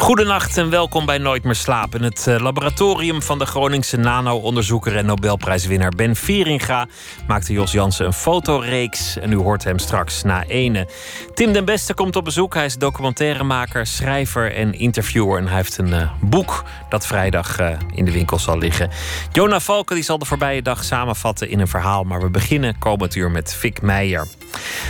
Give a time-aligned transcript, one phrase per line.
[0.00, 2.02] Goedenacht en welkom bij Nooit meer slapen.
[2.02, 6.86] Het eh, laboratorium van de Groningse nano-onderzoeker en Nobelprijswinnaar Ben Veringa
[7.26, 10.88] maakte Jos Jansen een fotoreeks en u hoort hem straks na ene.
[11.34, 12.54] Tim den Beste komt op bezoek.
[12.54, 17.70] Hij is documentairemaker, schrijver en interviewer en hij heeft een uh, boek dat vrijdag uh,
[17.94, 18.90] in de winkel zal liggen.
[19.32, 23.14] Jona Valken die zal de voorbije dag samenvatten in een verhaal, maar we beginnen komend
[23.14, 24.26] uur met Fik Meijer.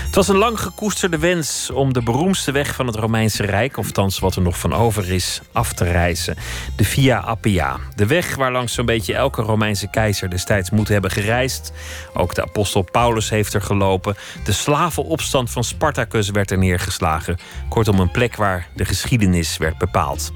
[0.07, 3.91] Het was een lang gekoesterde wens om de beroemdste weg van het Romeinse Rijk, of
[3.91, 6.37] thans wat er nog van over is, af te reizen.
[6.77, 7.77] De Via Appia.
[7.95, 11.73] De weg waar langs zo'n beetje elke Romeinse keizer destijds moet hebben gereisd.
[12.15, 14.17] Ook de apostel Paulus heeft er gelopen.
[14.45, 17.39] De slavenopstand van Spartacus werd er neergeslagen.
[17.69, 20.33] Kortom, een plek waar de geschiedenis werd bepaald.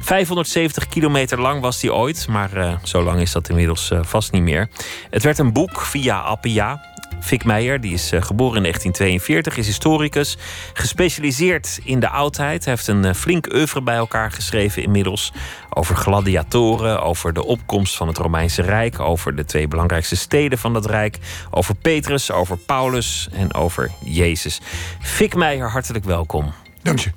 [0.00, 4.32] 570 kilometer lang was die ooit, maar uh, zo lang is dat inmiddels uh, vast
[4.32, 4.68] niet meer.
[5.10, 6.96] Het werd een boek via Appia.
[7.20, 10.36] Fik Meijer, die is uh, geboren in 1942, is historicus,
[10.72, 12.64] gespecialiseerd in de oudheid.
[12.64, 15.32] Hij heeft een flink oeuvre bij elkaar geschreven inmiddels
[15.70, 20.72] over gladiatoren, over de opkomst van het Romeinse Rijk, over de twee belangrijkste steden van
[20.72, 21.18] dat Rijk,
[21.50, 24.60] over Petrus, over Paulus en over Jezus.
[25.00, 26.52] Fik Meijer, hartelijk welkom.
[26.82, 27.10] Dank je.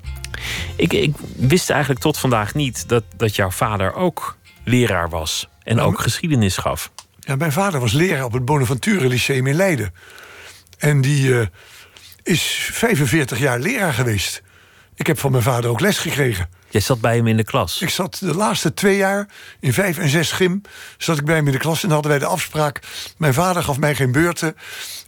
[0.76, 5.76] Ik, ik, wist eigenlijk tot vandaag niet dat, dat jouw vader ook leraar was en
[5.76, 6.90] nou, ook geschiedenis gaf.
[7.24, 9.94] Ja, mijn vader was leraar op het Bonaventure Lyceum in Leiden.
[10.78, 11.46] En die uh,
[12.22, 14.42] is 45 jaar leraar geweest.
[14.94, 16.48] Ik heb van mijn vader ook les gekregen.
[16.68, 17.82] Jij zat bij hem in de klas?
[17.82, 19.28] Ik zat de laatste twee jaar,
[19.60, 20.62] in vijf en zes gym...
[20.98, 22.80] zat ik bij hem in de klas en hadden wij de afspraak...
[23.16, 24.56] mijn vader gaf mij geen beurten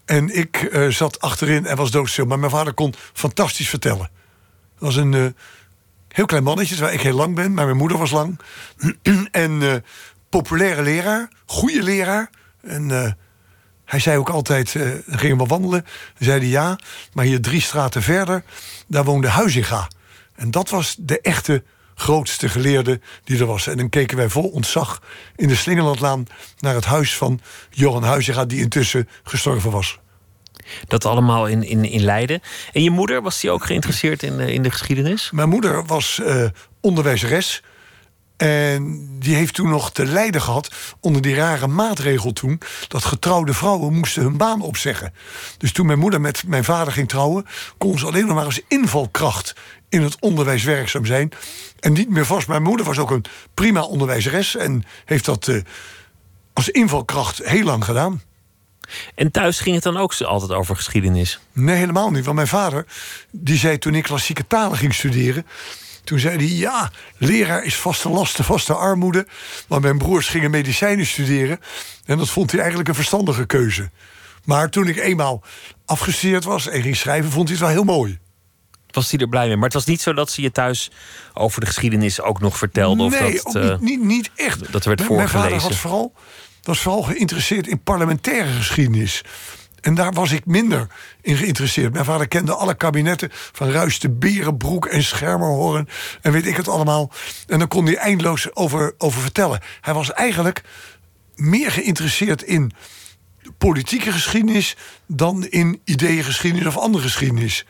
[0.04, 2.26] en ik uh, zat achterin en was doodstil.
[2.26, 4.10] Maar mijn vader kon fantastisch vertellen
[4.78, 5.26] was een uh,
[6.08, 8.40] heel klein mannetje, terwijl ik heel lang ben, maar mijn moeder was lang.
[9.30, 9.74] en uh,
[10.40, 12.30] populaire leraar, goede leraar.
[12.62, 13.10] En uh,
[13.84, 14.72] hij zei ook altijd,
[15.06, 15.82] dan gingen we wandelen.
[15.82, 16.78] Dan zei hij ja,
[17.12, 18.44] maar hier drie straten verder,
[18.86, 19.88] daar woonde Huizinga.
[20.34, 21.62] En dat was de echte
[21.94, 23.66] grootste geleerde die er was.
[23.66, 25.02] En dan keken wij vol ontzag
[25.36, 26.26] in de Slingerlandlaan
[26.58, 27.40] naar het huis van
[27.70, 29.98] Johan Huizinga, die intussen gestorven was.
[30.86, 32.40] Dat allemaal in, in, in Leiden.
[32.72, 35.30] En je moeder, was die ook geïnteresseerd in, in de geschiedenis?
[35.30, 36.44] Mijn moeder was uh,
[36.80, 37.62] onderwijzeres.
[38.44, 42.60] En die heeft toen nog te lijden gehad onder die rare maatregel toen...
[42.88, 45.14] dat getrouwde vrouwen moesten hun baan opzeggen.
[45.58, 47.46] Dus toen mijn moeder met mijn vader ging trouwen...
[47.78, 49.54] kon ze alleen nog maar als invalkracht
[49.88, 51.32] in het onderwijs werkzaam zijn.
[51.80, 52.48] En niet meer vast.
[52.48, 54.56] Mijn moeder was ook een prima onderwijzeres...
[54.56, 55.62] en heeft dat uh,
[56.52, 58.22] als invalkracht heel lang gedaan.
[59.14, 61.40] En thuis ging het dan ook altijd over geschiedenis?
[61.52, 62.24] Nee, helemaal niet.
[62.24, 62.86] Want mijn vader,
[63.30, 65.46] die zei toen ik klassieke talen ging studeren...
[66.04, 69.26] Toen zei hij, ja, leraar is vaste lasten, vaste armoede.
[69.68, 71.60] Maar mijn broers gingen medicijnen studeren.
[72.04, 73.90] En dat vond hij eigenlijk een verstandige keuze.
[74.44, 75.42] Maar toen ik eenmaal
[75.84, 77.30] afgestudeerd was en ging schrijven...
[77.30, 78.18] vond hij het wel heel mooi.
[78.90, 79.54] Was hij er blij mee?
[79.54, 80.90] Maar het was niet zo dat ze je thuis
[81.32, 83.08] over de geschiedenis ook nog vertelde?
[83.08, 84.72] Nee, of dat, ook niet, niet, niet echt.
[84.72, 85.38] Dat werd voorgelezen?
[85.40, 86.14] Mijn vader had vooral
[86.64, 89.22] was vooral geïnteresseerd in parlementaire geschiedenis.
[89.84, 90.86] En daar was ik minder
[91.20, 91.92] in geïnteresseerd.
[91.92, 95.88] Mijn vader kende alle kabinetten van Ruis de Berenbroek en Schermerhorn
[96.20, 97.12] en weet ik het allemaal.
[97.46, 99.60] En dan kon hij eindeloos over, over vertellen.
[99.80, 100.62] Hij was eigenlijk
[101.34, 102.72] meer geïnteresseerd in
[103.58, 107.66] politieke geschiedenis dan in ideeëngeschiedenis of andere geschiedenis.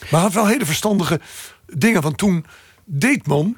[0.00, 1.20] Maar hij had wel hele verstandige
[1.66, 2.02] dingen.
[2.02, 2.46] Want toen
[2.84, 3.56] Deetman,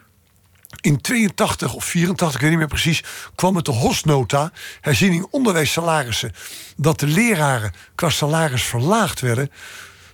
[0.80, 3.02] in 82 of 84, ik weet niet meer precies,
[3.34, 6.32] kwam het de HOS-nota, herziening onderwijssalarissen,
[6.76, 9.50] dat de leraren qua salaris verlaagd werden.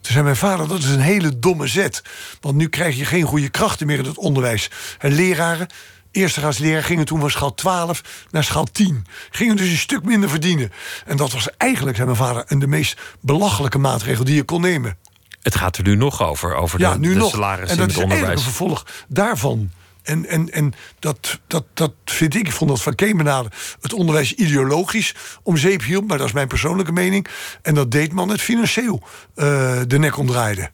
[0.01, 2.03] Toen zei mijn vader, dat is een hele domme zet.
[2.41, 4.71] Want nu krijg je geen goede krachten meer in het onderwijs.
[4.99, 5.67] En leraren,
[6.11, 9.07] eerste leraar gingen toen van schaal 12 naar schaal 10.
[9.31, 10.73] Gingen dus een stuk minder verdienen.
[11.07, 14.61] En dat was eigenlijk, zei mijn vader, een de meest belachelijke maatregel die je kon
[14.61, 14.99] nemen.
[15.43, 17.31] Het gaat er nu nog over, over ja, de, nu de nog.
[17.31, 18.39] salarissen en dat in het is onderwijs.
[18.39, 19.71] een vervolg daarvan.
[20.07, 23.49] En, en, en dat, dat, dat vind ik, ik vond dat van Kemenade
[23.81, 27.27] het onderwijs ideologisch om zeep hielp, maar dat is mijn persoonlijke mening.
[27.63, 29.03] En dat deed man het financieel
[29.37, 29.45] uh,
[29.87, 30.71] de nek omdraaide.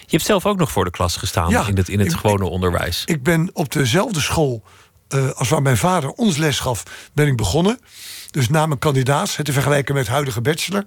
[0.00, 2.16] Je hebt zelf ook nog voor de klas gestaan Ja, in het, in het ik-
[2.18, 3.02] gewone onderwijs.
[3.06, 4.62] Ik ben op dezelfde school
[5.08, 6.82] eh, als waar mijn vader ons les gaf,
[7.14, 7.78] ben ik begonnen.
[8.32, 10.84] Dus na mijn kandidaat, het te vergelijken met huidige bachelor,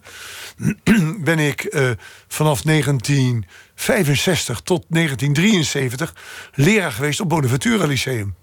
[1.30, 1.90] ben ik eh,
[2.28, 6.16] vanaf 1965 tot 1973
[6.54, 8.36] leraar geweest op Bonaventura Lyceum.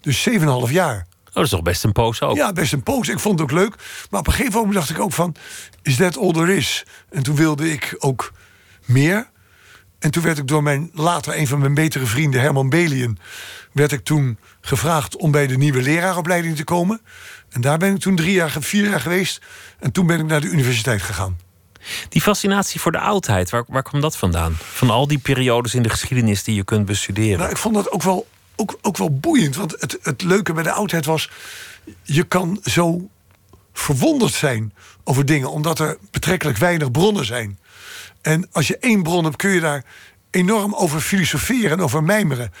[0.00, 0.36] Dus 7,5
[0.70, 1.06] jaar.
[1.26, 2.36] Oh, dat is toch best een poos ook.
[2.36, 3.08] Ja, best een poos.
[3.08, 3.76] Ik vond het ook leuk.
[4.10, 5.34] Maar op een gegeven moment dacht ik ook van...
[5.82, 6.84] is that all there is?
[7.10, 8.32] En toen wilde ik ook
[8.84, 9.30] meer.
[9.98, 13.18] En toen werd ik door mijn later een van mijn betere vrienden, Herman Belien,
[13.72, 17.00] werd ik toen gevraagd om bij de nieuwe leraaropleiding te komen.
[17.54, 19.40] En daar ben ik toen drie jaar, vier jaar geweest.
[19.78, 21.38] En toen ben ik naar de universiteit gegaan.
[22.08, 24.56] Die fascinatie voor de oudheid, waar, waar kwam dat vandaan?
[24.58, 27.38] Van al die periodes in de geschiedenis die je kunt bestuderen.
[27.38, 29.56] Nou, ik vond dat ook wel, ook, ook wel boeiend.
[29.56, 31.30] Want het, het leuke bij de oudheid was.
[32.02, 33.08] Je kan zo
[33.72, 34.74] verwonderd zijn
[35.04, 37.58] over dingen, omdat er betrekkelijk weinig bronnen zijn.
[38.22, 39.84] En als je één bron hebt, kun je daar
[40.30, 42.52] enorm over filosoferen en over mijmeren.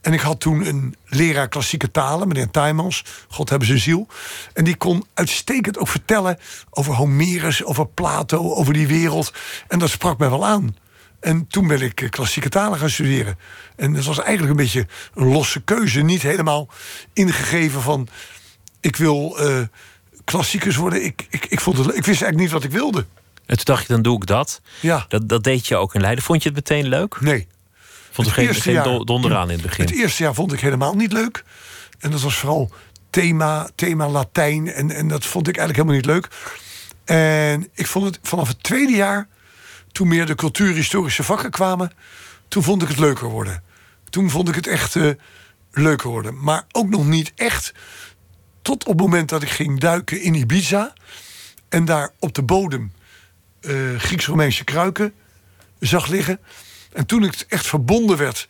[0.00, 4.06] En ik had toen een leraar klassieke talen, meneer Tijmans, God hebben zijn ziel.
[4.52, 6.38] En die kon uitstekend ook vertellen
[6.70, 9.32] over Homerus, over Plato, over die wereld.
[9.68, 10.76] En dat sprak mij wel aan.
[11.20, 13.38] En toen ben ik eh, klassieke talen gaan studeren.
[13.76, 16.00] En dat was eigenlijk een beetje een losse keuze.
[16.00, 16.68] Niet helemaal
[17.12, 18.08] ingegeven van...
[18.80, 19.62] ik wil uh,
[20.24, 21.04] klassiekers worden.
[21.04, 23.06] Ik, ik, ik, vond het, ik wist eigenlijk niet wat ik wilde.
[23.46, 24.60] En toen dacht je, dan doe ik dat.
[24.80, 25.04] Ja.
[25.08, 26.24] Dat, dat deed je ook in Leiden.
[26.24, 27.20] Vond je het meteen leuk?
[27.20, 27.46] Nee.
[28.24, 29.84] Vond je geen, geen jaar, donderaan in het begin?
[29.84, 31.44] Het eerste jaar vond ik helemaal niet leuk.
[31.98, 32.70] En dat was vooral
[33.10, 34.72] thema, thema Latijn.
[34.72, 36.28] En, en dat vond ik eigenlijk helemaal niet leuk.
[37.04, 39.28] En ik vond het vanaf het tweede jaar,
[39.92, 41.92] toen meer de cultuurhistorische vakken kwamen,
[42.48, 43.62] toen vond ik het leuker worden.
[44.10, 45.10] Toen vond ik het echt uh,
[45.72, 46.42] leuker worden.
[46.42, 47.72] Maar ook nog niet echt
[48.62, 50.92] tot op het moment dat ik ging duiken in Ibiza.
[51.68, 52.92] En daar op de bodem
[53.60, 55.14] uh, Grieks-Romeinse kruiken
[55.78, 56.40] zag liggen.
[56.92, 58.48] En toen ik echt verbonden werd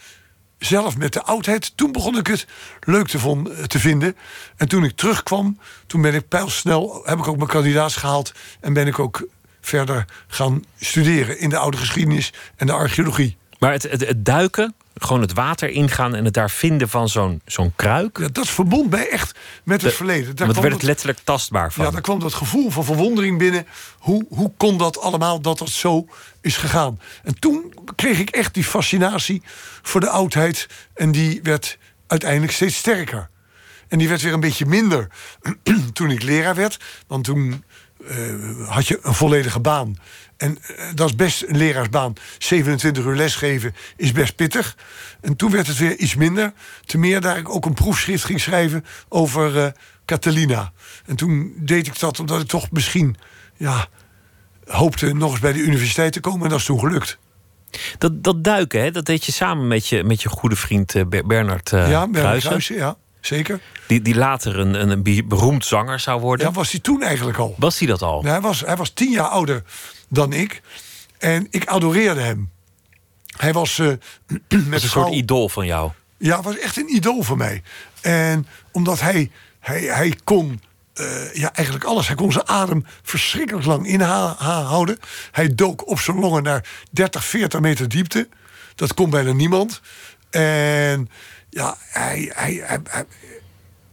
[0.58, 2.46] zelf met de oudheid, toen begon ik het
[2.80, 4.16] leuk te, te vinden.
[4.56, 8.72] En toen ik terugkwam, toen ben ik pijlsnel, heb ik ook mijn kandidaat gehaald en
[8.72, 9.26] ben ik ook
[9.60, 13.36] verder gaan studeren in de oude geschiedenis en de archeologie.
[13.58, 18.18] Maar het duiken, gewoon het water ingaan en het daar vinden van zo'n zo'n kruik.
[18.18, 20.36] Ja, dat verbond mij echt met het De, verleden.
[20.36, 21.84] Daar werd het letterlijk tastbaar van.
[21.84, 23.66] Ja, daar kwam dat gevoel van verwondering binnen.
[23.98, 26.06] Hoe, hoe kon dat allemaal dat dat zo
[26.40, 27.00] is gegaan?
[27.22, 29.42] En toen kreeg ik echt die fascinatie
[29.82, 30.68] voor de oudheid.
[30.94, 33.28] En die werd uiteindelijk steeds sterker.
[33.88, 35.08] En die werd weer een beetje minder
[35.92, 36.78] toen ik leraar werd.
[37.06, 37.64] Want toen
[38.10, 39.96] uh, had je een volledige baan.
[40.40, 42.12] En uh, dat is best een leraarsbaan.
[42.38, 44.76] 27 uur lesgeven is best pittig.
[45.20, 46.52] En toen werd het weer iets minder.
[46.84, 49.66] Te meer daar ik ook een proefschrift ging schrijven over uh,
[50.04, 50.72] Catalina.
[51.06, 53.16] En toen deed ik dat omdat ik toch misschien
[53.56, 53.86] ja,
[54.64, 56.42] hoopte nog eens bij de universiteit te komen.
[56.42, 57.18] En dat is toen gelukt.
[57.98, 61.02] Dat, dat duiken, hè, dat deed je samen met je, met je goede vriend uh,
[61.26, 62.96] Bernard uh, Ja, Bernard Kruijsen, ja.
[63.20, 63.60] Zeker.
[63.86, 66.46] Die, die later een, een beroemd zanger zou worden.
[66.46, 67.54] Ja, was hij toen eigenlijk al.
[67.58, 68.24] Was hij dat al?
[68.24, 69.62] Ja, hij, was, hij was tien jaar ouder
[70.08, 70.62] dan ik.
[71.18, 72.50] En ik adoreerde hem.
[73.36, 73.86] Hij was uh,
[74.48, 75.90] met een soort idool van jou.
[76.16, 77.62] Ja, was echt een idool van mij.
[78.00, 79.30] En omdat hij,
[79.60, 80.60] hij, hij kon
[81.00, 82.06] uh, ja, eigenlijk alles.
[82.06, 84.98] Hij kon zijn adem verschrikkelijk lang inhouden.
[85.30, 88.28] Hij dook op zijn longen naar 30, 40 meter diepte.
[88.74, 89.80] Dat kon bijna niemand.
[90.30, 91.08] En
[91.50, 93.04] ja, hij, hij, hij, hij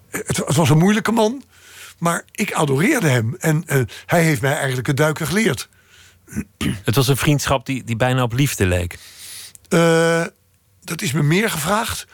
[0.09, 1.44] het, het, was een moeilijke man.
[1.98, 3.36] Maar ik adoreerde hem.
[3.39, 5.69] En uh, hij heeft mij eigenlijk het duiken geleerd.
[6.83, 8.98] Het was een vriendschap die, die bijna op liefde leek.
[9.69, 10.25] Uh,
[10.83, 12.07] dat is me meer gevraagd.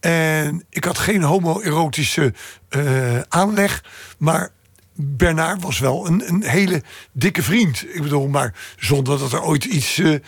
[0.00, 2.34] En ik had geen homoerotische
[2.70, 3.84] uh, aanleg.
[4.18, 4.50] Maar
[4.94, 7.84] Bernard was wel een, een, hele dikke vriend.
[7.94, 10.18] Ik bedoel, maar zonder dat er ooit iets, uh,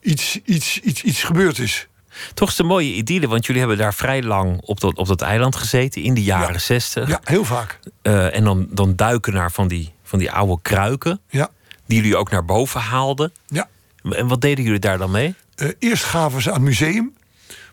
[0.00, 1.88] iets, iets, iets, iets gebeurd is.
[2.34, 5.20] Toch is een mooie idylle, want jullie hebben daar vrij lang op dat, op dat
[5.20, 6.58] eiland gezeten in de jaren ja.
[6.58, 7.08] 60.
[7.08, 7.78] Ja, heel vaak.
[8.02, 11.20] Uh, en dan, dan duiken naar van die, van die oude kruiken.
[11.28, 11.50] Ja.
[11.86, 13.32] Die jullie ook naar boven haalden.
[13.46, 13.68] Ja.
[14.02, 15.34] En wat deden jullie daar dan mee?
[15.56, 17.16] Uh, eerst gaven ze aan het museum.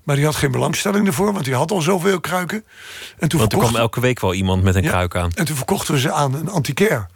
[0.03, 2.63] Maar die had geen belangstelling ervoor, want die had al zoveel kruiken.
[3.17, 5.31] En toen want er kwam elke week wel iemand met een ja, kruik aan.
[5.33, 7.07] En toen verkochten we ze aan een antiquair.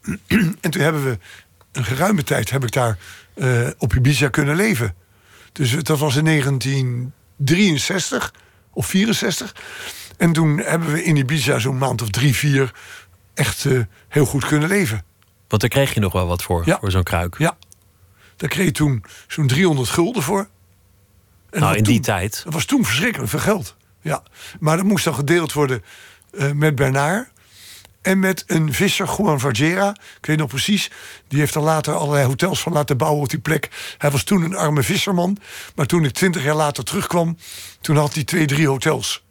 [0.60, 1.18] en toen hebben we
[1.72, 2.98] een geruime tijd heb ik daar
[3.34, 4.94] uh, op Ibiza kunnen leven.
[5.56, 8.34] Dus dat was in 1963
[8.72, 9.54] of 64.
[10.16, 12.72] En toen hebben we in Ibiza zo'n maand of drie, vier
[13.34, 15.04] echt uh, heel goed kunnen leven.
[15.48, 16.78] Want daar kreeg je nog wel wat voor, ja.
[16.80, 17.38] voor zo'n kruik.
[17.38, 17.56] Ja,
[18.36, 20.48] daar kreeg je toen zo'n 300 gulden voor.
[21.50, 22.40] En nou, in toen, die tijd.
[22.44, 23.76] Dat was toen verschrikkelijk veel geld.
[24.00, 24.22] Ja.
[24.60, 25.82] Maar dat moest dan gedeeld worden
[26.32, 27.28] uh, met Bernard.
[28.06, 29.96] En met een visser, Juan Vargera.
[30.18, 30.90] Ik weet nog precies.
[31.28, 33.68] Die heeft er later allerlei hotels van laten bouwen op die plek.
[33.98, 35.38] Hij was toen een arme visserman.
[35.74, 37.38] Maar toen ik twintig jaar later terugkwam.
[37.80, 39.24] Toen had hij twee, drie hotels.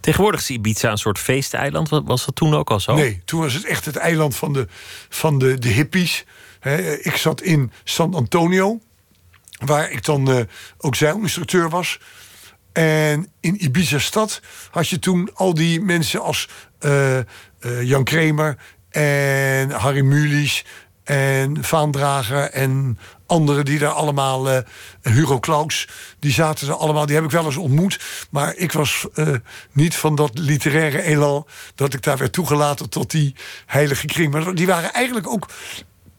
[0.00, 1.88] Tegenwoordig is Ibiza een soort feesteiland.
[1.88, 2.94] Was dat toen ook al zo?
[2.94, 4.66] Nee, toen was het echt het eiland van de,
[5.08, 6.24] van de, de hippies.
[6.60, 8.80] He, ik zat in San Antonio.
[9.64, 10.40] Waar ik dan uh,
[10.78, 11.98] ook zeilinstructeur was.
[12.72, 14.40] En in Ibiza-stad
[14.70, 16.48] had je toen al die mensen als
[17.82, 18.56] Jan Kramer
[18.90, 20.64] en Harry Mulisch
[21.04, 24.50] en Vaandrager en anderen die daar allemaal...
[24.50, 24.62] eh,
[25.02, 25.88] Hugo Claus,
[26.18, 27.06] die zaten er allemaal.
[27.06, 28.00] Die heb ik wel eens ontmoet.
[28.30, 29.28] Maar ik was eh,
[29.72, 31.46] niet van dat literaire elan...
[31.74, 33.34] dat ik daar werd toegelaten tot die
[33.66, 34.32] heilige kring.
[34.32, 35.48] Maar die waren eigenlijk ook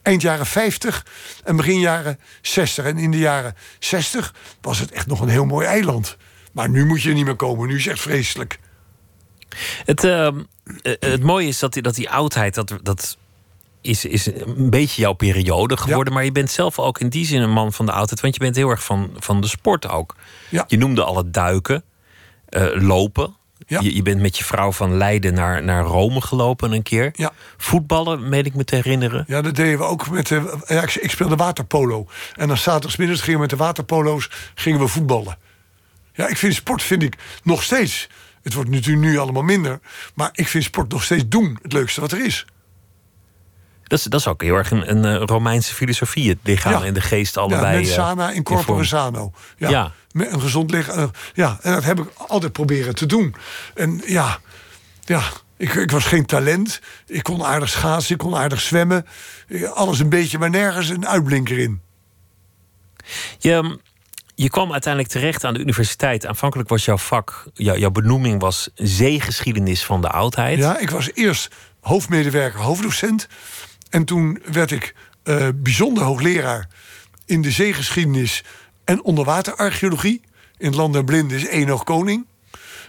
[0.01, 1.05] eind jaren 50
[1.43, 2.85] en begin jaren 60.
[2.85, 6.17] En in de jaren 60 was het echt nog een heel mooi eiland.
[6.51, 7.67] Maar nu moet je er niet meer komen.
[7.67, 8.59] Nu is het echt vreselijk.
[9.85, 10.39] Het, ehm,
[10.81, 13.17] eh, het mooie is dat die, dat die oudheid, dat, dat
[13.81, 16.13] is, is een beetje jouw periode geworden.
[16.13, 18.21] Maar je bent zelf ook in die zin een man van de oudheid.
[18.21, 20.15] Want je bent heel erg van, van de sport ook.
[20.49, 20.65] Ja.
[20.67, 21.83] Je noemde al het duiken,
[22.49, 23.35] eh, lopen.
[23.67, 23.79] Ja.
[23.79, 27.09] Je, je bent met je vrouw van Leiden naar, naar Rome gelopen een keer.
[27.13, 27.31] Ja.
[27.57, 29.23] Voetballen, meen ik me te herinneren.
[29.27, 30.57] Ja, dat deden we ook met de.
[30.67, 32.07] Ja, ik, ik speelde waterpolo.
[32.35, 35.37] En dan zaterdagmiddags gingen we met de waterpolo's gingen we voetballen.
[36.13, 38.09] Ja, ik vind sport vind ik nog steeds.
[38.47, 39.79] Het wordt natuurlijk nu allemaal minder.
[40.13, 42.45] Maar ik vind sport nog steeds doen het leukste wat er is.
[43.83, 46.29] Dat is, dat is ook heel erg een, een eh, Romeinse filosofie.
[46.29, 46.83] Het lichaam Ja.
[46.83, 47.75] en de geest Ja, allebei.
[47.75, 49.31] mens eh, sana in corpore sano.
[49.57, 49.91] Ja, Ja.
[50.11, 50.97] Met een gezond lichaam.
[50.97, 53.35] eh, ja, en dat heb ik altijd proberen te doen.
[53.75, 54.39] En ja,
[55.01, 55.21] ja
[55.57, 56.79] ik, ik was geen talent.
[57.07, 59.05] Ik kon aardig schaatsen, ik kon aardig zwemmen.
[59.73, 61.81] Alles een beetje, maar nergens een uitblinker in.
[63.39, 63.79] Je,
[64.39, 66.25] je kwam uiteindelijk terecht aan de universiteit.
[66.25, 70.57] Aanvankelijk was jouw vak, jou- jouw benoeming was zeegeschiedenis van de oudheid.
[70.57, 71.49] Ja, ik was eerst
[71.81, 73.27] hoofdmedewerker, hoofddocent.
[73.89, 76.67] En toen werd ik eh, bijzonder hoogleraar
[77.25, 78.43] in de zeegeschiedenis
[78.83, 80.21] en onderwaterarcheologie.
[80.57, 82.25] In land der blinden is Enoch Koning.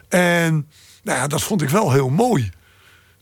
[0.09, 0.69] En
[1.03, 2.51] nou ja, dat vond ik wel heel mooi.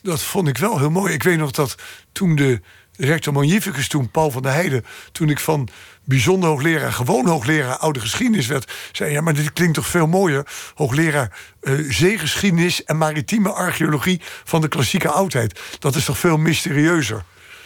[0.03, 1.13] Dat vond ik wel heel mooi.
[1.13, 1.75] Ik weet nog dat
[2.13, 2.61] toen de
[2.97, 4.85] rector magnificus, toen Paul van der Heijden...
[5.13, 5.69] toen ik van
[6.05, 8.73] bijzonder hoogleraar, gewoon hoogleraar oude geschiedenis werd...
[8.93, 10.47] zei ja, maar dit klinkt toch veel mooier.
[10.75, 15.61] Hoogleraar eh, zeegeschiedenis en maritieme archeologie van de klassieke oudheid.
[15.79, 17.25] Dat is toch veel mysterieuzer.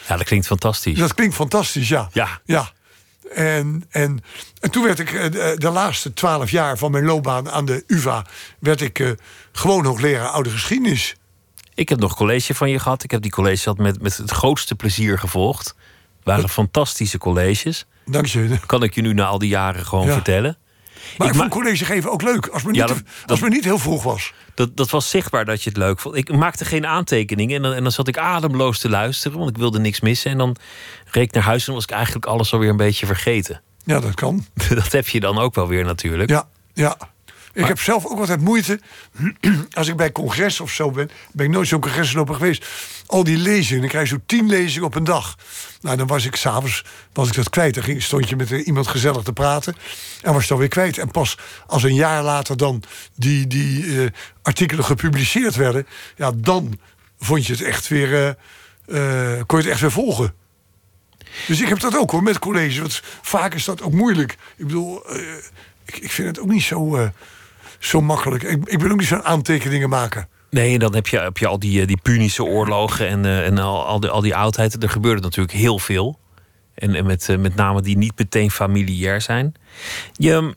[0.09, 0.99] Ja, dat klinkt fantastisch.
[0.99, 2.09] Dat klinkt fantastisch, ja.
[2.13, 2.41] Ja.
[2.45, 2.73] ja.
[3.35, 4.25] En, en,
[4.61, 7.85] en toen werd ik eh, de, de laatste twaalf jaar van mijn loopbaan aan de
[7.87, 8.27] UvA...
[8.59, 9.11] werd ik eh,
[9.53, 11.15] gewoon hoogleraar oude geschiedenis.
[11.81, 13.03] Ik heb nog college van je gehad.
[13.05, 15.67] Ik heb die college gehad met, met het grootste plezier gevolgd.
[15.67, 15.75] Het
[16.25, 17.87] waren fantastische colleges.
[18.07, 18.59] Dank je.
[18.67, 20.13] Kan ik je nu na al die jaren gewoon Ja.
[20.13, 20.57] vertellen.
[21.19, 22.47] Maar ik, vond college geven ook leuk.
[22.47, 24.33] Als het me Ja, niet, dat- als dat- het me niet heel vroeg was.
[24.55, 26.17] Dat, dat was zichtbaar dat je het leuk vond.
[26.17, 29.57] Ik maakte geen aantekeningen en dan, en dan zat ik ademloos te luisteren, want ik
[29.57, 30.31] wilde niks missen.
[30.31, 30.57] En dan
[31.05, 33.63] reed ik naar huis en was ik eigenlijk alles alweer een beetje vergeten.
[33.85, 34.47] Ja, dat kan.
[34.69, 36.31] Dat heb je dan ook wel weer natuurlijk.
[36.31, 36.97] Ja, ja.
[37.53, 38.81] Ik heb zelf ook altijd moeite.
[39.71, 42.67] Als ik bij congres of zo ben, ben ik nooit zo'n congresloper geweest.
[43.07, 45.37] Al die lezingen, dan krijg je zo tien lezingen op een dag.
[45.81, 47.75] Nou, dan was ik s'avonds was ik dat kwijt.
[47.75, 49.77] Dan ging, stond je met eh, iemand gezellig te praten.
[50.23, 50.99] En was het dan weer kwijt.
[50.99, 52.83] En pas als een jaar later dan
[53.15, 54.11] die, die eh,
[54.43, 55.87] artikelen gepubliceerd werden.
[56.17, 56.79] Ja, dan
[57.19, 58.37] vond je het echt weer.
[58.87, 60.35] eh, kon je het echt weer volgen.
[61.47, 62.81] Dus ik heb dat ook hoor, met college.
[62.81, 64.33] Want vaak is dat ook moeilijk.
[64.57, 65.03] Ik bedoel,
[65.85, 67.11] ik, ik vind het ook niet zo,
[67.81, 68.43] zo makkelijk.
[68.43, 70.29] Ik, ik ben ook niet zo'n aantekeningen maken.
[70.51, 73.47] Nee, en dan heb je, heb je al die, eh, die Punische oorlogen en, eh,
[73.47, 74.83] en al, al, die, al die oudheid.
[74.83, 76.19] Er gebeurde natuurlijk heel veel.
[76.75, 79.55] En, en met, eh, met name die niet meteen familiair zijn.
[80.13, 80.55] Je,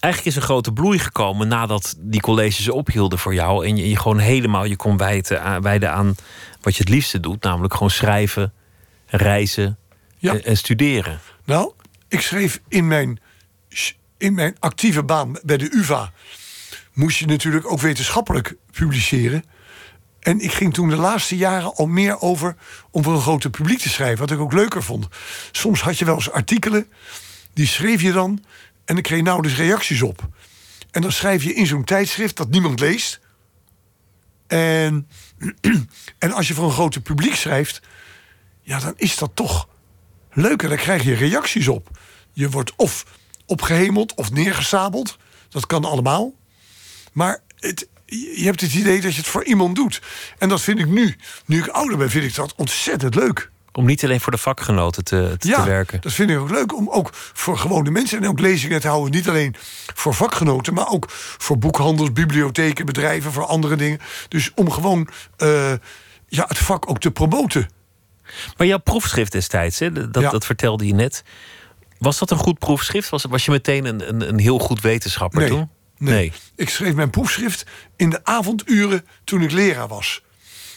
[0.00, 3.66] eigenlijk is een grote bloei gekomen nadat die colleges ophielden voor jou.
[3.66, 6.14] En je, je gewoon helemaal je kon wijten, aan- wijden aan
[6.60, 7.42] wat je het liefste doet.
[7.42, 8.52] Namelijk gewoon schrijven,
[9.06, 9.78] reizen
[10.18, 10.32] Ja.
[10.32, 11.20] en, en studeren.
[11.44, 11.72] Nou,
[12.08, 13.20] ik schreef in mijn,
[14.20, 16.12] in mijn actieve baan bij de UvA...
[16.92, 19.44] moest je natuurlijk ook wetenschappelijk publiceren.
[20.20, 22.56] En ik ging toen de laatste jaren al meer over
[22.90, 24.18] om voor een groter publiek te schrijven.
[24.18, 25.08] Wat ik ook leuker vond.
[25.52, 26.86] Soms had je wel eens artikelen,
[27.52, 28.44] die schreef je dan...
[28.84, 30.28] en dan kreeg je nauwelijks reacties op.
[30.90, 33.20] En dan schrijf je in zo'n tijdschrift dat niemand leest.
[34.46, 35.08] En,
[36.18, 37.80] en als je voor een groter publiek schrijft...
[38.62, 39.68] ja, dan is dat toch
[40.32, 40.68] leuker.
[40.68, 41.98] Dan krijg je reacties op.
[42.32, 43.04] Je wordt of
[43.50, 45.16] opgehemeld of neergesabeld.
[45.48, 46.32] Dat kan allemaal.
[47.12, 50.02] Maar het, je hebt het idee dat je het voor iemand doet.
[50.38, 51.16] En dat vind ik nu,
[51.46, 53.50] nu ik ouder ben, vind ik dat ontzettend leuk.
[53.72, 56.00] Om niet alleen voor de vakgenoten te, te, te werken.
[56.00, 56.76] dat vind ik ook leuk.
[56.76, 59.10] Om ook voor gewone mensen en ook lezingen te houden.
[59.10, 59.54] Niet alleen
[59.94, 61.06] voor vakgenoten, maar ook
[61.38, 63.98] voor boekhandels, bibliotheken, bedrijven, voor andere dingen.
[64.28, 65.72] Dus om gewoon eh,
[66.28, 67.70] ja, het vak ook te promoten.
[68.56, 70.30] Maar jouw proefschrift destijds, hè, dat, Ja.
[70.30, 71.22] dat vertelde je net.
[72.00, 73.08] Was dat een goed proefschrift?
[73.08, 75.70] Was, was je meteen een, een, een heel goed wetenschapper Nee, toen?
[75.98, 76.32] Nee.
[76.56, 77.66] Ik schreef mijn proefschrift
[77.96, 80.22] in de avonduren toen ik leraar was.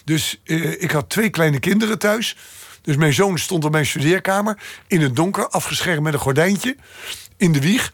[0.06, 2.38] Dus eh, ik had twee kleine kinderen thuis.
[2.82, 6.76] Dus mijn zoon stond op mijn studeerkamer in het donker, afgeschermd met een gordijntje
[7.38, 7.94] in de wieg.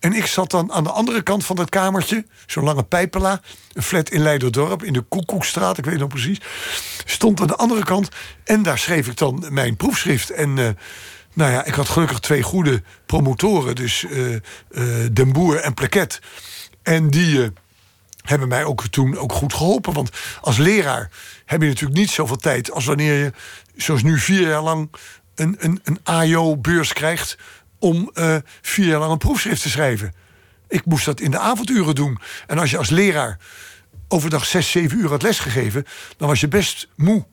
[0.00, 3.40] En ik zat dan aan de andere kant van dat kamertje, zo'n lange pijpela,
[3.72, 6.40] een flat in Leiderdorp, in de Koekoekstraat, ik weet nog precies.
[7.04, 8.08] Stond aan de andere kant
[8.44, 10.30] en daar schreef ik dan mijn proefschrift.
[10.30, 10.68] En eh,
[11.38, 14.40] nou ja, ik had gelukkig twee goede promotoren, dus uh,
[15.12, 16.20] Den Boer en Pleket.
[16.82, 17.50] En die
[18.22, 19.92] hebben mij ook toen ook goed geholpen.
[19.92, 21.10] Want als leraar
[21.44, 23.32] heb je natuurlijk niet zoveel tijd als wanneer je,
[23.76, 24.90] zoals nu, vier jaar lang
[25.34, 27.38] een, een, een AJO-beurs krijgt
[27.78, 28.10] om
[28.60, 30.14] vier jaar lang een proefschrift te schrijven.
[30.68, 32.18] Ik moest dat in de avonduren doen.
[32.46, 33.38] En als je als leraar
[34.08, 35.84] overdag zes, zeven uur had lesgegeven,
[36.16, 37.26] dan was je best moe.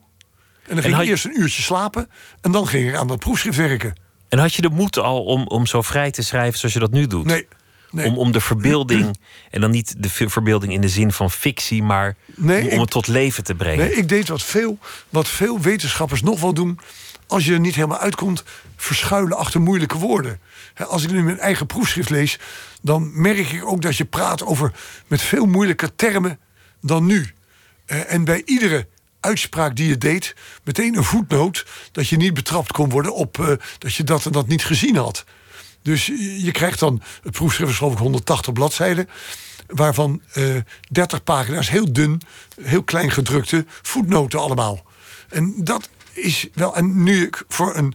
[0.68, 3.56] En dan ging je eerst een uurtje slapen en dan ging ik aan dat proefschrift
[3.56, 3.94] werken.
[4.28, 6.90] En had je de moed al om, om zo vrij te schrijven zoals je dat
[6.90, 7.24] nu doet?
[7.24, 7.48] Nee.
[7.90, 8.06] nee.
[8.06, 9.18] Om, om de verbeelding,
[9.50, 13.06] en dan niet de verbeelding in de zin van fictie, maar nee, om, het tot
[13.06, 13.86] leven te brengen.
[13.86, 16.78] Nee, ik deed wat veel, wat veel wetenschappers nog wel doen
[17.26, 18.44] als je er niet helemaal uitkomt,
[18.76, 20.40] verschuilen achter moeilijke woorden.
[20.88, 22.38] Als ik nu mijn eigen proefschrift lees,
[22.82, 24.72] dan merk ik ook dat je praat over
[25.06, 26.38] met veel moeilijker termen
[26.80, 27.30] dan nu.
[27.86, 28.86] En bij iedere
[29.26, 33.52] uitspraak die je deed, meteen een voetnoot dat je niet betrapt kon worden op uh,
[33.78, 35.24] dat je dat en dat niet gezien had.
[35.82, 36.06] Dus
[36.38, 39.08] je krijgt dan, het proefschrift is geloof ik 180 bladzijden,
[39.66, 40.56] waarvan uh,
[40.90, 42.20] 30 pagina's heel dun,
[42.60, 44.84] heel klein gedrukte voetnoten allemaal.
[45.28, 46.76] En dat is wel.
[46.76, 47.94] En nu ik voor een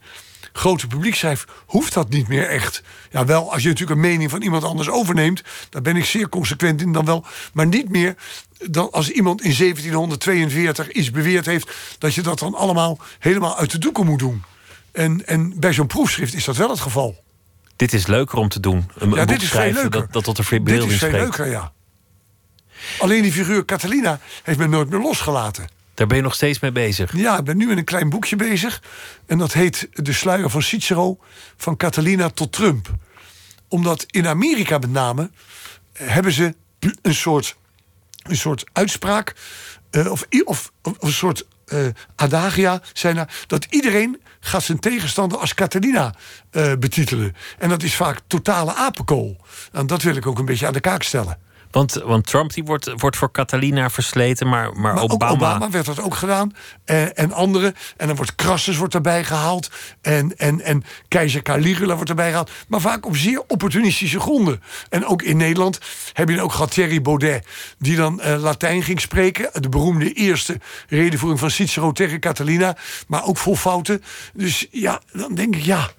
[0.54, 2.84] grote publiek schrijf, hoeft dat niet meer echt.
[3.12, 6.30] Ja, wel als je natuurlijk een mening van iemand anders overneemt, daar ben ik zeer
[6.30, 7.26] consequent in dan wel.
[7.54, 8.16] Maar niet meer
[8.70, 13.72] dan als iemand in 1742 iets beweerd heeft, dat je dat dan allemaal helemaal uit
[13.72, 14.44] de doeken moet doen.
[14.92, 17.24] En, en bij zo'n proefschrift is dat wel het geval.
[17.76, 18.92] Dit is leuker om te doen.
[18.96, 19.90] Een, ja, dit is veel leuker.
[19.90, 21.38] Dat, dat tot de verbeelding Dit is veel spreekt.
[21.38, 21.72] leuker, ja.
[23.00, 25.68] Alleen die figuur Catalina heeft me nooit meer losgelaten.
[26.02, 27.18] Daar ben je nog steeds mee bezig.
[27.18, 28.82] Ja, ik ben nu met een klein boekje bezig.
[29.26, 31.20] En dat heet De sluier van Cicero,
[31.58, 32.90] van Catalina tot Trump.
[33.68, 35.30] Omdat in Amerika met name
[35.94, 36.56] hebben ze
[37.02, 37.56] een soort,
[38.24, 39.36] een soort uitspraak...
[39.92, 43.44] Uh, of, of, een soort uh, adagia zijn er...
[43.48, 46.16] dat iedereen gaat zijn tegenstander als Catalina
[46.80, 47.36] betitelen.
[47.58, 49.38] En dat is vaak totale apenkool.
[49.72, 51.38] En dat wil ik ook een beetje aan de kaak stellen.
[51.72, 55.32] Want, want Trump die wordt, wordt voor Catalina versleten, maar, maar, maar Obama...
[55.32, 56.56] Obama werd dat ook gedaan.
[56.86, 57.76] En, en anderen.
[57.98, 59.72] En dan wordt Crassus wordt erbij gehaald.
[60.02, 62.52] En, en, en keizer Caligula wordt erbij gehaald.
[62.68, 64.62] Maar vaak op zeer opportunistische gronden.
[64.90, 65.80] En ook in Nederland
[66.14, 67.48] heb je dan ook gehad Thierry Baudet...
[67.78, 69.62] die dan uh, Latijn ging spreken.
[69.62, 72.78] De beroemde eerste redenvoering van Cicero tegen Catalina.
[73.08, 74.04] Maar ook vol fouten.
[74.34, 75.90] Dus ja, dan denk ik ja...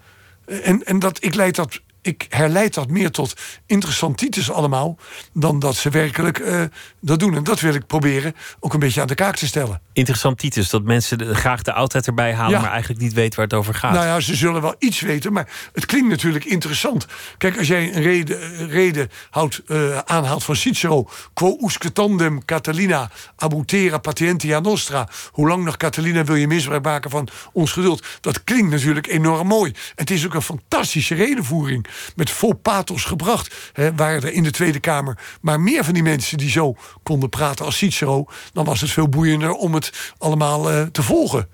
[0.45, 3.33] En, en dat, ik leid dat ik herleid dat meer tot
[3.65, 4.97] interessantitis allemaal...
[5.33, 6.61] dan dat ze werkelijk uh,
[6.99, 7.35] dat doen.
[7.35, 9.81] En dat wil ik proberen ook een beetje aan de kaak te stellen.
[9.93, 12.51] Interessantitis, dat mensen de, graag de oudheid erbij halen...
[12.51, 12.61] Ja.
[12.61, 13.93] maar eigenlijk niet weten waar het over gaat.
[13.93, 17.05] Nou ja, ze zullen wel iets weten, maar het klinkt natuurlijk interessant.
[17.37, 21.09] Kijk, als jij een reden, reden houdt, uh, aanhaalt van Cicero...
[21.33, 25.07] quo usque tandem Catalina abutera patientia nostra...
[25.31, 28.05] hoe lang nog Catalina wil je misbruik maken van ons geduld...
[28.21, 29.73] dat klinkt natuurlijk enorm mooi.
[29.95, 33.71] Het is ook een fantastische redenvoering met vol pathos gebracht.
[33.95, 37.65] Waren er in de Tweede Kamer maar meer van die mensen die zo konden praten
[37.65, 41.49] als Cicero, dan was het veel boeiender om het allemaal uh, te volgen.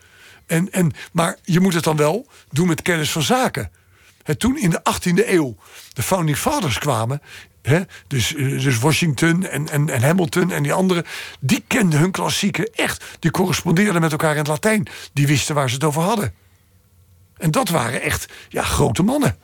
[0.46, 3.72] En, en, maar je moet het dan wel doen met kennis van zaken.
[4.38, 5.56] Toen in de 18e eeuw
[5.94, 7.22] de Founding Fathers kwamen,
[8.08, 11.06] dus, dus Washington en, en, en, Hamilton en die anderen,
[11.40, 13.04] die kenden hun klassieken echt.
[13.20, 14.88] Die correspondeerden met elkaar in het Latijn.
[15.14, 16.34] Die wisten waar ze het over hadden.
[17.38, 19.38] En dat waren echt ja, grote mannen.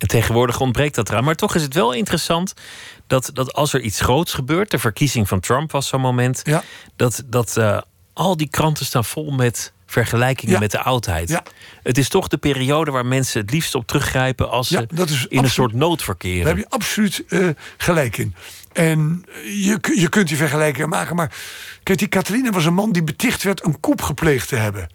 [0.00, 1.24] En tegenwoordig ontbreekt dat eraan.
[1.24, 2.54] Maar toch is het wel interessant
[3.06, 6.62] dat, dat als er iets groots gebeurt, de verkiezing van Trump was zo'n moment, ja.
[6.96, 7.80] dat, dat uh,
[8.12, 10.60] al die kranten staan vol met vergelijkingen Ja.
[10.60, 11.28] met de oudheid.
[11.28, 11.42] Ja.
[11.82, 15.26] Het is toch de periode waar mensen het liefst op teruggrijpen als ze dat is
[15.26, 16.44] in een soort nood verkeren.
[16.44, 18.34] Daar heb je absoluut eh, gelijk in.
[18.72, 21.32] En je, je kunt die vergelijking maken, maar
[21.82, 24.88] kijk, die Catalina was een man die beticht werd een koep gepleegd te hebben.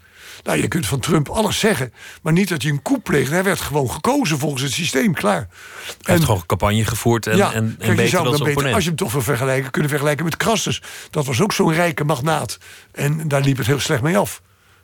[0.44, 3.34] Nou, je kunt van Trump alles zeggen, maar niet dat hij een koep pleegde.
[3.34, 5.48] Hij werd gewoon gekozen volgens het systeem, klaar.
[5.48, 8.74] Hij heeft gewoon een campagne gevoerd en, ja, en, en beter zou dan beter, opponent.
[8.76, 10.82] als je hem toch wil vergelijken, kunnen vergelijken met Crassus.
[11.10, 12.58] Dat was ook zo'n rijke magnaat.
[12.92, 14.42] En daar liep het heel slecht mee af.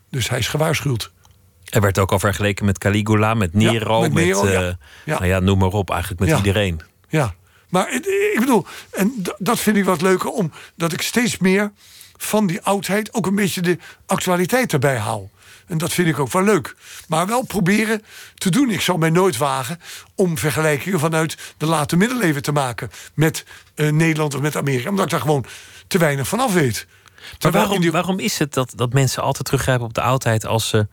[0.10, 1.12] Dus hij is gewaarschuwd.
[1.70, 4.78] Er werd ook al vergeleken met Caligula, met Nero, met met, Nero, eh, ja.
[5.06, 5.14] Ja.
[5.14, 6.82] Nou ja, noem maar op, eigenlijk met iedereen.
[7.10, 7.34] Ja,
[7.70, 11.72] maar het- ik bedoel, en dat vind ik wat leuker, omdat ik steeds meer
[12.18, 15.30] van die oudheid ook een beetje de actualiteit erbij haal.
[15.72, 16.76] En dat vind ik ook wel leuk.
[17.08, 18.02] Maar wel proberen
[18.36, 18.70] te doen.
[18.70, 19.80] Ik zal mij nooit wagen
[20.16, 24.90] om vergelijkingen vanuit de late middeleeuwen te maken met eh, Nederland of met Amerika.
[24.90, 25.46] Omdat ik daar gewoon
[25.88, 26.88] te weinig van af weet.
[27.42, 30.70] Maar waarom, die- waarom is het dat, dat mensen altijd teruggrijpen op de oudheid als
[30.70, 30.88] ze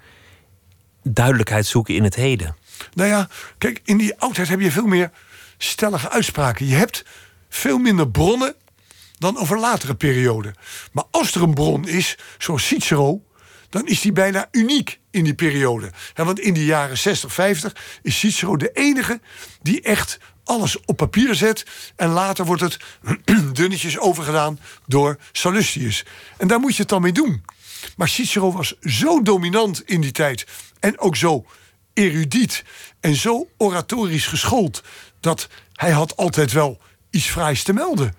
[1.03, 2.57] duidelijkheid zoeken in het heden?
[2.95, 5.11] Nou ja, kijk, in die oudheid heb je veel meer
[5.59, 6.67] stellige uitspraken.
[6.67, 7.05] Je hebt
[7.49, 8.55] veel minder bronnen
[9.19, 10.55] dan over latere perioden.
[10.93, 13.23] Maar als er een bron is, zoals Cicero,
[13.71, 15.91] dan is die bijna uniek in die periode.
[16.15, 19.21] want in de jaren 60, 50 is Cicero de enige
[19.63, 21.65] die echt alles op papier zet.
[21.97, 22.79] En later wordt het
[23.53, 26.05] dunnetjes overgedaan door Sallustius.
[26.37, 27.45] En daar moet je het dan mee doen.
[27.97, 30.47] Maar Cicero was zo dominant in die tijd.
[30.81, 31.47] En ook zo
[31.95, 32.65] erudiet
[33.01, 34.83] en zo oratorisch geschoold.
[35.21, 38.15] dat hij had altijd wel iets fraais te melden.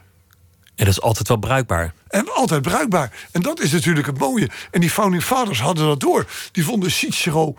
[0.80, 1.94] En dat is altijd wel bruikbaar.
[2.08, 3.28] En altijd bruikbaar.
[3.32, 4.50] En dat is natuurlijk het mooie.
[4.72, 6.26] En die founding fathers hadden dat door.
[6.52, 7.56] Die vonden Cicero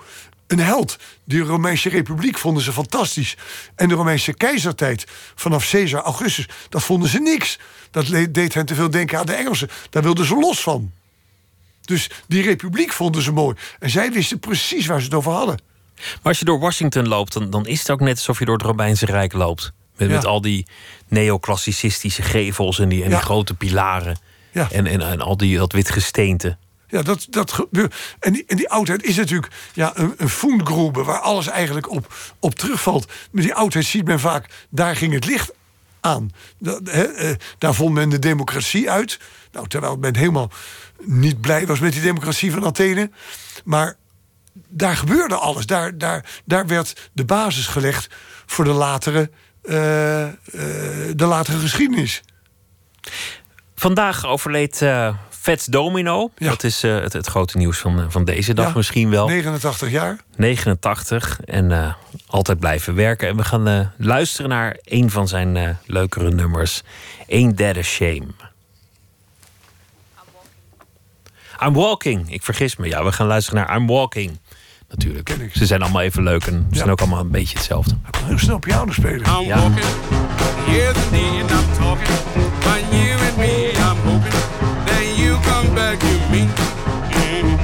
[0.47, 0.97] een held.
[1.25, 3.37] De Romeinse Republiek vonden ze fantastisch.
[3.75, 7.59] En de Romeinse keizertijd vanaf Caesar, Augustus, dat vonden ze niks.
[7.91, 9.71] Dat deed hen te veel denken aan de Engelsen.
[9.91, 10.93] Daar wilden ze los van.
[11.81, 13.57] Dus die republiek vonden ze mooi.
[13.79, 15.61] En zij wisten precies waar ze het over hadden.
[15.97, 18.57] Maar als je door Washington loopt, dan, dan is het ook net alsof je door
[18.57, 19.73] het Romeinse Rijk loopt.
[20.09, 20.67] Met, met al die
[21.09, 24.19] neoclassicistische gevels en die, en die grote pilaren.
[24.53, 24.69] Ja.
[24.71, 26.57] En, en, en al die, dat wit gesteente.
[26.87, 27.95] Ja, dat, dat gebeurt.
[28.21, 32.55] En die, en die oudheid is natuurlijk ja, een, een waar alles eigenlijk op, op
[32.55, 33.13] terugvalt.
[33.31, 35.53] Met die oudheid ziet men vaak, daar ging het licht
[36.01, 36.31] aan.
[36.59, 39.19] Dat, eh, daar vond men de democratie uit.
[39.53, 40.51] Nou, terwijl men helemaal
[41.01, 43.11] niet blij was met die democratie van Athene.
[43.65, 43.97] Maar
[44.69, 45.67] daar gebeurde alles.
[45.67, 48.09] Daar, daar, daar werd de basis gelegd
[48.47, 49.31] voor de latere,
[49.63, 52.23] de latere geschiedenis.
[53.75, 56.31] Vandaag overleed uh, Fats Domino.
[56.37, 59.27] Dat is het, het, grote nieuws van, van deze dag misschien wel.
[59.27, 60.19] 89 jaar.
[60.37, 61.97] 89 en
[62.27, 63.29] altijd blijven werken.
[63.29, 66.83] En we gaan luisteren naar een van zijn leukere nummers.
[67.57, 68.27] That a Shame.
[71.63, 72.33] I'm Walking.
[72.33, 72.89] Ik vergis me.
[72.89, 74.39] Ja, we gaan luisteren naar I'm Walking.
[74.91, 75.51] Natuurlijk.
[75.53, 77.95] Ze zijn allemaal even leuk en ze zijn ook allemaal een beetje hetzelfde.
[78.25, 79.27] Heel snel piano spelen.
[79.27, 79.57] I'm ja.
[79.57, 79.85] walking.
[80.67, 82.19] Yes, indeed, I'm talking.
[82.63, 84.33] But you and me, I'm hoping
[84.85, 86.47] that you come back to me.
[87.11, 87.59] Mm.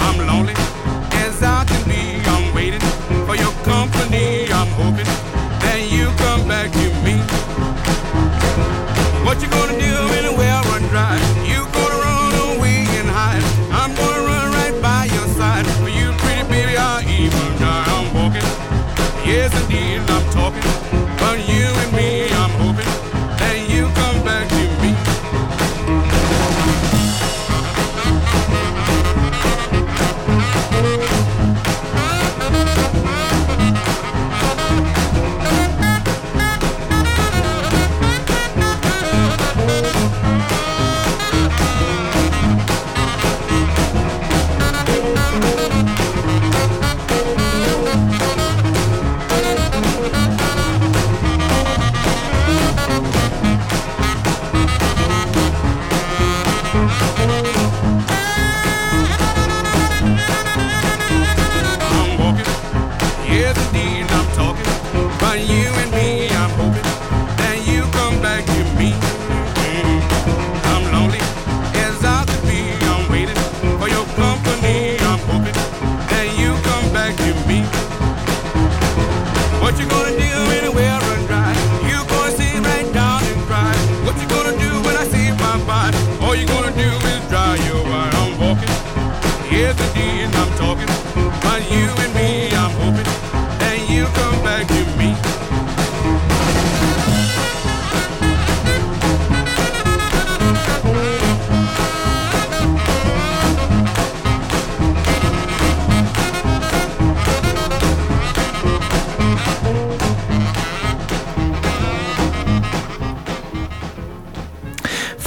[0.00, 0.63] I'm lonely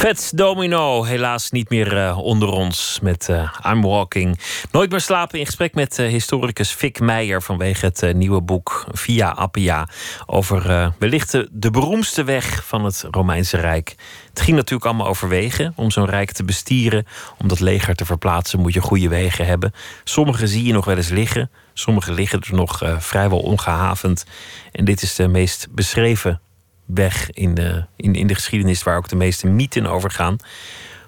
[0.08, 4.40] Fats Domino, helaas niet meer eh, onder ons met eh, I'm Walking.
[4.72, 9.30] Nooit meer slapen in gesprek met eh, historicus Fik Meijer vanwege het nieuwe boek Via
[9.30, 9.88] Appia
[10.26, 13.96] over wellicht de, de beroemdste weg van het Romeinse Rijk.
[14.30, 15.74] Het ging natuurlijk allemaal over wegen.
[15.76, 17.06] Om zo'n rijk te bestieren,
[17.38, 19.74] om dat leger te verplaatsen, moet je goede wegen hebben.
[20.04, 24.26] Sommige zie je nog wel eens liggen, sommige liggen er nog vrijwel ongehavend.
[24.72, 26.42] En dit is de meest beschreven
[26.88, 30.38] weg in de, in, in de geschiedenis waar ook de meeste mythen over gaan.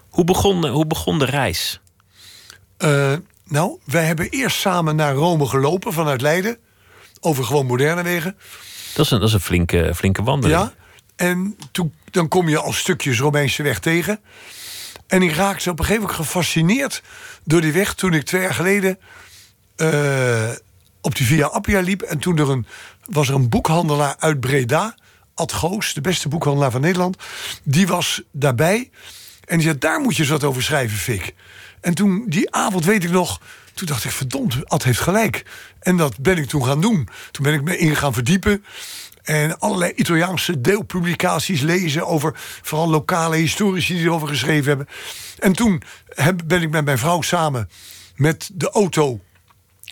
[0.09, 1.79] Hoe begon, hoe begon de reis?
[2.79, 3.13] Uh,
[3.45, 6.57] nou, wij hebben eerst samen naar Rome gelopen vanuit Leiden.
[7.19, 8.37] Over gewoon moderne wegen.
[8.93, 10.59] Dat is een, dat is een flinke, flinke wandeling.
[10.59, 10.73] Ja,
[11.15, 14.19] en toen, dan kom je al stukjes Romeinse weg tegen.
[15.07, 17.01] En ik raakte op een gegeven moment gefascineerd
[17.43, 17.93] door die weg...
[17.93, 18.99] toen ik twee jaar geleden
[19.77, 20.49] uh,
[21.01, 22.01] op die Via Appia liep.
[22.01, 22.65] En toen er een,
[23.05, 24.95] was er een boekhandelaar uit Breda,
[25.39, 27.17] Ad Goos, de beste boekhandelaar van Nederland.
[27.63, 28.89] Die was daarbij.
[29.45, 31.33] En die zei, daar moet je wat over schrijven, Fik.
[31.81, 33.41] En toen, die avond weet ik nog,
[33.73, 35.45] toen dacht ik, verdomd, Ad heeft gelijk.
[35.79, 37.07] En dat ben ik toen gaan doen.
[37.31, 38.65] Toen ben ik me in gaan verdiepen.
[39.23, 44.87] En allerlei Italiaanse deelpublicaties lezen over vooral lokale historici die erover geschreven hebben.
[45.39, 45.81] En toen
[46.45, 47.69] ben ik met mijn vrouw samen
[48.15, 49.19] met de auto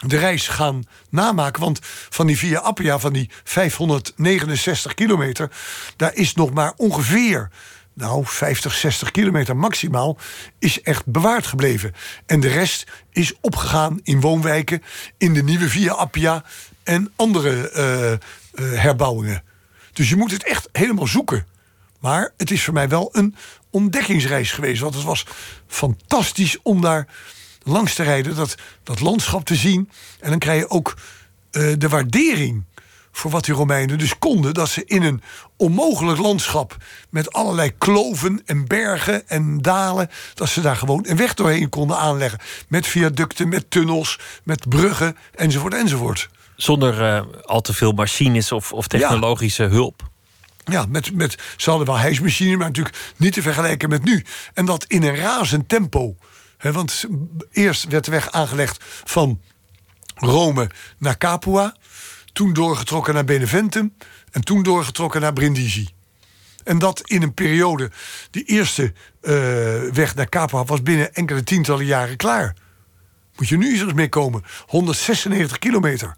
[0.05, 1.62] de reis gaan namaken.
[1.62, 1.79] Want
[2.10, 5.51] van die Via Appia, van die 569 kilometer,
[5.95, 7.49] daar is nog maar ongeveer.
[7.93, 10.17] Nou, 50, 60 kilometer maximaal
[10.60, 11.93] is echt bewaard gebleven.
[12.25, 14.83] En de rest is opgegaan in woonwijken,
[15.17, 16.43] in de nieuwe Via Appia
[16.83, 19.43] en andere eh, herbouwingen.
[19.93, 21.47] Dus je moet het echt helemaal zoeken.
[21.99, 23.36] Maar het is voor mij wel een
[23.69, 24.81] ontdekkingsreis geweest.
[24.81, 25.25] Want het was
[25.67, 27.07] fantastisch om daar
[27.67, 29.89] langs te rijden, dat, dat landschap te zien.
[30.19, 30.97] En dan krijg je ook
[31.51, 32.65] eh, de waardering
[33.12, 34.53] voor wat die Romeinen dus konden.
[34.53, 35.21] Dat ze in een
[35.58, 36.77] onmogelijk landschap
[37.10, 41.97] met allerlei kloven en bergen en dalen, dat ze daar gewoon een weg doorheen konden
[41.97, 42.39] aanleggen.
[42.67, 46.30] Met viaducten, met tunnels, met bruggen enzovoort enzovoort.
[46.56, 50.10] Zonder eh, al te veel machines of, of technologische hulp.
[50.65, 54.25] Ja, met, met, ze hadden wel hijsmachines, maar natuurlijk niet te vergelijken met nu.
[54.53, 56.15] En dat in een razend tempo.
[56.58, 57.06] He, want
[57.52, 59.41] eerst werd de weg aangelegd van
[60.15, 61.76] Rome naar Capua.
[62.34, 63.93] Toen doorgetrokken naar Beneventum.
[64.32, 65.89] En toen doorgetrokken naar Brindisi.
[66.63, 67.91] En dat in een periode.
[68.32, 69.32] Die eerste uh,
[69.93, 72.56] weg naar Capua was binnen enkele tientallen jaren klaar.
[73.36, 74.43] Moet je nu eens mee komen.
[74.65, 76.15] 196 kilometer.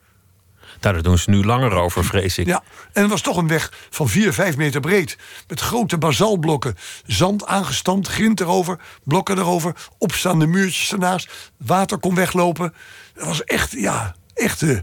[0.82, 2.46] Nou, daar doen ze nu langer over, vrees ik.
[2.46, 2.64] Ja,
[2.94, 5.18] en het was toch een weg van 4, 5 meter breed.
[5.48, 6.76] Met grote basaltblokken.
[7.06, 9.76] Zand aangestampt, grind erover, blokken erover.
[9.98, 11.52] Opstaande muurtjes ernaast.
[11.58, 12.74] Water kon weglopen.
[13.14, 14.62] Dat was echt, ja, echt...
[14.62, 14.80] Uh,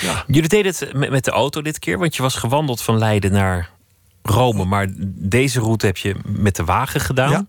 [0.00, 0.24] ja.
[0.26, 3.32] Jullie deden het met, met de auto dit keer, want je was gewandeld van Leiden
[3.32, 3.70] naar
[4.22, 4.64] Rome.
[4.64, 7.30] Maar deze route heb je met de wagen gedaan.
[7.30, 7.46] Ja.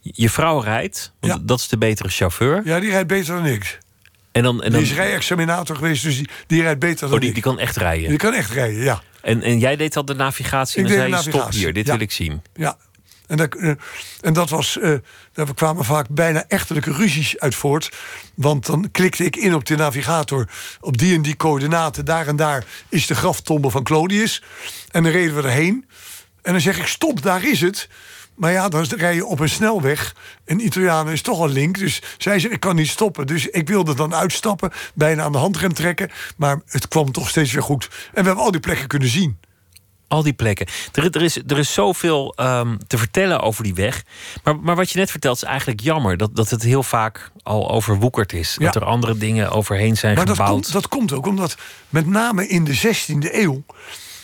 [0.00, 1.38] Je vrouw rijdt, want Ja.
[1.42, 2.62] dat is de betere chauffeur.
[2.64, 3.78] Ja, die rijdt beter dan ik.
[4.32, 7.20] En dan, en Die dan, is rijexaminator geweest, dus die, die rijdt beter dan oh,
[7.20, 7.34] die, ik.
[7.34, 8.08] die kan echt rijden.
[8.08, 9.02] Die kan echt rijden, ja.
[9.20, 11.72] En, en jij deed al de navigatie en Ik dan deed zei je stop hier,
[11.72, 11.92] dit ja.
[11.92, 12.42] wil ik zien.
[12.54, 12.76] Ja.
[13.26, 13.70] En dat, eh,
[14.20, 14.94] en dat was, eh,
[15.32, 17.90] daar kwamen vaak bijna echtelijke ruzies uit voort.
[18.34, 20.48] Want dan klikte ik in op de navigator.
[20.80, 24.42] Op die en die coördinaten, daar en daar is de graftombe van Clodius.
[24.90, 25.86] En dan reden we erheen.
[26.42, 27.88] En dan zeg ik, stop, daar is het.
[28.42, 30.14] Maar ja, dan rij je op een snelweg.
[30.44, 31.78] En Italianen is toch al link.
[31.78, 33.26] Dus zij zei, ik kan niet stoppen.
[33.26, 36.10] Dus ik wilde dan uitstappen, bijna aan de handrem trekken.
[36.36, 37.84] Maar het kwam toch steeds weer goed.
[37.84, 39.38] En we hebben al die plekken kunnen zien.
[40.08, 40.66] Al die plekken.
[40.92, 44.04] Er, er, is, er is zoveel ehm, te vertellen over die weg.
[44.44, 46.16] Maar, maar wat je net vertelt is eigenlijk jammer.
[46.16, 48.56] Dat, dat het heel vaak al overwoekerd is.
[48.58, 48.64] Ja.
[48.64, 50.52] Dat er andere dingen overheen zijn Maar dat gebouwd.
[50.52, 51.56] komt, dat komt ook omdat
[51.88, 53.64] met name in de 16e eeuw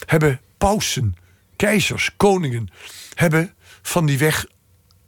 [0.07, 1.16] hebben pausen,
[1.57, 2.68] keizers, koningen
[3.14, 3.52] hebben
[3.88, 4.46] van die weg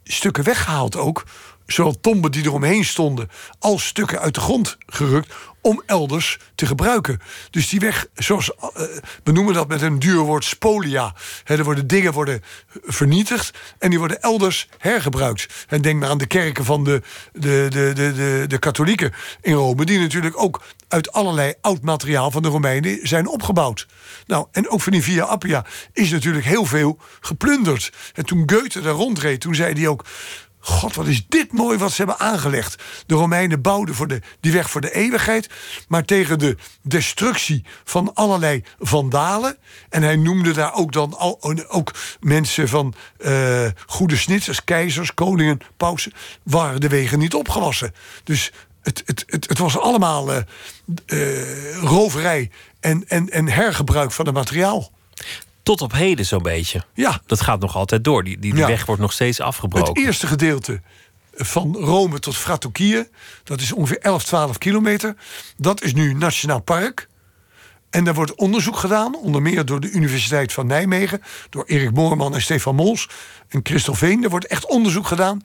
[0.04, 1.24] stukken weggehaald ook.
[1.66, 7.20] Zowel tomben die eromheen stonden, als stukken uit de grond gerukt om elders te gebruiken.
[7.50, 8.82] Dus die weg, zoals eh,
[9.24, 11.14] we noemen dat met een duur woord spolia.
[11.44, 12.42] Er worden dingen worden
[12.84, 15.66] vernietigd en die worden elders hergebruikt.
[15.68, 19.54] En denk maar aan de kerken van de, de, de, de, de, de katholieken in
[19.54, 23.86] Rome, die natuurlijk ook uit allerlei oud materiaal van de Romeinen zijn opgebouwd.
[24.26, 27.92] Nou, en ook van die Via Appia is natuurlijk heel veel geplunderd.
[28.14, 30.04] En toen Goethe daar rondreed, toen zei hij ook.
[30.60, 32.82] God, wat is dit mooi wat ze hebben aangelegd.
[33.06, 35.48] De Romeinen bouwden voor de, die weg voor de eeuwigheid,
[35.88, 39.56] maar tegen de destructie van allerlei vandalen.
[39.88, 45.58] En hij noemde daar ook dan al, ook mensen van eh, goede snitsers, keizers, koningen,
[45.76, 47.94] pausen, waren de wegen niet opgewassen.
[48.24, 50.44] Dus het, het, het, het was allemaal eh,
[51.82, 54.90] roverij en, en, en hergebruik van het materiaal.
[55.62, 56.82] Tot op heden zo'n beetje.
[56.94, 58.24] Ja, Dat gaat nog altijd door.
[58.24, 58.66] Die, die, die Ja.
[58.66, 59.88] weg wordt nog steeds afgebroken.
[59.94, 60.80] Het eerste gedeelte
[61.34, 63.08] van Rome tot Fratokieën,
[63.44, 65.14] dat is ongeveer 11, 12 kilometer.
[65.56, 67.08] Dat is nu Nationaal Park.
[67.90, 72.34] En daar wordt onderzoek gedaan, onder meer door de Universiteit van Nijmegen, door Erik Moorman
[72.34, 73.08] en Stefan Mols
[73.48, 74.24] en Christel Veen.
[74.24, 75.40] Er wordt echt onderzoek gedaan.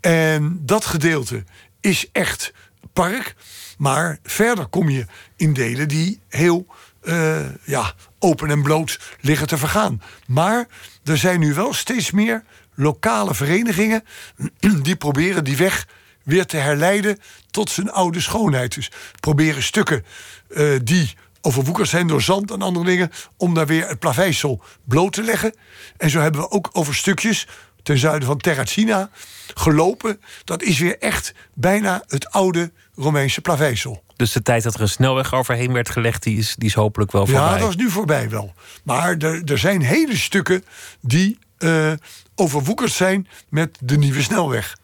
[0.00, 1.44] En dat gedeelte
[1.80, 2.52] is echt
[2.92, 3.34] park.
[3.78, 6.66] Maar verder kom je in delen die heel
[7.02, 10.02] eh, ja, open en bloot liggen te vergaan.
[10.26, 10.66] Maar
[11.04, 14.04] er zijn nu wel steeds meer lokale verenigingen
[14.82, 15.86] die proberen die weg
[16.22, 17.18] weer te herleiden
[17.50, 18.74] tot zijn oude schoonheid.
[18.74, 20.04] Dus proberen stukken
[20.48, 25.12] eh, die overwoekerd zijn door zand en andere dingen, om daar weer het plaveisel bloot
[25.12, 25.54] te leggen.
[25.96, 27.46] En zo hebben we ook over stukjes
[27.82, 29.10] ten zuiden van Terracina
[29.54, 30.20] gelopen.
[30.44, 34.02] Dat is weer echt bijna het oude Romeinse plaveisel.
[34.16, 37.12] Dus de tijd dat er een snelweg overheen werd gelegd, die is, die is hopelijk
[37.12, 37.44] wel voorbij.
[37.44, 38.54] Ja, dat is nu voorbij wel.
[38.84, 40.64] Maar er, er zijn hele stukken
[41.00, 41.92] die eh,
[42.34, 44.76] overwoekerd zijn met de nieuwe snelweg.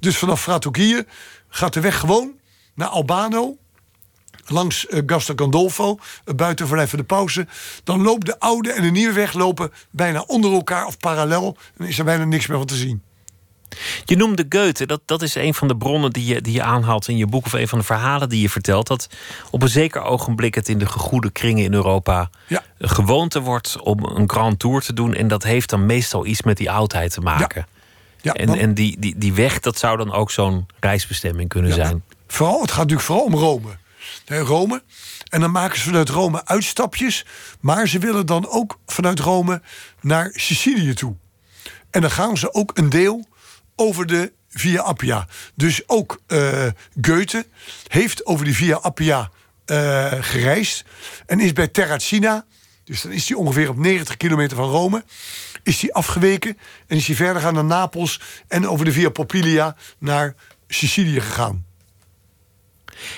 [0.00, 1.06] Dus vanaf Fratokije
[1.48, 2.32] gaat de weg gewoon
[2.74, 3.56] naar Albano.
[4.46, 5.00] Langs uh,
[5.36, 7.46] Gandolfo, uh, buiten voor even de pauze.
[7.84, 11.56] Dan loopt de oude en de nieuwe weg lopen bijna onder elkaar of parallel.
[11.76, 13.02] Dan is er bijna niks meer van te zien.
[14.04, 17.08] Je noemde Goethe, dat, dat is een van de bronnen die je, die je aanhaalt
[17.08, 18.86] in je boek, of een van de verhalen die je vertelt.
[18.86, 19.06] Dat
[19.50, 22.62] op een zeker ogenblik het in de gegoede kringen in Europa Ja.
[22.78, 25.14] een gewoonte wordt om een Grand Tour te doen.
[25.14, 27.66] En dat heeft dan meestal iets met die oudheid te maken.
[28.20, 31.70] Ja, en want- en die, die, die weg, dat zou dan ook zo'n reisbestemming kunnen
[31.70, 32.02] Ja, zijn.
[32.26, 33.68] Vooral, het gaat natuurlijk vooral om Rome.
[34.26, 34.82] Rome.
[35.28, 37.24] En dan maken ze vanuit Rome uitstapjes.
[37.60, 39.62] Maar ze willen dan ook vanuit Rome
[40.00, 41.16] naar Sicilië toe.
[41.90, 43.26] En dan gaan ze ook een deel
[43.76, 45.26] over de Via Appia.
[45.54, 46.66] Dus ook eh,
[47.00, 47.46] Goethe
[47.86, 49.30] heeft over die Via Appia
[49.64, 50.84] eh, gereisd.
[51.26, 52.44] En is bij Terracina,
[52.84, 55.04] dus dan is hij ongeveer op 90 kilometer van Rome...
[55.62, 58.20] is hij afgeweken en is hij verder gaan naar Napels...
[58.48, 60.34] en over de Via Poppilia naar
[60.68, 61.71] Sicilië gegaan.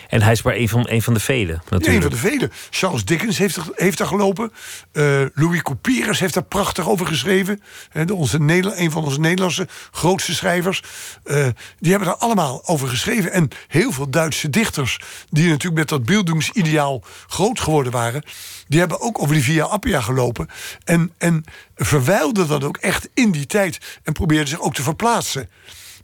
[0.08, 2.02] En hij is maar een van, een van de velen, Een natuurlijk.
[2.02, 2.52] van de velen.
[2.70, 4.52] Charles Dickens heeft, heeft daar gelopen.
[4.92, 7.62] Eh, Louis Couperus heeft daar prachtig over geschreven.
[8.04, 10.82] De- onze een van onze Nederlandse grootste schrijvers.
[11.24, 11.46] Eh,
[11.78, 13.32] die hebben daar allemaal over geschreven.
[13.32, 14.98] En heel veel Duitse dichters...
[15.30, 18.22] die natuurlijk met dat beeldingsideaal groot geworden waren...
[18.68, 20.48] die hebben ook over die Via Appia gelopen.
[20.84, 21.44] En, en
[21.76, 23.78] verwijlden dat ook echt in die tijd.
[24.02, 25.50] En probeerden zich ook te verplaatsen.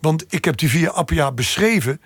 [0.00, 2.00] Want ik heb die Via Appia beschreven...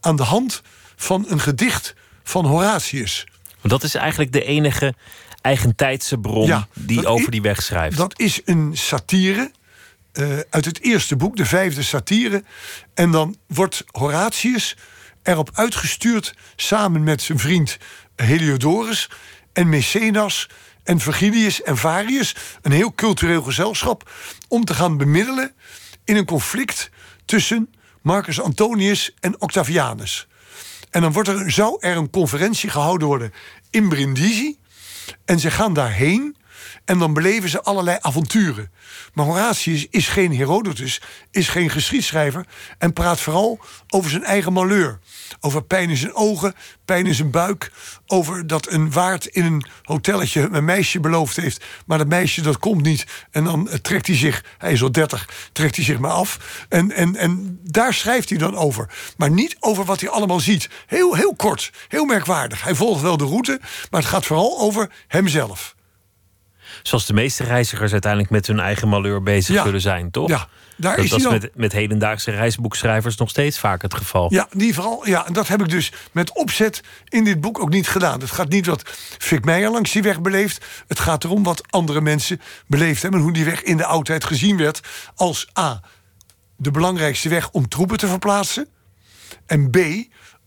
[0.00, 0.62] aan de hand
[0.96, 3.26] van een gedicht van Horatius.
[3.60, 4.94] Want dat is eigenlijk de enige
[5.40, 7.96] eigentijdse bron Ja, die over die weg schrijft.
[7.96, 9.50] Dat is een satire
[10.12, 12.44] eh, uit het eerste boek, de vijfde satire.
[12.94, 14.76] En dan wordt Horatius
[15.22, 17.76] erop uitgestuurd samen met zijn vriend
[18.16, 19.10] Heliodorus
[19.52, 20.48] en Mecenas
[20.82, 24.10] en Virgilius en Varius, een heel cultureel gezelschap,
[24.48, 25.52] om te gaan bemiddelen
[26.04, 26.90] in een conflict
[27.24, 27.70] tussen
[28.02, 30.26] Marcus Antonius en Octavianus.
[30.96, 33.32] En dan wordt er, zou er een conferentie gehouden worden
[33.70, 34.56] in Brindisi.
[35.24, 36.36] En ze gaan daarheen
[36.86, 38.70] en dan beleven ze allerlei avonturen.
[39.14, 42.46] Maar Horatius is geen Herodotus, is geen geschiedschrijver...
[42.78, 44.98] en praat vooral over zijn eigen malheur.
[45.40, 47.72] Over pijn in zijn ogen, pijn in zijn buik.
[48.06, 51.64] Over dat een waard in een hotelletje een meisje beloofd heeft...
[51.86, 53.06] maar dat meisje dat komt niet.
[53.30, 56.64] En dan eh, trekt hij zich, hij is al 30, trekt hij zich maar af.
[56.68, 58.90] En, en, en daar schrijft hij dan over.
[59.16, 60.68] Maar niet over wat hij allemaal ziet.
[60.86, 62.62] Heel, heel kort, heel merkwaardig.
[62.62, 65.75] Hij volgt wel de route, maar het gaat vooral over hemzelf.
[66.86, 69.62] Zoals de meeste reizigers uiteindelijk met hun eigen malheur bezig Ja.
[69.64, 70.28] zullen zijn, toch?
[70.28, 71.40] Ja, daar dat is was hij dan.
[71.40, 74.32] met, met hedendaagse reisboekschrijvers nog steeds vaak het geval.
[74.32, 77.68] Ja, die vooral, ja, en dat heb ik dus met opzet in dit boek ook
[77.68, 78.20] niet gedaan.
[78.20, 78.82] Het gaat niet wat
[79.18, 80.64] Fik Meijer langs die weg beleeft.
[80.86, 83.20] Het gaat erom wat andere mensen beleefd hebben...
[83.20, 84.80] en hoe die weg in de oudheid gezien werd
[85.14, 85.80] als A,
[86.56, 88.68] de belangrijkste weg om troepen te verplaatsen...
[89.46, 89.78] en B,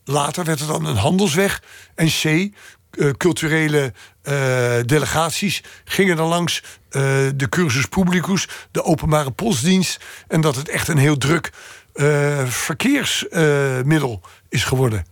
[0.04, 1.64] later werd het dan een handelsweg...
[1.96, 3.94] en C, eh, culturele
[4.30, 7.02] eh, delegaties gingen dan langs eh,
[7.36, 10.04] de cursus publicus, de openbare postdienst...
[10.28, 11.52] en dat het echt een heel druk
[11.94, 15.06] eh, verkeersmiddel is geworden.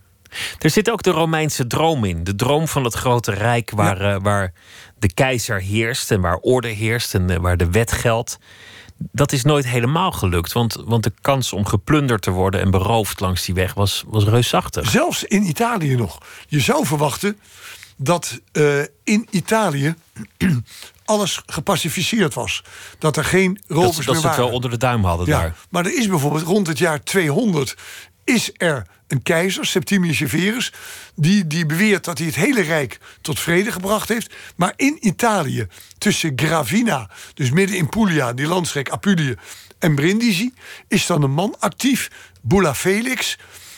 [0.59, 2.23] Er zit ook de Romeinse droom in.
[2.23, 4.53] De droom van het grote rijk waar, waar
[4.99, 8.39] de keizer heerst en waar orde heerst en waar de wet geldt.
[8.97, 13.19] Dat is nooit helemaal gelukt, want, want de kans om geplunderd te worden en beroofd
[13.19, 14.89] langs die weg was, was reusachtig.
[14.89, 16.17] Zelfs in Italië nog.
[16.47, 17.39] Je zou verwachten
[17.97, 19.95] dat eh, in Italië
[21.05, 22.63] alles gepacificeerd was.
[22.99, 24.43] Dat er geen Dat, rovers dat meer ze het waren.
[24.45, 25.55] wel onder de duim hadden Ja, daar.
[25.69, 27.75] maar er is bijvoorbeeld rond het jaar 200
[28.23, 30.73] is er een keizer, Septimius Severus,
[31.15, 34.33] die, die beweert dat hij het hele rijk tot vrede gebracht heeft.
[34.55, 39.35] Maar in Italië, tussen Gravina, dus midden in Puglia, die landstreek Apulië,
[39.79, 40.53] en Brindisi,
[40.87, 42.09] is dan een man actief,
[42.41, 43.37] Bulla Felix.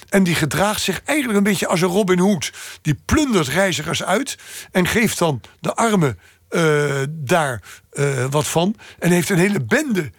[0.09, 2.53] En die gedraagt zich eigenlijk een beetje als een Robin Hood.
[2.81, 4.37] Die plundert reizigers uit
[4.71, 6.19] en geeft dan de armen
[6.49, 8.75] eh, daar eh, wat van.
[8.99, 10.11] En heeft een hele bende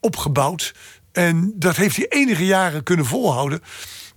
[0.00, 0.74] opgebouwd.
[1.12, 3.62] En dat heeft hij enige jaren kunnen volhouden.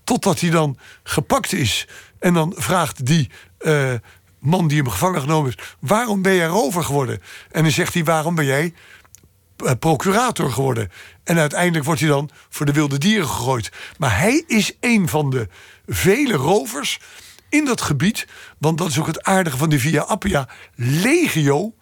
[0.03, 1.87] Totdat hij dan gepakt is.
[2.19, 3.93] En dan vraagt die eh,
[4.39, 7.21] man die hem gevangen genomen heeft: Waarom ben jij rover geworden?
[7.51, 8.73] En dan zegt hij: Waarom ben jij
[9.79, 10.91] procurator geworden?
[11.27, 13.69] En uiteindelijk wordt hij dan voor de wilde dieren gegooid.
[13.97, 15.47] Maar hij is een van de
[15.87, 16.99] vele rovers
[17.49, 18.27] in dat gebied.
[18.57, 20.47] Want dat is ook het aardige van die Via Appia.
[20.75, 21.75] Legio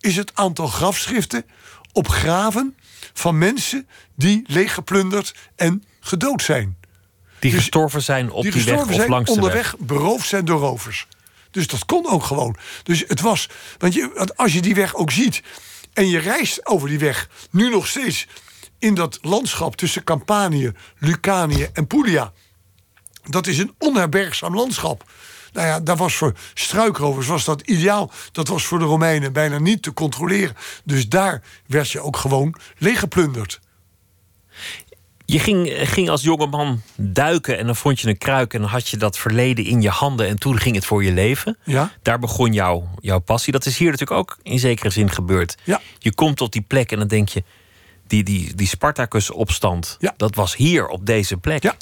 [0.00, 1.44] is het aantal grafschriften
[1.92, 2.76] op graven
[3.12, 6.76] van mensen die leeggeplunderd en gedood zijn.
[7.38, 9.44] Die Dus- gestorven zijn op die, weg gestorven of zijn langs de weg.
[9.44, 11.06] onderweg beroofd zijn door rovers.
[11.50, 12.56] Dus dat kon ook gewoon.
[12.82, 15.42] Dus het was, want, je, want als je die weg ook ziet
[15.92, 18.26] en je reist over die weg, nu nog steeds
[18.82, 22.32] in dat landschap tussen Campanië, Lucanië en Puglia,
[23.22, 25.04] dat is een onherbergzaam landschap.
[25.52, 28.10] Nou ja, dat was voor struikrovers was dat ideaal.
[28.32, 30.56] Dat was voor de Romeinen bijna niet te controleren.
[30.84, 33.60] Dus daar werd je ook gewoon leeggeplunderd.
[35.24, 38.54] Je ging, ging als jongeman duiken en dan vond je een kruik...
[38.54, 41.12] en dan had je dat verleden in je handen en toen ging het voor je
[41.12, 41.58] leven.
[41.64, 41.92] Ja.
[42.02, 43.52] Daar begon jouw, jouw passie.
[43.52, 45.56] Dat is hier natuurlijk ook in zekere zin gebeurd.
[45.64, 45.80] Ja.
[45.98, 47.42] Je komt op die plek en dan denk je...
[48.12, 50.14] die, die, die Spartacus-opstand, Ja.
[50.16, 51.62] dat was hier op deze plek.
[51.62, 51.74] Ja.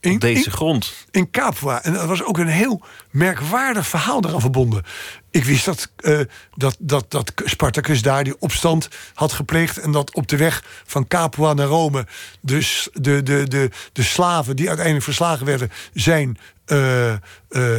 [0.00, 0.92] In- Op deze in- grond.
[1.10, 1.82] in Capua.
[1.82, 4.82] En er was ook een heel merkwaardig verhaal eraan verbonden.
[5.30, 6.20] Ik wist dat, eh,
[6.54, 9.78] dat, dat, dat Spartacus daar die opstand had gepleegd.
[9.78, 12.06] En dat op de weg van Capua naar Rome.
[12.40, 17.18] Dus de, de, de, de slaven die uiteindelijk verslagen werden, zijn eh, eh,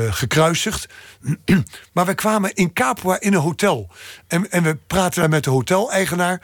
[0.10, 0.88] gekruisigd.
[1.94, 3.90] maar we kwamen in Capua in een hotel.
[4.28, 6.42] En, en we praten daar met de hoteleigenaar.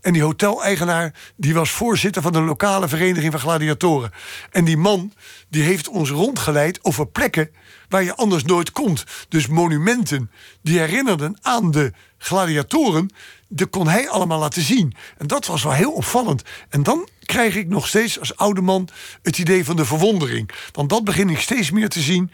[0.00, 4.12] En die hoteleigenaar die was voorzitter van de lokale vereniging van gladiatoren.
[4.50, 5.12] En die man
[5.48, 7.50] die heeft ons rondgeleid over plekken
[7.88, 9.04] waar je anders nooit komt.
[9.28, 10.30] Dus monumenten
[10.62, 13.10] die herinnerden aan de gladiatoren,
[13.48, 14.94] die kon hij allemaal laten zien.
[15.18, 16.42] En dat was wel heel opvallend.
[16.68, 18.88] En dan krijg ik nog steeds als oude man
[19.22, 20.50] het idee van de verwondering.
[20.72, 22.30] Want dat begin ik steeds meer te zien.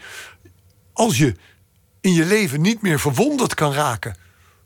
[0.93, 1.35] Als je
[2.01, 4.17] in je leven niet meer verwonderd kan raken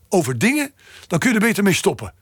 [0.09, 0.73] over dingen,
[1.07, 2.13] dan kun je er beter mee stoppen.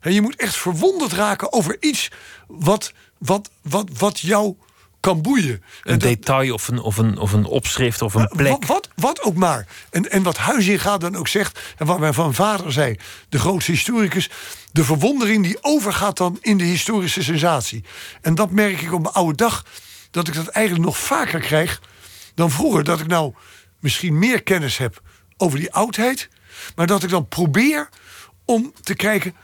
[0.00, 2.10] Hè, je moet echt verwonderd raken over iets
[2.46, 4.56] wat, wat, wat, wat jou
[5.00, 5.50] kan boeien.
[5.52, 8.50] Een En dat- detail of een, of, een, of een opschrift of een plek.
[8.50, 9.66] wat, wat, wat ook maar.
[9.90, 12.96] En, en wat Huizinga dan ook zegt, en wat mijn van vader zei,
[13.28, 14.30] de grootste historicus,
[14.72, 17.84] de verwondering die overgaat dan in de historische sensatie.
[18.20, 19.64] En dat merk ik op mijn oude dag,
[20.10, 21.80] dat ik dat eigenlijk nog vaker krijg
[22.34, 22.84] dan vroeger.
[22.84, 23.34] Dat ik nou
[23.78, 25.02] misschien meer kennis heb
[25.36, 26.28] over die oudheid,
[26.76, 27.88] maar dat ik dan probeer
[28.44, 29.34] om te kijken.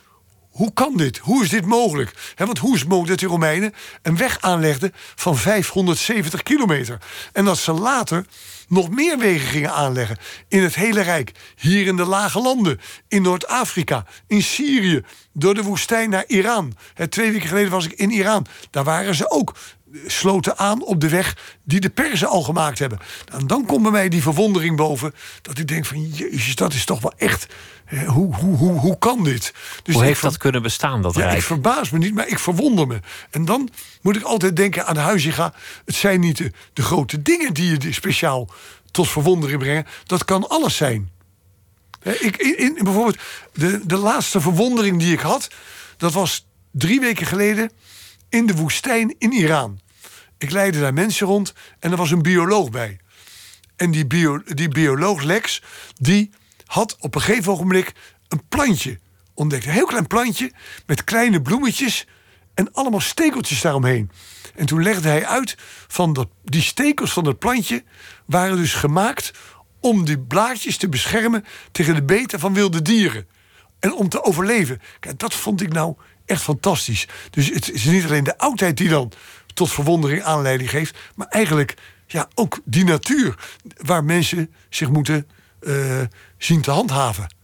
[0.57, 1.19] Hoe kan dit?
[1.19, 2.33] Hoe is dit mogelijk?
[2.37, 6.99] Want hoe is het mogelijk dat die Romeinen een weg aanlegden van 570 kilometer?
[7.33, 8.27] En dat ze later
[8.69, 10.17] nog meer wegen gingen aanleggen
[10.49, 11.33] in het hele Rijk.
[11.57, 15.03] Hier in de lage landen, in Noord-Afrika, in Syrië,
[15.33, 16.77] door de woestijn naar Iran.
[17.09, 18.47] Twee weken geleden was ik in Iran.
[18.71, 19.55] Daar waren ze ook
[20.07, 22.99] sloten aan op de weg die de Perzen al gemaakt hebben.
[23.33, 25.15] En dan komt bij mij die verwondering boven.
[25.43, 27.47] Dat ik denk van, jezus, dat is toch wel echt...
[28.07, 29.55] Hoe, hoe, hoe, hoe kan dit?
[29.83, 31.37] Dus Hoe heeft ver- dat kunnen bestaan, dat ja, rijk?
[31.37, 33.01] ik verbaas me niet, maar ik verwonder me.
[33.31, 33.69] En dan
[34.03, 35.55] moet ik altijd denken aan Huizinga.
[35.85, 38.49] Het zijn niet de, de grote dingen die je speciaal
[38.91, 39.87] tot verwondering brengen.
[40.05, 41.11] Dat kan alles zijn.
[42.01, 43.19] Hè, Ik, in, in- bijvoorbeeld,
[43.53, 45.49] de, de laatste verwondering die ik had...
[45.97, 47.71] dat was drie weken geleden
[48.29, 49.81] in de woestijn in Iran.
[50.39, 52.99] Ik leidde daar mensen rond en er was een bioloog bij.
[53.77, 54.07] En die,
[54.55, 55.63] die bioloog Lex,
[55.95, 56.31] die
[56.65, 57.93] had op een gegeven ogenblik
[58.29, 58.99] een plantje
[59.35, 59.65] ontdekt.
[59.65, 60.53] Een heel klein plantje
[60.87, 62.07] met kleine bloemetjes
[62.55, 64.11] en allemaal stekeltjes daaromheen.
[64.55, 65.57] En toen legde hij uit
[65.89, 67.85] van dat die stekels van dat plantje
[68.27, 69.31] waren dus gemaakt
[69.81, 73.27] om die blaadjes te beschermen tegen de beten van wilde dieren.
[73.81, 74.81] En om te overleven.
[75.01, 77.09] Kijk, dat vond ik nou echt fantastisch.
[77.31, 79.13] Dus het is niet alleen de oudheid die dan
[79.57, 81.75] tot verwondering aanleiding geeft, maar eigenlijk
[82.07, 83.35] ja, ook die natuur
[83.77, 85.27] waar mensen zich moeten
[85.61, 86.01] eh,
[86.39, 87.35] zien te handhaven.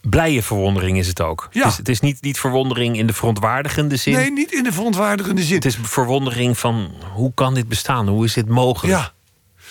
[0.00, 1.48] Blije verwondering is het ook.
[1.50, 1.60] Ja.
[1.60, 4.14] Het is, het is niet, niet verwondering in de verontwaardigende zin.
[4.14, 5.54] Nee, niet in de verontwaardigende zin.
[5.54, 8.08] Het is verwondering van hoe kan dit bestaan?
[8.08, 8.98] Hoe is dit mogelijk?
[8.98, 9.12] Ja.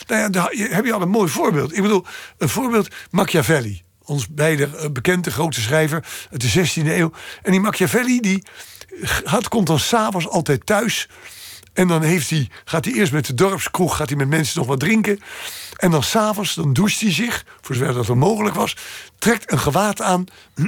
[0.08, 1.76] Nou ja, daar heb je al een mooi voorbeeld.
[1.76, 2.06] Ik bedoel,
[2.38, 3.82] een voorbeeld Machiavelli.
[4.04, 7.12] Ons beide eh, bekende grote schrijver uit de 16e eeuw.
[7.42, 8.44] En die Machiavelli, die
[9.02, 11.10] gaat, komt dan s'avonds altijd thuis.
[11.76, 14.68] En dan heeft hij, gaat hij eerst met de dorpskroeg gaat hij met mensen nog
[14.68, 15.20] wat drinken.
[15.76, 18.76] En dan s'avonds, dan doucht hij zich, voor zover dat er mogelijk was,
[19.20, 20.26] trekt een gewaad aan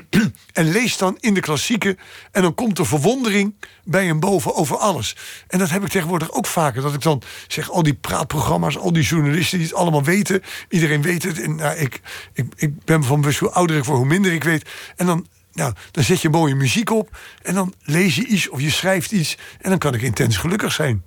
[0.53, 1.97] en leest dan in de klassieken.
[2.31, 5.15] En dan komt de verwondering bij hem boven over alles.
[5.47, 6.81] En dat heb ik tegenwoordig ook vaker.
[6.81, 10.43] Dat ik dan zeg, al die praatprogramma's, al die journalisten die het allemaal weten.
[10.69, 11.41] Iedereen weet het.
[11.41, 12.01] En nou, ik,
[12.33, 14.69] ik, ik ben van bewust hoe ouder ik word, hoe minder ik weet.
[14.95, 15.27] En dan
[15.57, 19.11] nou, dan zet je mooie muziek op en dan lees je iets of je schrijft
[19.11, 21.03] iets en dan kan ik intens gelukkig zijn.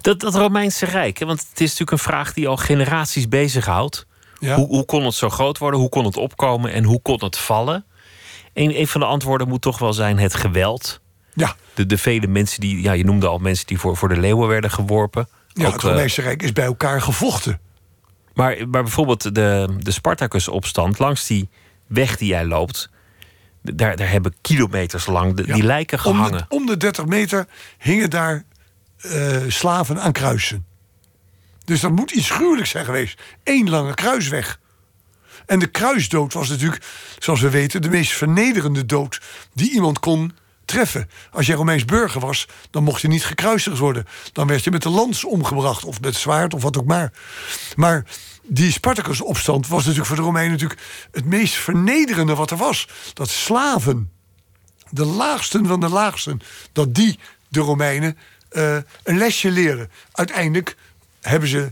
[0.00, 4.06] Dat, dat Romeinse Rijk, hè, want het is natuurlijk een vraag die al generaties bezighoudt.
[4.38, 4.54] Ja.
[4.54, 5.80] Hoe, hoe kon het zo groot worden?
[5.80, 7.84] Hoe kon het opkomen en hoe kon het vallen?
[8.54, 11.00] Een, een van de antwoorden moet toch wel zijn het geweld.
[11.34, 14.20] Ja, De, de vele mensen die, ja, je noemde al mensen die voor, voor de
[14.20, 15.28] leeuwen werden geworpen.
[15.48, 17.60] ja Ook, het eh, Romeinse Rijk is bij elkaar gevochten.
[18.34, 21.48] maar, maar bijvoorbeeld de, de Spartacus-opstand, langs die
[21.86, 22.90] weg die jij loopt,
[23.62, 25.54] Daar, daar hebben kilometers lang de- Ja.
[25.54, 26.38] die lijken Om gehangen.
[26.38, 27.46] de, om de 30 meter
[27.78, 28.44] hingen daar
[28.96, 30.66] eh, slaven aan kruisen.
[31.64, 33.22] Dus dat moet iets gruwelijks zijn geweest.
[33.44, 34.58] Eén lange kruisweg.
[35.46, 36.84] En de kruisdood was natuurlijk,
[37.18, 39.20] zoals we weten, de meest vernederende dood
[39.54, 40.32] die iemand kon
[40.64, 41.10] treffen.
[41.30, 44.06] Als jij Romeins burger was, dan mocht je niet gekruisigd worden.
[44.32, 47.12] Dan werd je met de lans omgebracht, of met zwaard, of wat ook maar.
[47.76, 48.04] Maar
[48.52, 50.80] die Spartacus-opstand was natuurlijk voor de Romeinen natuurlijk
[51.10, 52.88] het meest vernederende wat er was.
[53.14, 54.10] Dat slaven
[54.90, 56.40] de laagsten van de laagsten,
[56.72, 59.90] dat die de Romeinen eh, een lesje leren.
[60.12, 60.76] Uiteindelijk
[61.20, 61.70] hebben ze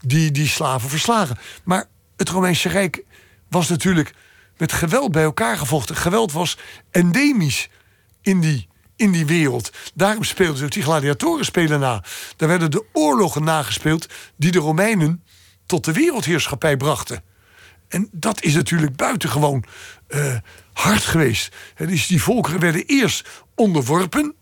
[0.00, 1.38] die, die slaven verslagen.
[1.64, 1.84] Maar
[2.16, 3.04] het Romeinse Rijk
[3.48, 4.14] was natuurlijk
[4.56, 5.96] met geweld bij elkaar gevochten.
[5.96, 6.58] Geweld was
[6.90, 7.68] endemisch
[8.22, 9.70] in die, in die wereld.
[9.94, 12.04] Daarom speelden ze ook die gladiatoren spelen na.
[12.36, 14.06] Daar werden de oorlogen nagespeeld
[14.36, 15.24] die de Romeinen
[15.66, 17.22] tot de wereldheerschappij brachten.
[17.88, 19.64] En dat is natuurlijk buitengewoon
[20.06, 20.36] eh,
[20.72, 21.54] hard geweest.
[21.76, 24.34] Dus die volkeren werden eerst onderworpen.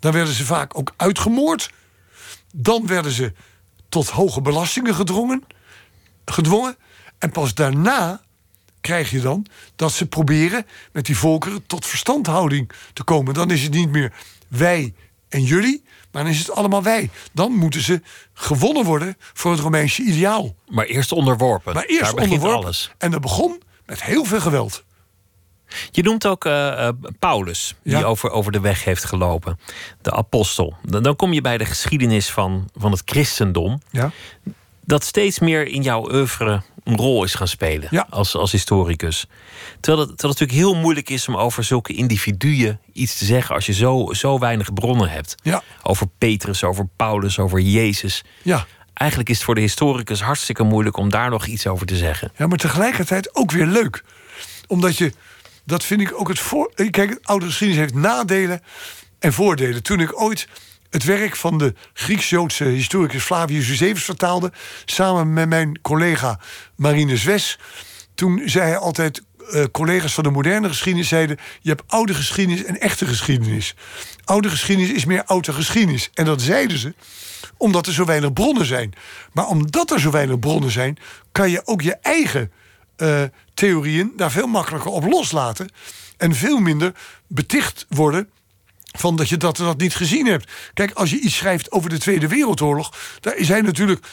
[0.00, 1.70] Dan werden ze vaak ook uitgemoord.
[2.52, 3.32] Dan werden ze
[3.88, 5.44] tot hoge belastingen gedrongen,
[6.24, 6.76] gedwongen.
[7.18, 8.22] En pas daarna
[8.80, 13.34] krijg je dan dat ze proberen met die volkeren tot verstandhouding te komen.
[13.34, 14.12] Dan is het niet meer
[14.48, 14.94] wij
[15.28, 15.84] en jullie,
[16.14, 17.10] maar dan is het allemaal wij.
[17.32, 18.02] Dan moeten ze
[18.32, 20.54] gewonnen worden voor het Romeinse ideaal.
[20.68, 21.74] Maar eerst onderworpen.
[21.74, 22.62] Maar eerst Daar onderworpen.
[22.64, 22.92] alles.
[22.98, 24.84] En dat begon met heel veel geweld.
[25.90, 28.02] Je noemt ook eh, eh, Paulus, die Ja.
[28.02, 29.58] over, over de weg heeft gelopen.
[30.02, 30.76] De apostel.
[30.82, 33.80] Dan, dan kom je bij de geschiedenis van, van het christendom.
[33.90, 34.10] Ja?
[34.86, 37.88] Dat steeds meer in jouw oeuvre een rol is gaan spelen.
[37.90, 38.06] Ja.
[38.10, 39.26] Als, als historicus.
[39.80, 43.54] Terwijl het, terwijl het natuurlijk heel moeilijk is om over zulke individuen iets te zeggen.
[43.54, 45.34] als je zo, zo weinig bronnen hebt.
[45.42, 45.62] Ja.
[45.82, 48.24] Over Petrus, over Paulus, over Jezus.
[48.42, 48.66] Ja.
[48.94, 52.32] Eigenlijk is het voor de historicus hartstikke moeilijk om daar nog iets over te zeggen.
[52.36, 54.04] Ja, maar tegelijkertijd ook weer leuk.
[54.66, 55.12] Omdat je,
[55.64, 56.72] dat vind ik ook het voor.
[56.90, 58.62] Kijk, oude geschiedenis heeft nadelen
[59.18, 59.82] en voordelen.
[59.82, 60.48] Toen ik ooit
[60.94, 64.52] het werk van de Grieks-Joodse historicus Flavius Josephus vertaalde,
[64.84, 66.40] samen met mijn collega
[66.76, 67.58] Marine Wes,
[68.14, 69.22] toen zei hij altijd.
[69.50, 73.74] eh, collega's van de moderne geschiedenis zeiden: Je hebt oude geschiedenis en echte geschiedenis.
[74.24, 76.10] Oude geschiedenis is meer oude geschiedenis.
[76.14, 76.94] En dat zeiden ze
[77.56, 78.92] omdat er zo weinig bronnen zijn.
[79.32, 80.98] Maar omdat er zo weinig bronnen zijn,
[81.32, 82.52] kan je ook je eigen
[82.96, 83.22] eh,
[83.54, 85.68] theorieën daar veel makkelijker op loslaten.
[86.16, 86.92] En veel minder
[87.26, 88.28] beticht worden
[88.98, 90.52] van dat je dat, dat niet gezien hebt.
[90.74, 94.06] Kijk, als je iets schrijft over de Tweede Wereldoorlog, daar zijn natuurlijk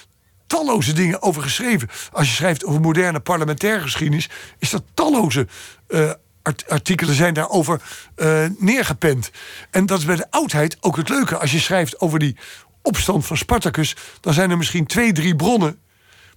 [0.48, 1.90] talloze dingen over geschreven.
[2.12, 4.30] Als je schrijft over moderne parlementaire geschiedenis,
[4.60, 5.48] is dat talloze
[5.88, 6.12] eh,
[6.42, 7.82] art- artikelen zijn daarover
[8.16, 9.32] eh, neergepend.
[9.72, 11.38] En dat is bij de oudheid ook het leuke.
[11.38, 12.38] Als je schrijft over die
[12.82, 15.80] opstand van Spartacus, dan zijn er misschien twee, drie bronnen.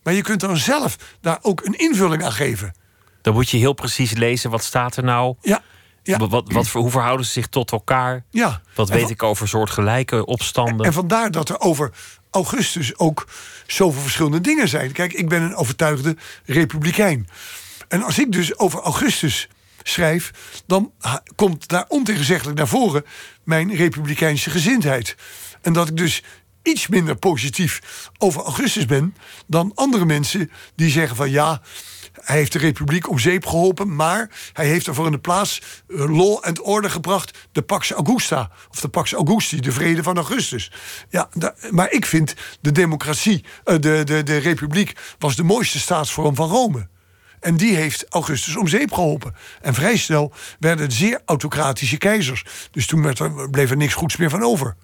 [0.02, 2.74] Maar je kunt dan zelf daar ook een invulling aan geven.
[3.22, 5.34] Dan moet je heel precies lezen wat staat er nou.
[5.40, 5.62] Ja,
[6.04, 8.24] ja, Wat, wat, hoe verhouden ze zich tot elkaar?
[8.30, 8.60] ja.
[8.74, 10.86] Wat weet van- ik over soortgelijke opstanden?
[10.86, 11.90] En vandaar dat er over
[12.30, 13.28] Augustus ook
[13.66, 14.92] zoveel verschillende dingen zijn.
[14.92, 17.28] Kijk, ik ben een overtuigde republikein.
[17.88, 19.48] En als ik dus over Augustus
[19.82, 20.30] schrijf,
[20.66, 20.92] dan
[21.34, 23.04] komt daar ontegenzeggelijk naar voren
[23.44, 25.16] mijn republikeinse gezindheid.
[25.62, 26.22] En dat ik dus
[26.62, 27.80] iets minder positief
[28.18, 29.14] over Augustus ben
[29.46, 31.60] dan andere mensen die zeggen van ja.
[32.20, 36.16] Hij heeft de republiek om zeep geholpen, maar hij heeft ervoor in de plaats eh,
[36.16, 40.72] law en orde gebracht, de Pax Augusta, of de Pax Augusti, de vrede van Augustus.
[41.08, 41.28] Ja,
[41.70, 46.48] maar ik vind de democratie, eh, de, de, de republiek, was de mooiste staatsvorm van
[46.48, 46.88] Rome.
[47.40, 49.34] En die heeft Augustus om zeep geholpen.
[49.60, 52.44] En vrij snel werden het zeer autocratische keizers.
[52.70, 54.76] Dus toen werd er, bleef er niks goeds meer van over.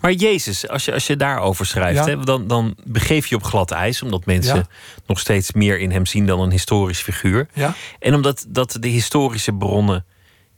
[0.00, 2.16] Maar Jezus, als je, als je daarover schrijft, Ja.
[2.18, 4.66] hè, dan, dan begeef je op glad ijs, omdat mensen Ja.
[5.06, 7.48] nog steeds meer in hem zien dan een historisch figuur.
[7.52, 7.74] Ja.
[7.98, 10.04] En omdat dat de historische bronnen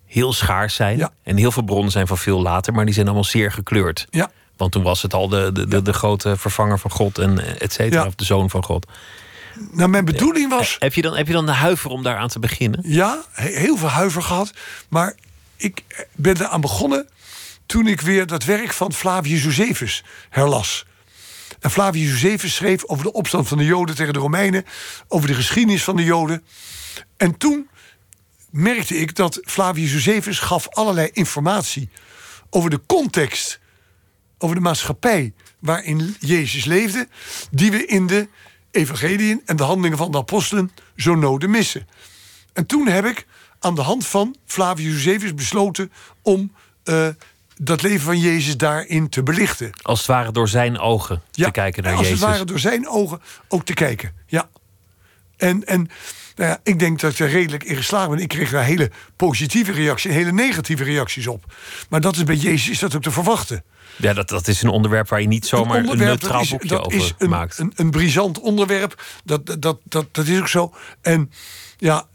[0.06, 1.10] heel schaars zijn.
[1.22, 4.06] En heel veel bronnen zijn van veel later, maar die zijn allemaal zeer gekleurd.
[4.10, 7.38] Ja, Want toen was het al de, de, de, de grote vervanger van God en
[7.46, 8.86] eh, et cetera, of de zoon van God.
[9.72, 10.76] nou mijn bedoeling was...
[10.78, 12.80] Heb je, dan, heb je dan de huiver om daaraan te beginnen?
[12.82, 14.52] Ja, he- heel veel huiver gehad.
[14.88, 15.14] Maar
[15.56, 15.82] ik
[16.14, 17.08] ben eraan begonnen
[17.70, 20.86] toen ik weer dat werk van Flavius Josephus herlas.
[21.60, 24.64] En Flavius Josephus schreef over de opstand van de Joden tegen de Romeinen,
[25.08, 26.44] over de geschiedenis van de Joden.
[27.16, 27.68] En toen
[28.50, 31.88] merkte ik dat Flavius Josephus gaf allerlei informatie
[32.50, 33.60] over de context,
[34.38, 37.08] over de maatschappij waarin Jezus leefde,
[37.50, 38.28] die we in de
[38.70, 41.88] evangeliën en de handelingen van de apostelen zo nodig missen.
[42.52, 43.26] En toen heb ik
[43.58, 45.92] aan de hand van Flavius Josephus besloten
[46.22, 46.52] om
[46.84, 47.08] eh,
[47.62, 49.70] dat leven van Jezus daarin te belichten.
[49.82, 52.20] Als het ware door zijn ogen te kijken naar als Jezus.
[52.20, 54.12] het ware door zijn ogen ook te kijken.
[54.26, 54.48] Ja.
[55.36, 55.90] En, en
[56.36, 58.18] nou ja, ik denk dat ik er redelijk in geslaagd ben.
[58.18, 61.44] Ik kreeg daar hele positieve reacties, hele negatieve reacties op.
[61.88, 63.64] Maar dat is bij Jezus is dat ook te verwachten.
[63.96, 66.68] Ja, dat, dat is een onderwerp waar je niet zomaar een, neutraal dat is, boekje
[66.68, 67.58] dat over is een, maakt.
[67.58, 69.02] Een, een brisant onderwerp.
[69.24, 70.74] Dat, dat, dat, dat, dat is ook zo.
[71.00, 71.30] En
[71.80, 72.06] ja,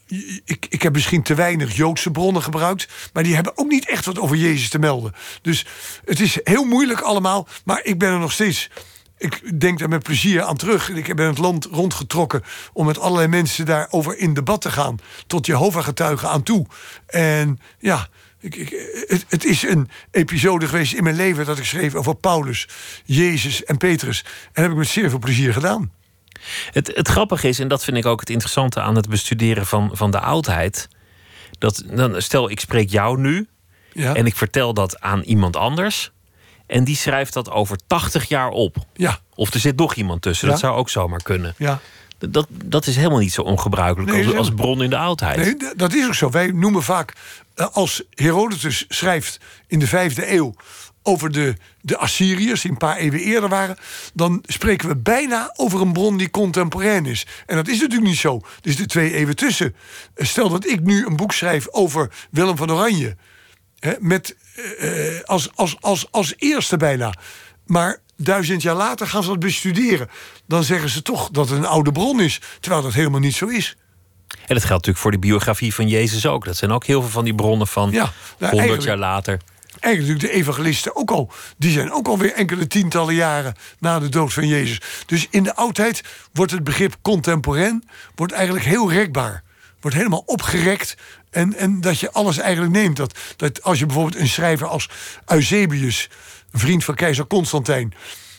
[0.46, 2.88] ik, ik heb misschien te weinig Joodse bronnen gebruikt.
[3.14, 5.14] Maar die hebben ook niet echt wat over Jezus te melden.
[5.42, 5.66] Dus
[6.06, 7.48] het is heel moeilijk allemaal.
[7.64, 8.70] Maar ik ben er nog steeds.
[9.18, 10.90] Ik denk daar met plezier aan terug.
[10.90, 12.44] Ik ben het land rondgetrokken
[12.74, 14.98] om met allerlei mensen daarover in debat te gaan.
[15.28, 16.66] Tot Jehovah-getuigen aan toe.
[17.08, 18.08] En ja,
[18.40, 18.70] ik, ik,
[19.08, 22.68] het, het is een episode geweest in mijn leven dat ik schreef over Paulus,
[23.06, 24.24] Jezus en Petrus.
[24.24, 25.92] En dat heb ik met zeer veel plezier gedaan.
[26.72, 29.90] Het, het grappige is, en dat vind ik ook het interessante aan het bestuderen van,
[29.94, 30.88] van de oudheid.
[31.58, 33.48] Dat, dan, stel, ik spreek jou nu
[33.94, 36.12] Ja, en ik vertel dat aan iemand anders.
[36.68, 38.76] En die schrijft dat over 80 jaar op.
[38.94, 40.48] ja, Of er zit nog iemand tussen.
[40.48, 41.54] Dat zou ook zomaar kunnen.
[41.58, 41.80] ja.
[42.30, 45.38] Dat, dat is helemaal niet zo ongebruikelijk Nee, als, als bron in de oudheid.
[45.38, 46.30] Nee, dat is ook zo.
[46.30, 47.14] Wij noemen vaak,
[47.56, 50.56] eh, als Herodotus schrijft in de vijfde eeuw
[51.08, 53.78] over de, de Assyriërs, die een paar eeuwen eerder waren,
[54.14, 57.26] dan spreken we bijna over een bron die contemporain is.
[57.46, 58.36] En dat is natuurlijk niet zo.
[58.36, 59.76] Er is de twee eeuwen tussen.
[60.16, 63.16] Eh, Stel dat ik nu een boek schrijf over Willem van Oranje,
[63.80, 64.36] hè, met,
[64.78, 67.14] eh, als, als, als, als eerste bijna.
[67.66, 70.10] Maar duizend jaar later gaan ze dat bestuderen.
[70.48, 73.46] Dan zeggen ze toch dat het een oude bron is, terwijl dat helemaal niet zo
[73.46, 73.76] is.
[74.28, 76.46] En dat geldt natuurlijk voor de biografie van Jezus ook.
[76.46, 79.40] Dat zijn ook heel veel van die bronnen van Ja, nou, 100 eigenlijk- jaar later.
[79.80, 81.32] Eigenlijk de evangelisten ook al.
[81.58, 84.82] Die zijn ook alweer enkele tientallen jaren na de dood van Jezus.
[85.06, 86.04] Dus in de oudheid
[86.34, 89.44] wordt het begrip contemporain wordt eigenlijk heel rekbaar.
[89.80, 90.98] Wordt helemaal opgerekt.
[91.30, 92.98] En, en dat je alles eigenlijk neemt.
[92.98, 94.90] Dat, dat als je bijvoorbeeld een schrijver als
[95.26, 96.10] Eusebius,
[96.52, 97.94] vriend van keizer Constantijn,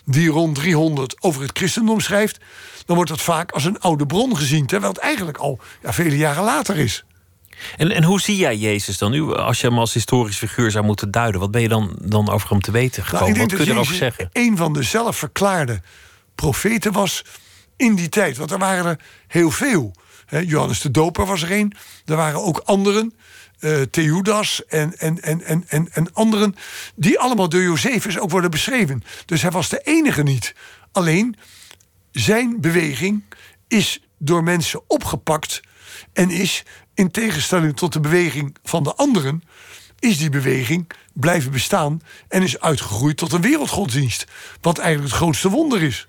[0.05, 2.39] die rond 300 over het christendom schrijft,
[2.87, 4.66] dan wordt dat vaak als een oude bron gezien.
[4.66, 7.05] Terwijl het eigenlijk al ja, vele jaren later is.
[7.76, 9.34] En, en hoe zie jij Jezus dan nu?
[9.34, 12.48] Als je hem als historisch figuur zou moeten duiden, wat ben je dan, dan over
[12.50, 13.38] hem te weten Nou, gekomen?
[13.38, 14.28] wat kun je erover zeggen?
[14.32, 15.80] een van de zelfverklaarde
[16.34, 17.24] profeten was
[17.76, 18.36] in die tijd.
[18.36, 19.94] Want er waren er heel veel.
[20.46, 21.72] Johannes de Doper was er een.
[22.04, 23.14] Er waren ook anderen.
[23.59, 26.54] eh Theudas en, en, en, en, en, en anderen.
[26.94, 29.02] Die allemaal door Josephus ook worden beschreven.
[29.26, 30.54] Dus hij was de enige niet.
[30.92, 31.36] Alleen
[32.11, 33.24] zijn beweging
[33.68, 35.61] is door mensen opgepakt.
[36.12, 36.62] En is,
[36.97, 39.42] in tegenstelling tot de beweging van de anderen,
[39.99, 44.24] is die beweging blijven bestaan en is uitgegroeid tot een wereldgodsdienst.
[44.61, 46.09] Wat eigenlijk het grootste wonder is.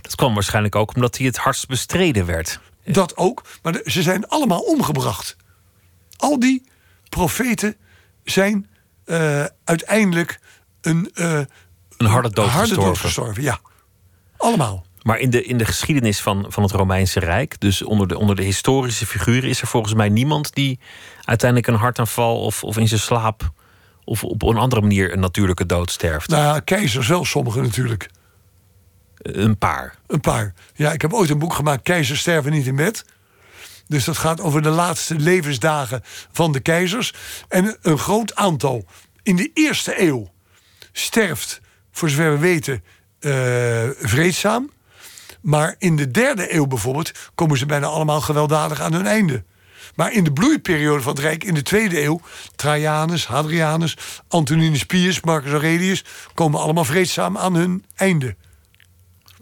[0.00, 2.60] Dat kwam waarschijnlijk ook omdat hij het hardst bestreden werd.
[2.84, 5.36] Dat ook, maar ze zijn allemaal omgebracht.
[6.16, 6.64] Al die
[7.08, 7.76] profeten
[8.24, 8.68] zijn
[9.04, 10.40] eh, uiteindelijk
[10.80, 11.40] een eh,
[11.96, 12.84] Een harde dood harde gestorven.
[12.92, 13.42] dood gestorven.
[13.42, 13.60] Ja,
[14.36, 14.85] allemaal.
[15.06, 18.36] Maar in de, in de geschiedenis van, van het Romeinse Rijk, dus onder de, onder
[18.36, 20.78] de historische figuren, is er volgens mij niemand die
[21.24, 23.50] uiteindelijk een hartaanval of, of in zijn slaap
[24.04, 26.28] of op een andere manier een natuurlijke dood sterft.
[26.28, 28.10] Nou ja, keizers wel, sommigen natuurlijk.
[29.16, 29.94] Een paar.
[30.06, 30.54] Een paar.
[30.74, 33.04] Ja, ik heb ooit een boek gemaakt, Keizers sterven niet in bed.
[33.86, 36.02] Dus dat gaat over de laatste levensdagen
[36.32, 37.12] van de keizers.
[37.48, 38.84] En een groot aantal
[39.22, 40.32] in de eerste eeuw
[40.92, 41.60] sterft,
[41.92, 42.84] voor zover we weten,
[43.18, 44.74] eh, vreedzaam.
[45.46, 49.44] Maar in de derde eeuw bijvoorbeeld komen ze bijna allemaal gewelddadig aan hun einde.
[49.94, 52.20] Maar in de bloeiperiode van het Rijk, in de tweede eeuw,
[52.56, 53.96] Trajanus, Hadrianus,
[54.28, 58.34] Antoninus Pius, Marcus Aurelius, komen allemaal vreedzaam aan hun einde.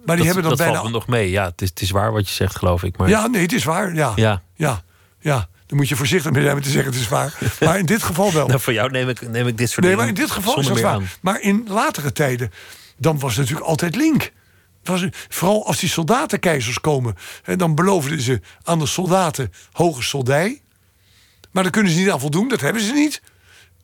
[0.05, 0.73] Maar die dat hebben dan dat bijna.
[0.75, 1.31] valt me nog mee.
[1.31, 2.97] Ja, het is, het is waar wat je zegt, geloof ik.
[2.97, 3.95] Maar Ja, nee, het is waar.
[3.95, 4.13] Ja.
[4.17, 4.43] Ja.
[4.55, 4.83] Ja.
[5.21, 5.49] ja.
[5.67, 7.39] Dan moet je voorzichtig mee zijn met te zeggen het is waar.
[7.61, 8.47] Maar in dit geval wel.
[8.47, 10.59] Nou, voor jou neem ik, neem ik dit soort Nee, dingen maar in dit geval
[10.59, 10.93] is dat waar.
[10.93, 11.09] aan.
[11.21, 12.53] Maar in latere tijden,
[12.97, 14.33] dan was het natuurlijk altijd link.
[15.29, 17.15] Vooral als die soldatenkeizers komen,
[17.57, 20.63] dan beloofden ze aan de soldaten hoge soldij.
[21.51, 23.23] Maar dan kunnen ze niet aan voldoen, dat hebben ze niet.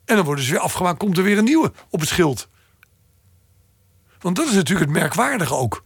[0.04, 2.48] En dan worden ze weer afgemaakt, komt er weer een nieuwe op het schild.
[4.20, 5.84] Want dat is natuurlijk het merkwaardige ook.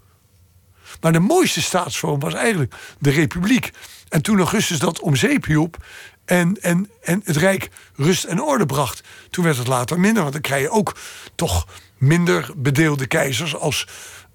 [1.01, 3.71] Maar de mooiste staatsvorm was eigenlijk de republiek.
[4.09, 5.77] En toen Augustus dat om zeep hielp
[6.25, 9.03] en, en, en het Rijk rust en orde bracht...
[9.31, 10.23] toen werd het later minder.
[10.23, 10.97] Want dan krijg je ook
[11.35, 11.67] toch
[11.99, 13.87] minder bedeelde keizers als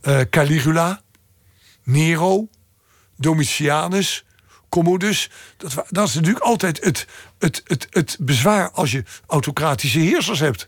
[0.01, 1.01] eh, Caligula,
[1.83, 2.47] Nero,
[3.17, 4.25] Domitianus,
[4.69, 5.29] Commodus.
[5.57, 7.07] Dat, dat is natuurlijk altijd het,
[7.39, 10.67] het, het, het bezwaar als je autocratische heersers hebt.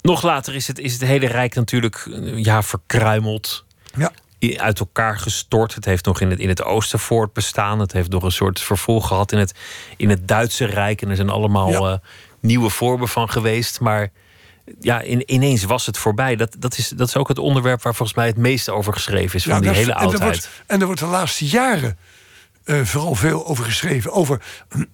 [0.00, 3.64] Nog later is het, is het hele Rijk natuurlijk eh, ja, verkruimeld.
[3.96, 4.12] Ja.
[4.56, 5.74] uit elkaar gestort.
[5.74, 7.80] Het heeft nog in het, in het oosten voortbestaan.
[7.80, 9.54] Het heeft nog een soort vervolg gehad in het,
[9.96, 11.02] in het Duitse Rijk.
[11.02, 11.92] En er zijn allemaal Ja.
[11.92, 11.98] eh,
[12.40, 13.80] nieuwe vormen van geweest.
[13.80, 14.10] Maar
[14.80, 16.36] ja, in, ineens was het voorbij.
[16.36, 19.36] Dat, dat, is, dat is ook het onderwerp waar volgens mij het meeste over geschreven
[19.36, 19.44] is.
[19.44, 20.22] Van die hele en er oudheid.
[20.22, 21.98] wordt, en er wordt de laatste jaren
[22.64, 24.12] eh, vooral veel over geschreven.
[24.12, 24.42] Over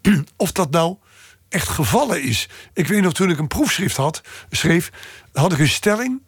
[0.36, 0.96] of dat nou
[1.48, 2.48] echt gevallen is.
[2.72, 4.20] Ik weet nog, toen ik een proefschrift had,
[4.50, 4.90] schreef,
[5.32, 6.22] had ik een stelling.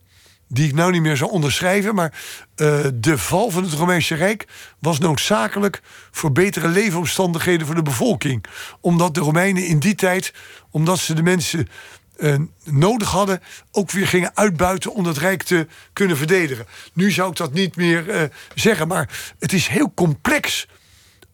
[0.49, 1.95] Die ik nou niet meer zou onderschrijven.
[1.95, 2.13] Maar
[2.55, 4.47] eh, de val van het Romeinse Rijk
[4.79, 8.45] was noodzakelijk voor betere leefomstandigheden voor de bevolking.
[8.81, 10.33] Omdat de Romeinen in die tijd,
[10.71, 11.69] omdat ze de mensen
[12.17, 12.35] eh,
[12.65, 13.43] nodig hadden,
[13.73, 16.67] ook weer gingen uitbuiten om dat Rijk te kunnen verdedigen.
[16.93, 18.23] Nu zou ik dat niet meer eh,
[18.55, 19.09] zeggen, maar
[19.39, 20.67] het is heel complex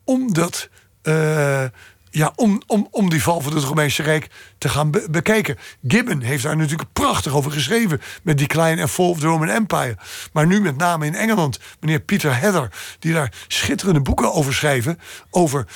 [0.05, 0.69] om dat.
[1.03, 1.65] eh,
[2.13, 4.29] ja, om, om, om die val van het Romeinse Rijk
[4.59, 5.57] te gaan be- bekijken.
[5.89, 8.01] Gibbon heeft daar natuurlijk prachtig over geschreven.
[8.23, 9.97] Met Decline and Fall of the Roman Empire.
[10.33, 11.59] Maar nu met name in Engeland.
[11.81, 12.71] Meneer Peter Heather.
[12.99, 14.99] Die daar schitterende boeken over schrijven.
[15.31, 15.67] Over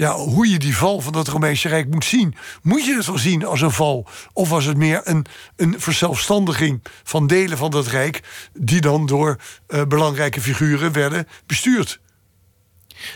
[0.00, 2.34] ja, hoe je die val van dat Romeinse Rijk moet zien.
[2.62, 4.06] Moet je het wel zien als een val?
[4.32, 5.26] Of was het meer een,
[5.56, 8.20] een verzelfstandiging van delen van dat Rijk...
[8.52, 9.36] die dan door
[9.66, 12.00] eh, belangrijke figuren werden bestuurd?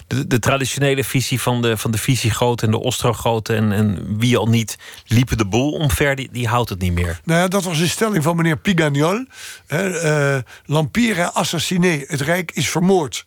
[0.06, 4.36] De, de traditionele visie van de, van de Visigoten en de Ostrogoten en, en wie
[4.36, 7.20] al niet liepen de boel omver, die, die houdt het niet meer.
[7.24, 9.26] Nou ja, dat was een stelling van meneer Pigagnol.
[9.66, 13.24] Hè, L'Empire assassiné, het Rijk is vermoord.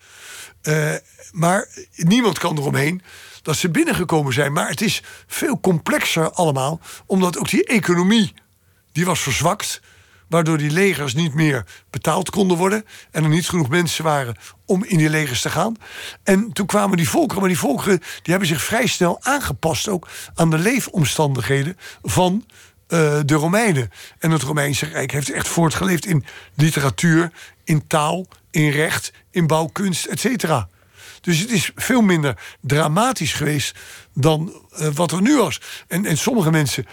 [0.62, 0.94] Eh,
[1.32, 3.02] maar niemand kan eromheen
[3.48, 4.54] dat ze binnengekomen zijn.
[4.54, 8.34] Maar het is veel complexer allemaal, omdat ook die economie,
[8.92, 9.82] die was verzwakt.
[10.30, 12.86] Waardoor die legers niet meer betaald konden worden.
[13.12, 15.76] En er niet genoeg mensen waren om in die legers te gaan.
[16.24, 17.40] En toen kwamen die volkeren.
[17.40, 22.46] Maar die volkeren die hebben zich vrij snel aangepast ook aan de leefomstandigheden van
[22.88, 23.92] eh, de Romeinen.
[24.20, 26.26] En het Romeinse Rijk heeft echt voortgeleefd in
[26.56, 27.32] literatuur,
[27.64, 30.68] in taal, in recht, in bouwkunst, et cetera.
[31.28, 33.78] Dus het is veel minder dramatisch geweest
[34.14, 35.62] dan eh, wat er nu was.
[35.88, 36.86] En, en sommige mensen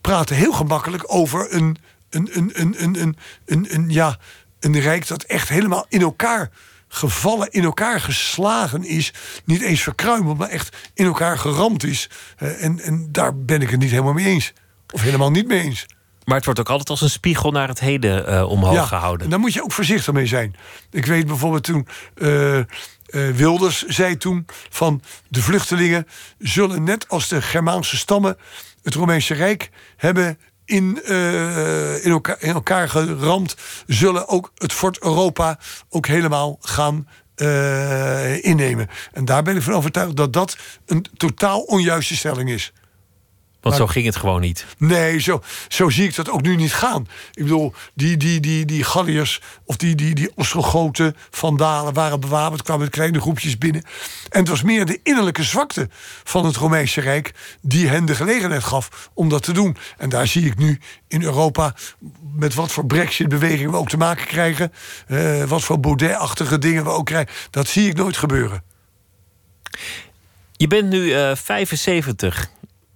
[0.00, 1.76] praten heel gemakkelijk over een,
[2.10, 4.18] een, een, een, een, een, een, een ja,
[4.60, 6.50] een rijk dat echt helemaal in elkaar
[6.88, 9.12] gevallen, in elkaar geslagen is.
[9.44, 12.10] Niet eens verkruimeld, maar echt in elkaar geramd is.
[12.36, 14.52] Eh, en, en daar ben ik het niet helemaal mee eens.
[14.92, 15.86] Of helemaal niet mee eens.
[16.24, 19.30] Maar het wordt ook altijd als een spiegel naar het heden uh, omhoog ja, gehouden.
[19.30, 20.56] Daar moet je ook voorzichtig mee zijn.
[20.90, 21.86] Ik weet bijvoorbeeld toen
[23.10, 26.06] Wilders zei toen van de vluchtelingen
[26.38, 28.36] zullen net als de Germaanse stammen
[28.82, 33.56] het Romeinse Rijk hebben in, eh, in, elkaar, in elkaar geramd,
[33.86, 35.58] zullen ook het fort Europa
[35.88, 38.88] ook helemaal gaan eh, innemen.
[39.12, 40.56] En daar ben ik van overtuigd dat dat
[40.86, 42.72] een totaal onjuiste stelling is.
[43.60, 44.66] Want maar- zo ging het gewoon niet.
[44.78, 47.08] Nee, zo, zo zie ik dat ook nu niet gaan.
[47.32, 52.62] Ik bedoel, die, die, die, die Galliërs of die, die, die Ostrogoten, Vandalen waren bewapend,
[52.62, 53.82] kwamen met kleine groepjes binnen.
[54.28, 55.88] En het was meer de innerlijke zwakte
[56.24, 59.76] van het Romeinse Rijk die hen de gelegenheid gaf om dat te doen.
[59.98, 61.74] En daar zie ik nu in Europa
[62.34, 64.72] met wat voor Brexit-bewegingen we ook te maken krijgen,
[65.06, 67.34] eh, wat voor Baudet-achtige dingen we ook krijgen.
[67.50, 68.62] Dat zie ik nooit gebeuren.
[70.52, 72.50] Je bent nu eh 75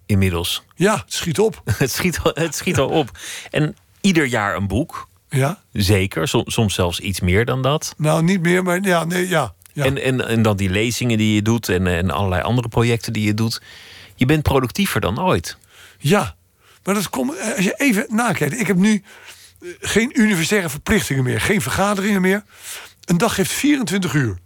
[0.05, 0.63] inmiddels.
[0.75, 1.61] Ja, het schiet op.
[1.77, 3.17] het, schiet, al- het schiet al op.
[3.51, 5.07] En ieder jaar een boek.
[5.29, 7.93] Ja, Zeker, som- soms zelfs iets meer dan dat.
[7.97, 9.53] nou niet meer, maar ja, nee, ja.
[9.73, 9.83] ja.
[9.83, 13.25] En, en, en dan die lezingen die je doet en, en allerlei andere projecten die
[13.25, 13.61] je doet.
[14.15, 15.57] Je bent productiever dan ooit.
[15.97, 16.35] Ja,
[16.83, 18.59] maar dat komt eh, als je even nakijkt.
[18.59, 19.03] Ik heb nu
[19.61, 22.43] eh, geen universitaire verplichtingen meer, geen vergaderingen meer.
[23.05, 24.37] Een dag heeft 24 uur.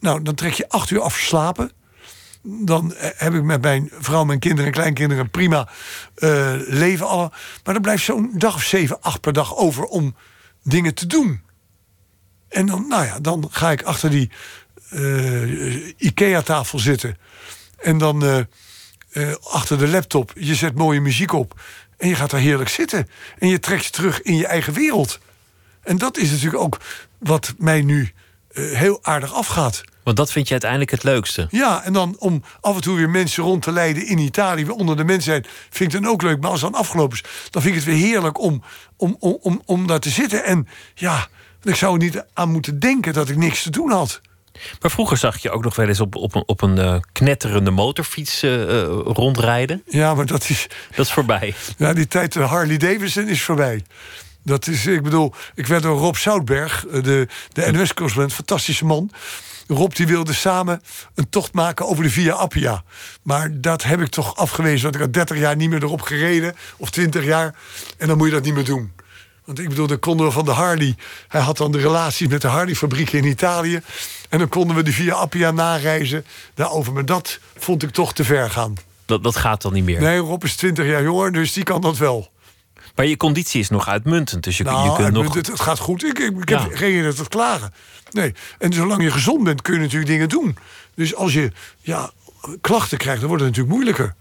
[0.00, 1.70] Nou, dan trek je acht uur af slapen.
[2.48, 5.68] Dan eh, heb ik met mijn vrouw, mijn kinderen en kleinkinderen prima
[6.14, 7.08] eh, leven.
[7.08, 7.30] Alle.
[7.64, 10.16] Maar dan blijft zo'n dag of zeven, acht per dag over om
[10.62, 11.40] dingen te doen.
[12.48, 14.30] En dan, nou ja, dan ga ik achter die
[14.90, 17.16] eh, IKEA-tafel zitten.
[17.78, 18.46] En dan
[19.42, 21.60] achter de laptop, je zet mooie muziek op.
[21.96, 23.08] En je gaat daar heerlijk zitten.
[23.38, 25.18] En je trekt je terug in je eigen wereld.
[25.82, 26.80] En dat is natuurlijk ook
[27.18, 28.12] wat mij nu
[28.52, 29.82] heel aardig afgaat.
[30.06, 31.46] Want dat vind je uiteindelijk het leukste.
[31.50, 34.74] Ja, en dan om af en toe weer mensen rond te leiden in Italië, weer
[34.74, 36.40] onder de mensen zijn, vind ik dan ook leuk.
[36.40, 38.62] Maar als het dan afgelopen is, dan vind ik het weer heerlijk om,
[38.96, 40.44] om, om, om, om daar te zitten.
[40.44, 41.28] En ja,
[41.62, 44.20] ik zou er niet aan moeten denken dat ik niks te doen had.
[44.80, 47.70] Maar vroeger zag je ook nog wel eens op, op een, op een eh, knetterende
[47.70, 49.82] motorfiets eh, eh, rondrijden.
[49.86, 51.54] Ja, maar dat is, Dat is voorbij.
[51.78, 53.84] Ja, die tijd de Harley Davidson is voorbij.
[54.42, 59.10] Dat is, ik bedoel, ik werd door Rob Zoutberg, de, de NOS-correspondent, fantastische man.
[59.66, 60.82] Rob die wilde samen
[61.14, 62.84] een tocht maken over de Via Appia.
[63.22, 66.56] Maar dat heb ik toch afgewezen, want ik had 30 jaar niet meer erop gereden.
[66.76, 67.54] Of 20 jaar.
[67.98, 68.92] En dan moet je dat niet meer doen.
[69.44, 70.96] Want ik bedoel, dan konden we van de Harley...
[71.28, 73.80] Hij had dan de relaties met de Harley-fabrieken in Italië.
[74.28, 76.92] En dan konden we de Via Appia nareizen daarover.
[76.92, 78.74] Maar dat vond ik toch te ver gaan.
[79.04, 80.00] Dat, dat gaat dan niet meer.
[80.00, 82.30] Nee, Rob is 20 jaar jonger, dus die kan dat wel.
[82.96, 84.44] Maar je conditie is nog uitmuntend.
[84.44, 85.34] Dus je, Nou, je kunt nog.
[85.34, 86.04] het, het gaat goed.
[86.04, 86.62] Ik, ik, ik Ja.
[86.62, 87.72] heb geen reden tot klagen.
[88.10, 88.34] Nee.
[88.58, 90.56] En zolang je gezond bent, kun je natuurlijk dingen doen.
[90.94, 92.10] Dus als je ja,
[92.60, 94.14] klachten krijgt, dan wordt het natuurlijk moeilijker.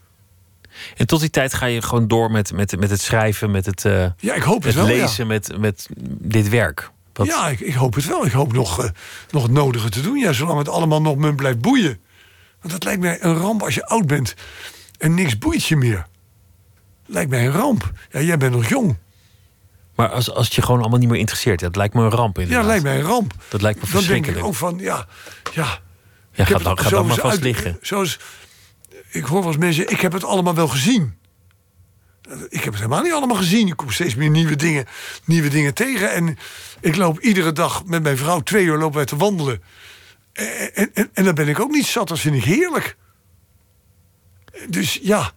[0.97, 3.86] En tot die tijd ga je gewoon door met, met, met het schrijven, met het,
[3.86, 4.95] eh, Ja, ik hoop het het wel.
[4.95, 5.01] ja.
[5.01, 5.88] lezen, met, met
[6.19, 6.91] dit werk.
[7.13, 8.26] Wat- Ja, ik, ik hoop het wel.
[8.26, 8.89] Ik hoop nog, eh,
[9.32, 10.17] nog het nodige te doen.
[10.17, 11.99] Ja, zolang het allemaal nog me blijft boeien.
[12.61, 14.34] Want dat lijkt mij een ramp als je oud bent
[14.97, 16.05] en niks boeit je meer.
[17.06, 17.91] Lijkt mij een ramp.
[18.12, 18.97] Ja, jij bent nog jong.
[19.95, 22.36] Maar als, als het je gewoon allemaal niet meer interesseert, dat lijkt me een ramp.
[22.36, 22.66] Ja, Inderdaad.
[22.68, 23.34] lijkt mij een ramp.
[23.49, 24.45] Dat lijkt me Dan denk ik verschrikkelijk.
[24.45, 25.08] ook van, ja,
[25.53, 25.64] ja.
[25.64, 27.78] ja, ik ga heb dan, ga dan maar vast uit- liggen.
[27.82, 28.20] Zoals,
[29.10, 31.18] ik hoor wel eens mensen, ik heb het allemaal wel gezien.
[32.49, 33.68] Ik heb het helemaal niet allemaal gezien.
[33.68, 34.86] Ik kom steeds meer nieuwe dingen,
[35.26, 36.12] nieuwe dingen tegen.
[36.12, 36.38] En
[36.80, 39.64] ik loop iedere dag met mijn vrouw twee uur lopen wij te wandelen.
[40.34, 42.08] En, en, en, en dan ben ik ook niet zat.
[42.08, 42.97] Dat vind ik heerlijk.
[44.70, 45.32] Dus ja,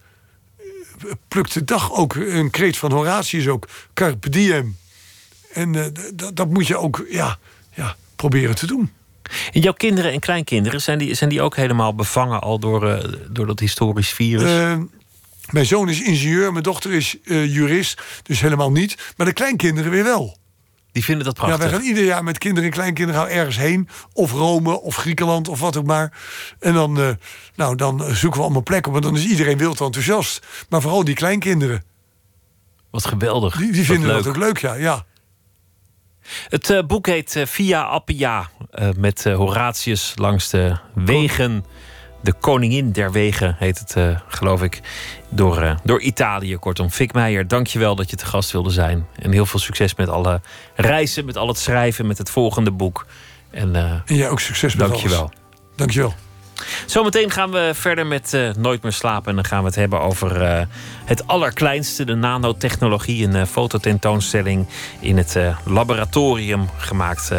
[1.27, 2.15] pluk de dag ook.
[2.15, 3.67] Een kreet van Horatius ook.
[3.93, 4.77] Carpe diem.
[5.53, 5.85] En eh,
[6.33, 7.37] dat moet je ook ja,
[7.75, 8.91] ja, proberen te doen.
[9.51, 13.13] En jouw kinderen en kleinkinderen, zijn die, zijn die ook helemaal bevangen al door, eh,
[13.29, 14.43] door dat historisch virus?
[14.43, 14.77] Eh,
[15.49, 19.13] mijn zoon is ingenieur, mijn dochter is jurist, dus helemaal niet.
[19.17, 20.37] Maar de kleinkinderen weer wel.
[20.91, 21.69] Die vinden dat Ja, prachtig.
[21.69, 23.89] wij gaan ieder jaar met kinderen en kleinkinderen gaan ergens heen.
[24.13, 26.13] Of Rome, of Griekenland, of wat ook maar.
[26.59, 27.09] En dan, eh,
[27.55, 28.93] nou, dan zoeken we allemaal plekken.
[28.95, 30.45] En dan is iedereen wild enthousiast.
[30.69, 31.83] Maar vooral die kleinkinderen.
[32.91, 33.55] Wat geweldig.
[33.55, 34.73] Die, vinden dat ook leuk, ja.
[34.73, 35.05] ja.
[36.49, 38.49] Het eh, boek heet eh, Via Appia.
[38.97, 41.65] met Horatius langs de wegen.
[42.21, 44.81] De koningin der wegen heet het, eh, geloof ik.
[45.29, 46.89] Door, eh, door Italië, kortom.
[46.89, 49.07] Fik Meijer, dank je wel dat je te gast wilde zijn.
[49.15, 50.41] En heel veel succes met alle
[50.75, 53.05] reizen, met al het schrijven, met het volgende boek.
[53.51, 55.17] En eh, En jij ook succes met dank je alles.
[55.17, 55.31] wel.
[55.75, 56.13] Dank je wel.
[56.85, 59.29] Zometeen gaan we verder met eh, Nooit meer slapen.
[59.29, 60.65] En dan gaan we het hebben over eh,
[61.05, 63.25] het allerkleinste, de nanotechnologie.
[63.25, 64.67] Een eh, fototentoonstelling
[64.99, 67.31] in het laboratorium gemaakt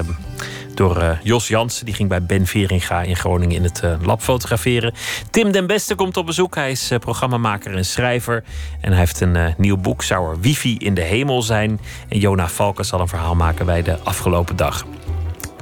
[0.75, 1.85] door Jos Jansen.
[1.85, 4.95] Die ging bij Ben Veringa in Groningen in het lab fotograferen.
[5.31, 6.55] Tim den Beste komt op bezoek.
[6.55, 8.45] Hij is programmamaker en schrijver.
[8.81, 11.81] En hij heeft een nieuw boek, Zou er wifi in de hemel zijn?
[12.09, 14.85] En Jona Valken zal een verhaal maken bij de afgelopen dag.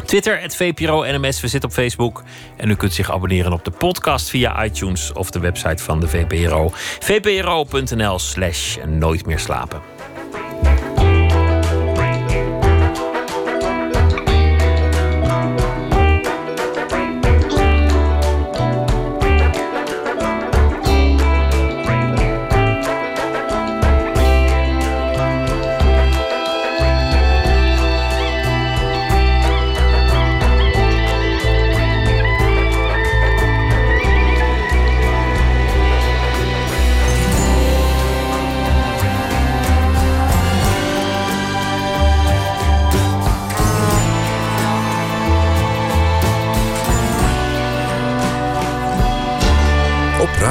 [0.08, 1.40] Twitter, het VPRO NMS.
[1.40, 2.22] We zitten op Facebook.
[2.56, 6.08] En u kunt zich abonneren op de podcast via iTunes of de website van de
[6.08, 6.70] VPRO.
[7.00, 9.97] vpro.nl slash nooit meer slapen.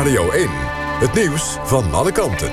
[0.07, 0.47] Radio 1.
[0.99, 2.51] Het nieuws van alle kanten.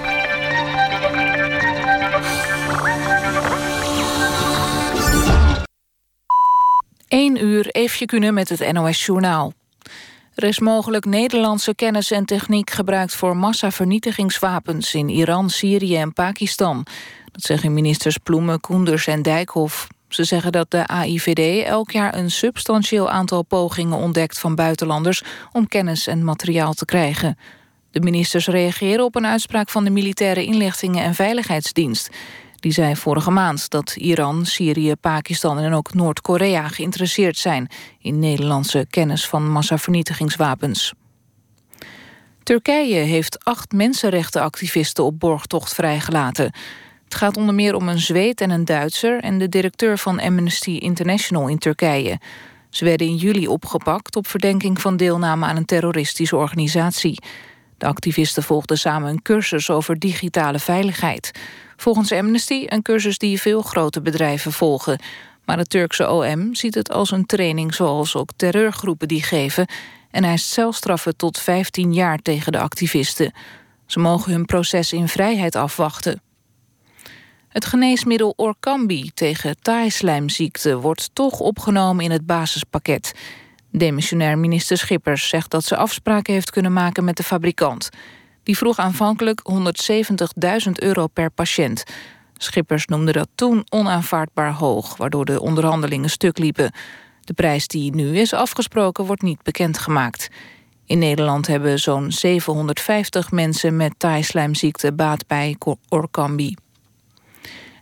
[7.08, 9.52] Eén uur Eefje kunnen met het NOS Journaal.
[10.34, 16.86] Er is mogelijk Nederlandse kennis en techniek gebruikt voor massavernietigingswapens in Iran, Syrië en Pakistan.
[17.32, 19.86] Dat zeggen ministers Ploemen, Koenders en Dijkhoff.
[20.08, 25.68] Ze zeggen dat de AIVD elk jaar een substantieel aantal pogingen ontdekt van buitenlanders om
[25.68, 27.38] kennis en materiaal te krijgen.
[27.90, 32.10] De ministers reageren op een uitspraak van de Militaire Inlichtingen en Veiligheidsdienst.
[32.56, 38.86] Die zei vorige maand dat Iran, Syrië, Pakistan en ook Noord-Korea geïnteresseerd zijn in Nederlandse
[38.90, 40.92] kennis van massavernietigingswapens.
[42.42, 46.52] Turkije heeft acht mensenrechtenactivisten op borgtocht vrijgelaten.
[47.14, 50.70] Het gaat onder meer om een Zweed en een Duitser en de directeur van Amnesty
[50.70, 52.20] International in Turkije.
[52.70, 57.22] Ze werden in juli opgepakt op verdenking van deelname aan een terroristische organisatie.
[57.78, 61.30] De activisten volgden samen een cursus over digitale veiligheid.
[61.76, 64.98] Volgens Amnesty een cursus die veel grote bedrijven volgen.
[65.44, 69.66] Maar het Turkse OM ziet het als een training zoals ook terreurgroepen die geven...
[70.10, 73.32] en eist celstraffen tot 15 jaar tegen de activisten.
[73.86, 76.22] Ze mogen hun proces in vrijheid afwachten.
[77.54, 83.14] Het geneesmiddel Orkambi tegen taaislijmziekte wordt toch opgenomen in het basispakket.
[83.70, 87.88] Demissionair minister Schippers zegt dat ze afspraken heeft kunnen maken met de fabrikant.
[88.42, 89.40] Die vroeg aanvankelijk
[90.66, 91.84] 170.000 euro per patiënt.
[92.36, 96.72] Schippers noemde dat toen onaanvaardbaar hoog, waardoor de onderhandelingen stuk liepen.
[97.20, 100.28] De prijs die nu is afgesproken wordt niet bekendgemaakt.
[100.86, 105.56] In Nederland hebben zo'n 750 mensen met taaislijmziekte baat bij
[105.88, 106.54] Orkambi.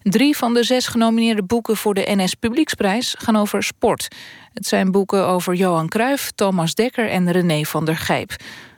[0.03, 4.09] Drie van de zes genomineerde boeken voor de NS Publieksprijs gaan over sport.
[4.53, 8.36] Het zijn boeken over Johan Cruijff, Thomas Dekker en René van der Gijp.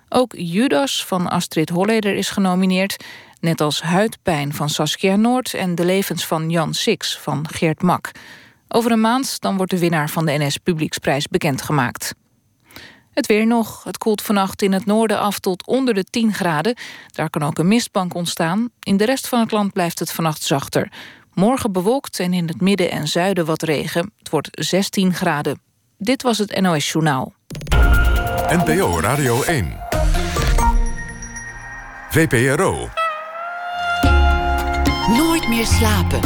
[0.08, 3.04] Ook Judas van Astrid Holleder is genomineerd.
[3.40, 8.10] Net als Huidpijn van Saskia Noord en De levens van Jan Six van Geert Mak.
[8.68, 12.14] Over een maand dan wordt de winnaar van de NS Publieksprijs bekendgemaakt.
[13.14, 13.84] Het weer nog.
[13.84, 16.76] Het koelt vannacht in het noorden af tot onder de 10 graden.
[17.06, 18.68] Daar kan ook een mistbank ontstaan.
[18.80, 20.92] In de rest van het land blijft het vannacht zachter.
[21.32, 24.12] Morgen bewolkt en in het midden en zuiden wat regen.
[24.18, 25.60] Het wordt 16 graden.
[25.98, 27.32] Dit was het NOS Journaal.
[28.48, 29.76] NPO Radio 1.
[32.10, 32.88] VPRO.
[35.08, 36.20] Nooit meer slapen.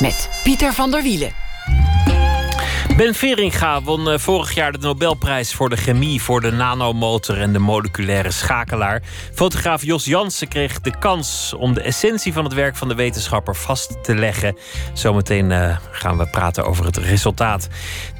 [0.00, 1.32] Met Pieter van der Wielen.
[2.96, 7.52] Ben Veringa won eh, vorig jaar de Nobelprijs voor de chemie, voor de nanomotor en
[7.52, 9.02] de moleculaire schakelaar.
[9.34, 13.56] Fotograaf Jos Jansen kreeg de kans om de essentie van het werk van de wetenschapper
[13.56, 14.56] vast te leggen.
[14.92, 17.68] Zometeen uh, gaan we praten over het resultaat.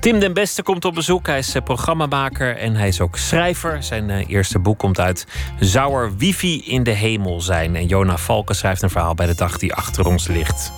[0.01, 1.27] Tim den Beste komt op bezoek.
[1.27, 3.83] Hij is uh, programmamaker en hij is ook schrijver.
[3.83, 5.27] Zijn eerste boek komt uit
[5.61, 7.77] Zou er wifi in de hemel zijn?
[7.77, 10.73] En Jona Valken schrijft een verhaal bij de dag die achter ons ligt.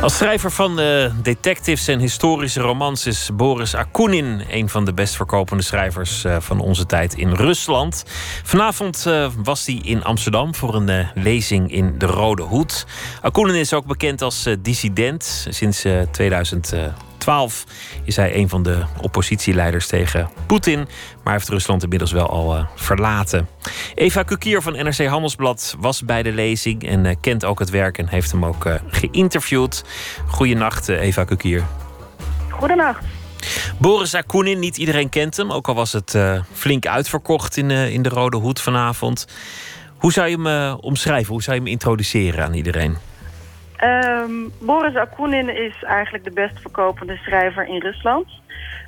[0.00, 5.16] Als schrijver van uh, detectives en historische romans is Boris Akunin een van de best
[5.16, 8.04] verkopende schrijvers uh, van onze tijd in Rusland.
[8.42, 12.86] Vanavond uh, was hij in Amsterdam voor een lezing in de Rode Hoed.
[13.22, 15.46] Akunin is ook bekend als dissident.
[15.50, 16.72] Sinds 2000
[17.18, 17.64] 2012
[18.04, 20.88] is hij een van de oppositieleiders tegen Poetin.
[21.24, 23.48] Maar heeft Rusland inmiddels wel al uh, verlaten.
[23.94, 27.98] Eva Kukier van NRC Handelsblad was bij de lezing en uh, kent ook het werk
[27.98, 29.84] en heeft hem ook uh, geïnterviewd.
[30.26, 31.64] Goedenacht, Eva Kukier.
[32.50, 33.04] Goedenacht.
[33.78, 36.18] Boris Akunin, niet iedereen kent hem, ook al was het
[36.52, 39.26] flink uitverkocht in, in de Rode Hoed vanavond.
[39.98, 41.32] Hoe zou je hem omschrijven?
[41.32, 42.96] Hoe zou je hem introduceren aan iedereen?
[43.84, 48.26] Um, Boris Akunin is eigenlijk de best verkopende schrijver in Rusland.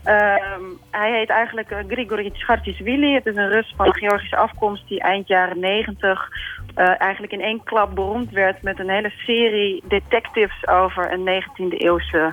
[0.05, 3.15] Um, hij heet eigenlijk uh, Grigory Tshartisvili.
[3.15, 6.29] Het is een Rus van Georgische afkomst die eind jaren negentig...
[6.77, 11.77] Uh, eigenlijk in één klap beroemd werd met een hele serie detectives over een 19e
[11.77, 12.33] eeuwse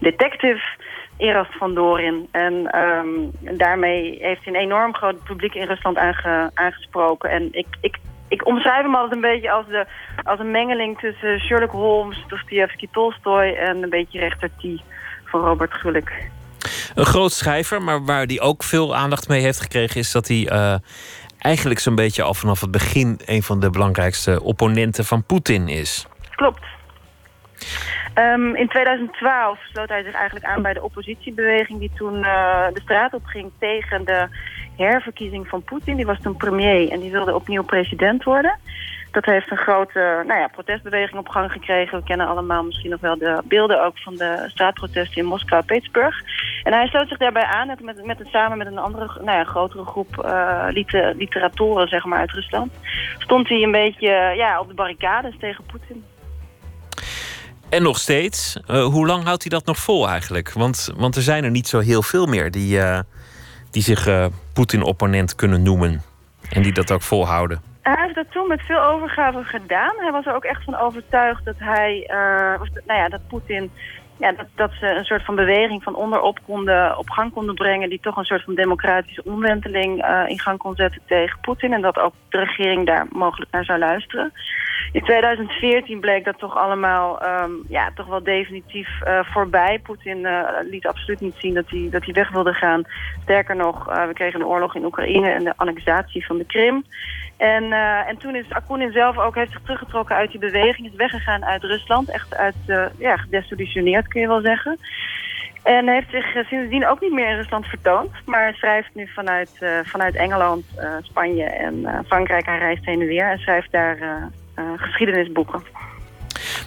[0.00, 0.62] detective...
[1.18, 2.28] Erast van Dorin.
[2.30, 7.30] En um, daarmee heeft hij een enorm groot publiek in Rusland aange, aangesproken.
[7.30, 7.98] En ik, ik
[8.28, 9.86] ik omschrijf hem altijd een beetje als, de,
[10.22, 14.82] als een mengeling tussen Sherlock Holmes, Dostoevsky, Tolstoy en een beetje rechter T
[15.24, 16.12] van Robert Gulik.
[16.94, 20.50] Een groot schrijver, maar waar hij ook veel aandacht mee heeft gekregen, is dat hij
[20.52, 20.74] uh,
[21.38, 26.06] eigenlijk zo'n beetje al vanaf het begin een van de belangrijkste opponenten van Poetin is.
[26.30, 26.64] Klopt.
[28.14, 32.80] Um, in 2012 sloot hij zich eigenlijk aan bij de oppositiebeweging die toen uh, de
[32.82, 34.28] straat op ging tegen de
[34.78, 35.96] herverkiezing van Poetin.
[35.96, 38.58] Die was toen premier en die wilde opnieuw president worden.
[39.10, 41.98] Dat heeft een grote nou ja, protestbeweging op gang gekregen.
[41.98, 45.66] We kennen allemaal misschien nog wel de beelden ook van de straatprotesten in Moskou en
[45.66, 46.22] Petersburg.
[46.62, 49.84] En hij sloot zich daarbij aan met, met, samen met een andere, nou ja, grotere
[49.84, 52.72] groep uh, liter, literatoren zeg maar, uit Rusland.
[53.18, 56.04] Stond hij een beetje ja, op de barricades tegen Poetin.
[57.68, 58.60] En nog steeds.
[58.70, 60.52] Uh, hoe lang houdt hij dat nog vol eigenlijk?
[60.52, 62.98] Want, want er zijn er niet zo heel veel meer die, uh,
[63.78, 66.02] die zich uh, Poetin-opponent kunnen noemen.
[66.50, 67.60] En die dat ook volhouden.
[67.82, 69.94] Hij heeft dat toen met veel overgave gedaan.
[69.96, 72.04] Hij was er ook echt van overtuigd dat hij,
[72.86, 73.70] nou ja, dat Poetin
[74.18, 77.88] ja, dat, dat ze een soort van beweging van onderop konden, op gang konden brengen...
[77.88, 81.72] die toch een soort van democratische omwenteling uh, in gang kon zetten tegen Poetin...
[81.72, 84.32] en dat ook de regering daar mogelijk naar zou luisteren.
[84.92, 89.80] In 2014 bleek dat toch allemaal um, ja, toch wel definitief uh, voorbij.
[89.82, 90.40] Poetin uh,
[90.70, 92.82] liet absoluut niet zien dat hij, dat hij weg wilde gaan.
[93.22, 96.84] Sterker nog, we kregen een oorlog in Oekraïne en de annexatie van de Krim...
[97.38, 100.86] En, uh, en toen is Akunin zelf ook heeft zich teruggetrokken uit die beweging.
[100.86, 102.10] Is weggegaan uit Rusland.
[102.10, 104.78] Echt uit, uh, ja, gedesillusioneerd kun je wel zeggen.
[105.62, 108.10] En heeft zich uh, sindsdien ook niet meer in Rusland vertoond.
[108.24, 109.50] Maar schrijft nu vanuit,
[109.82, 110.64] vanuit Engeland,
[111.02, 112.46] Spanje en Frankrijk.
[112.46, 113.98] Hij reist heen en weer en schrijft daar
[114.76, 115.62] geschiedenisboeken.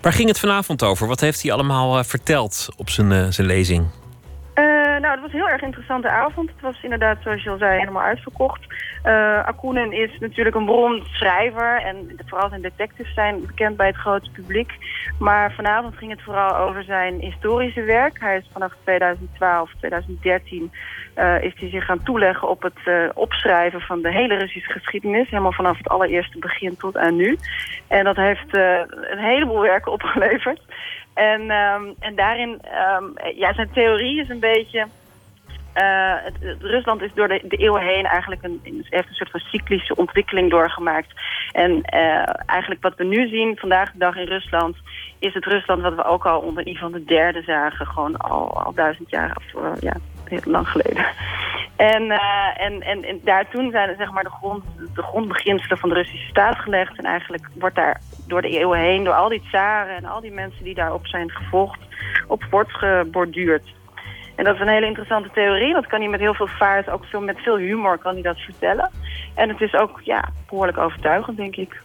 [0.01, 1.07] Waar ging het vanavond over?
[1.07, 4.00] Wat heeft hij allemaal verteld op zijn, zijn lezing?
[5.01, 6.49] Nou, het was een heel erg interessante avond.
[6.49, 8.61] Het was inderdaad, zoals je al zei, helemaal uitverkocht.
[9.05, 13.95] Uh, Akunen is natuurlijk een beroemd schrijver en vooral zijn detectives zijn bekend bij het
[13.95, 14.71] grote publiek.
[15.19, 18.19] Maar vanavond ging het vooral over zijn historische werk.
[18.19, 20.71] Hij is vanaf 2012, 2013
[21.15, 25.29] uh, is hij zich gaan toeleggen op het uh, opschrijven van de hele Russische geschiedenis.
[25.29, 27.37] Helemaal vanaf het allereerste begin tot aan nu.
[27.87, 28.57] En dat heeft
[29.11, 30.61] een heleboel werken opgeleverd.
[31.13, 33.03] En, ehm, en daarin, ehm,
[33.35, 34.87] ja, zijn theorie is een beetje...
[35.73, 39.95] eh, het, Rusland is door de, de eeuwen heen eigenlijk een, een- soort van cyclische
[39.95, 41.13] ontwikkeling doorgemaakt.
[41.51, 44.75] En eh, eigenlijk wat we nu zien vandaag de dag in Rusland...
[45.19, 47.85] is het Rusland wat we ook al onder Ivan de Derde zagen.
[47.87, 49.93] Gewoon al, al duizend jaar, of eh, ja,
[50.27, 51.05] heel lang geleden.
[51.75, 54.63] En, eh, en, en, en daar toen zijn zeg maar, de, grond,
[54.95, 56.97] de grondbeginselen van de Russische staat gelegd.
[56.97, 57.99] En eigenlijk wordt daar
[58.31, 61.31] door de eeuwen heen, door al die tsaren en al die mensen die daarop zijn
[61.31, 61.79] gevolgd,
[62.27, 63.73] op voortgeborduurd.
[64.35, 65.73] En dat is een hele interessante theorie.
[65.73, 68.37] Dat kan hij met heel veel vaart, ook veel, met veel humor kan hij dat
[68.37, 68.91] vertellen.
[69.35, 71.81] En het is ook ja, behoorlijk overtuigend, denk ik.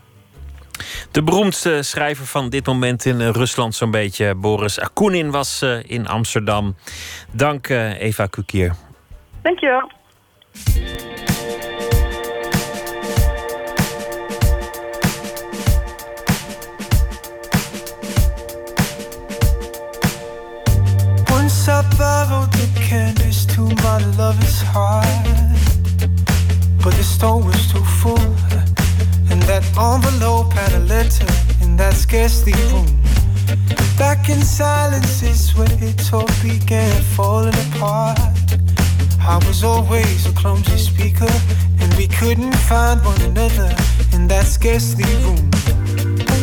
[1.11, 5.90] De beroemdste schrijver van dit moment in eh, Rusland, zo'n beetje, Boris Akunin, was eh,
[5.90, 6.76] in Amsterdam.
[7.32, 8.74] Dank eh, Eva Kukier.
[9.42, 9.90] Dankjewel.
[21.97, 25.07] Borrowed the canvas to my lover's heart,
[26.82, 28.30] but the stone was too full,
[29.30, 31.26] and that envelope had a letter
[31.62, 32.86] in that scarcely room.
[33.99, 38.18] Back in silence is where it all began falling apart.
[39.20, 41.34] I was always a clumsy speaker,
[41.80, 43.74] and we couldn't find one another
[44.12, 45.51] in that scarcely room.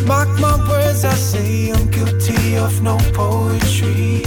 [0.06, 4.22] Mark my words, I say I'm guilty of no poetry.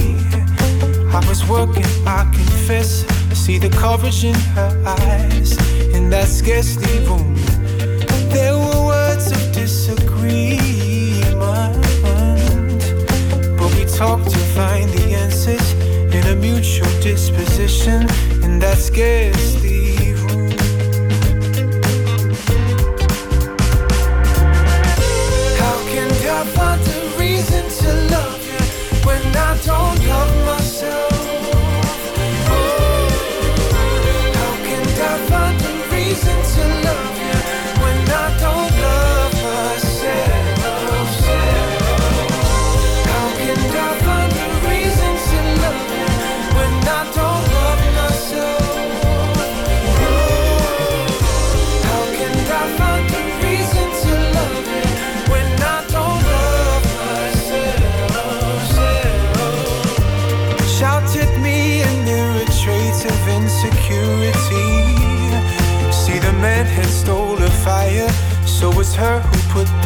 [1.18, 3.04] I was working, I confess.
[3.32, 5.58] I see the coverage in her eyes
[5.96, 7.34] in that scarcely room.
[8.30, 10.22] There were words of disagreement,
[13.58, 15.74] but we talked to find the answers
[16.14, 18.04] in a mutual disposition
[18.44, 19.87] in that scarcely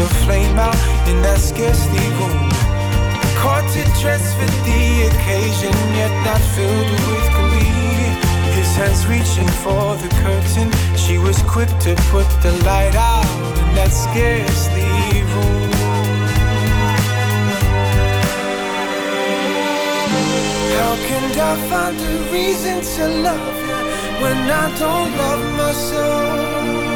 [0.01, 2.49] the flame out in that scarcely room.
[3.37, 8.09] Caught to dress for the occasion, yet not filled with glee.
[8.57, 13.29] His hands reaching for the curtain, she was quick to put the light out
[13.61, 14.89] in that scarcely
[15.33, 15.71] room.
[20.77, 23.79] How can I find a reason to love you
[24.23, 26.90] when I don't love myself?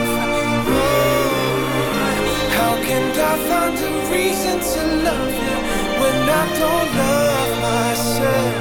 [2.88, 5.58] Can I find a reason to love you
[6.02, 8.56] when I don't love myself?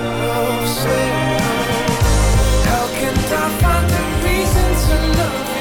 [2.68, 5.53] How can I find a reason to love you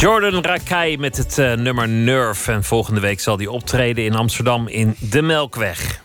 [0.00, 2.52] Jordan Rakai met het eh, nummer Nerve.
[2.52, 6.02] En volgende week zal hij optreden in Amsterdam in De Melkweg.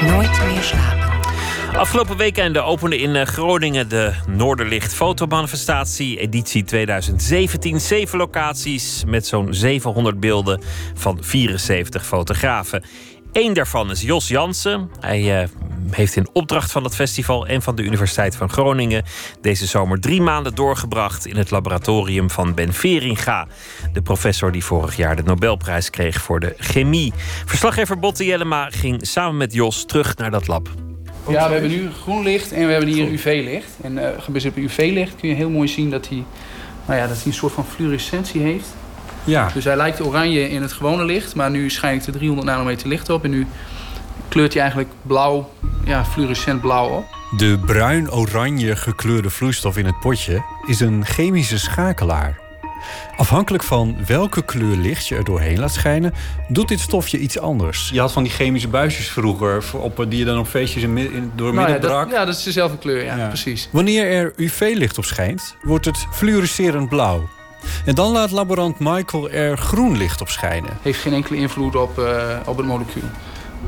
[0.00, 1.06] Nooit meer slapen.
[1.76, 7.80] Afgelopen weekend opende in eh, Groningen de Noorderlicht Fotomanifestatie, editie 2017.
[7.80, 10.62] Zeven locaties met zo'n 700 beelden
[10.94, 12.84] van 74 fotografen.
[13.36, 14.90] Eén daarvan is Jos Jansen.
[15.00, 15.48] Hij uh,
[15.90, 19.04] heeft in opdracht van het festival en van de Universiteit van Groningen
[19.40, 23.46] deze zomer drie maanden doorgebracht in het laboratorium van Ben Veringa,
[23.92, 27.12] de professor die vorig jaar de Nobelprijs kreeg voor de chemie.
[27.44, 30.68] Verslaggever Botte Jellema ging samen met Jos terug naar dat lab.
[31.28, 33.70] Ja, we hebben nu groen licht en we hebben hier UV-licht.
[33.82, 36.24] En uh, gebaseerd op UV-licht kun je heel mooi zien dat hij,
[36.86, 38.68] nou ja, dat hij een soort van fluorescentie heeft.
[39.26, 39.50] Ja.
[39.54, 43.10] Dus hij lijkt oranje in het gewone licht, maar nu schijnt er 300 nanometer licht
[43.10, 43.24] op.
[43.24, 43.46] En nu
[44.28, 45.50] kleurt hij eigenlijk blauw,
[45.84, 47.04] ja, fluorescent blauw op.
[47.36, 52.44] De bruin-oranje gekleurde vloeistof in het potje is een chemische schakelaar.
[53.16, 56.14] Afhankelijk van welke kleur licht je er doorheen laat schijnen,
[56.48, 57.90] doet dit stofje iets anders.
[57.92, 61.32] Je had van die chemische buisjes vroeger, op, die je dan op feestjes in, in,
[61.34, 62.10] door nou midden ja, brak.
[62.10, 63.68] ja, dat is dezelfde kleur, ja, precies.
[63.72, 67.28] Wanneer er UV-licht op schijnt, wordt het fluorescerend blauw.
[67.84, 70.70] En dan laat laborant Michael er groen licht op schijnen.
[70.82, 73.02] Heeft geen enkele invloed op, uh, op het molecuul.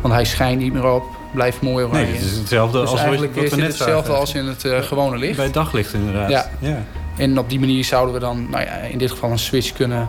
[0.01, 2.05] Want hij schijnt niet meer op, blijft mooi oranje.
[2.05, 4.83] Nee, het is hetzelfde dus als eigenlijk wat we net hetzelfde als in het uh,
[4.83, 5.37] gewone licht.
[5.37, 6.31] Bij daglicht inderdaad.
[6.31, 6.51] Ja.
[6.59, 6.85] ja.
[7.17, 10.09] En op die manier zouden we dan nou ja, in dit geval een switch kunnen,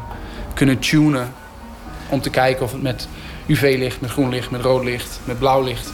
[0.54, 1.34] kunnen tunen.
[2.10, 3.08] Om te kijken of het met
[3.46, 5.92] UV-licht, met groen licht, met rood licht, met blauw licht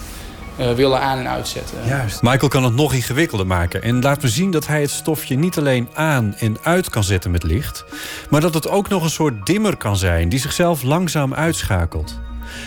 [0.56, 1.78] willen aan- en uitzetten.
[1.88, 2.22] Juist.
[2.22, 5.58] Michael kan het nog ingewikkelder maken en laat me zien dat hij het stofje niet
[5.58, 7.86] alleen aan en uit kan zetten met licht,
[8.30, 12.20] maar dat het ook nog een soort dimmer kan zijn die zichzelf langzaam uitschakelt.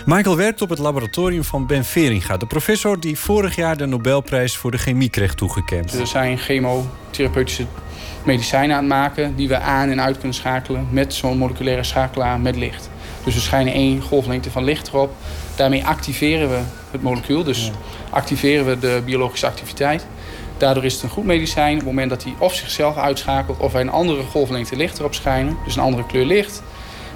[0.06, 4.56] Michael werkt op het laboratorium van Ben Veringa, de professor die vorig jaar de Nobelprijs
[4.56, 5.98] voor de chemie kreeg toegekend.
[5.98, 7.66] Er zijn chemotherapeutische
[8.24, 12.40] medicijnen aan het maken die we aan en uit kunnen schakelen met zo'n moleculaire schakelaar
[12.40, 12.90] met licht.
[13.24, 15.15] Dus we schijnen één golflengte van licht erop.
[15.59, 16.60] Daarmee activeren we
[16.90, 17.70] het molecuul, dus
[18.10, 20.06] activeren we de biologische activiteit.
[20.56, 23.72] Daardoor is het een goed medicijn op het moment dat hij of zichzelf uitschakelt of
[23.72, 26.62] wij een andere golflengte licht erop schijnen, dus een andere kleur licht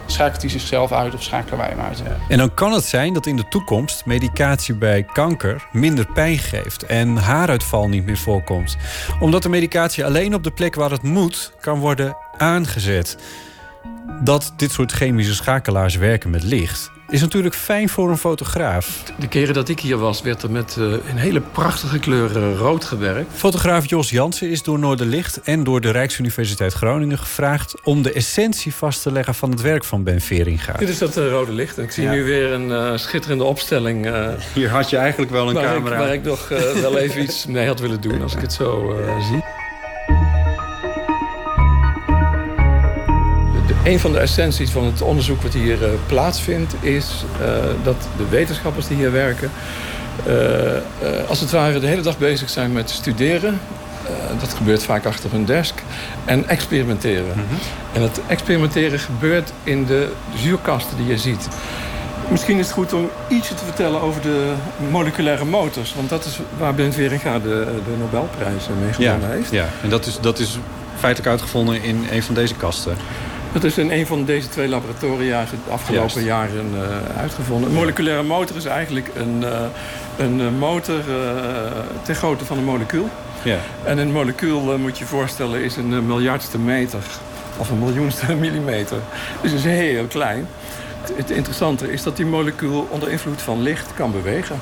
[0.06, 2.02] schakelt hij zichzelf uit of schakelen wij hem uit.
[2.28, 6.82] En dan kan het zijn dat in de toekomst medicatie bij kanker minder pijn geeft
[6.82, 8.76] en haaruitval niet meer voorkomt.
[9.20, 13.16] Omdat de medicatie alleen op de plek waar het moet kan worden aangezet.
[14.22, 19.02] Dat dit soort chemische schakelaars werken met licht is natuurlijk fijn voor een fotograaf.
[19.18, 22.84] De keren dat ik hier was, werd er met uh, een hele prachtige kleur rood
[22.84, 23.30] gewerkt.
[23.34, 28.74] Fotograaf Jos Jansen is door Noorderlicht en door de Rijksuniversiteit Groningen gevraagd om de essentie
[28.74, 30.72] vast te leggen van het werk van Ben Veringa.
[30.72, 31.78] Dit is dat uh, rode licht.
[31.78, 32.10] En ik zie ja.
[32.10, 34.10] nu weer een uh, schitterende opstelling.
[34.54, 35.94] hier had je eigenlijk wel een waar camera.
[35.94, 36.48] Ik, waar ik nog
[36.80, 38.96] wel even iets mee had willen doen als ik het zo
[39.30, 39.61] zie.
[43.84, 46.74] Een van de essenties van het onderzoek wat hier uh, plaatsvindt...
[46.80, 47.46] is uh,
[47.82, 49.50] dat de wetenschappers die hier werken...
[50.26, 50.32] Uh,
[51.28, 53.60] als het ware de hele dag bezig zijn met studeren.
[54.40, 55.74] dat gebeurt vaak achter hun desk.
[56.24, 57.24] En experimenteren.
[57.36, 57.58] Mm -hmm.
[57.92, 61.48] En het experimenteren gebeurt in de zuurkasten die je ziet.
[62.28, 64.52] Misschien is het goed om ietsje te vertellen over de
[64.90, 65.94] moleculaire motors.
[65.94, 69.50] Want dat is waar Ben Veringa de, de Nobelprijs mee gewonnen ja, heeft.
[69.50, 70.58] Ja, en dat is, dat is
[70.98, 72.96] feitelijk uitgevonden in een van deze kasten.
[73.52, 76.26] Dat is in een van deze twee laboratoria de afgelopen Juist.
[76.26, 77.68] jaren uh, uitgevonden.
[77.68, 79.60] Een moleculaire motor is eigenlijk een, uh,
[80.16, 81.14] een motor uh,
[82.02, 83.08] ter grootte van een molecuul.
[83.42, 83.58] Ja.
[83.84, 87.02] En een molecuul, moet je je voorstellen, is een miljardste meter.
[87.56, 88.98] Of een miljoenste millimeter.
[89.40, 90.48] Dus is heel klein.
[91.00, 94.60] Het, het interessante is dat die molecuul onder invloed van licht kan bewegen.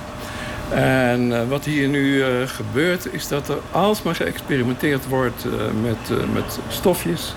[0.69, 5.45] En wat hier nu gebeurt, is dat er alsmaar geëxperimenteerd wordt
[5.83, 7.35] met, met stofjes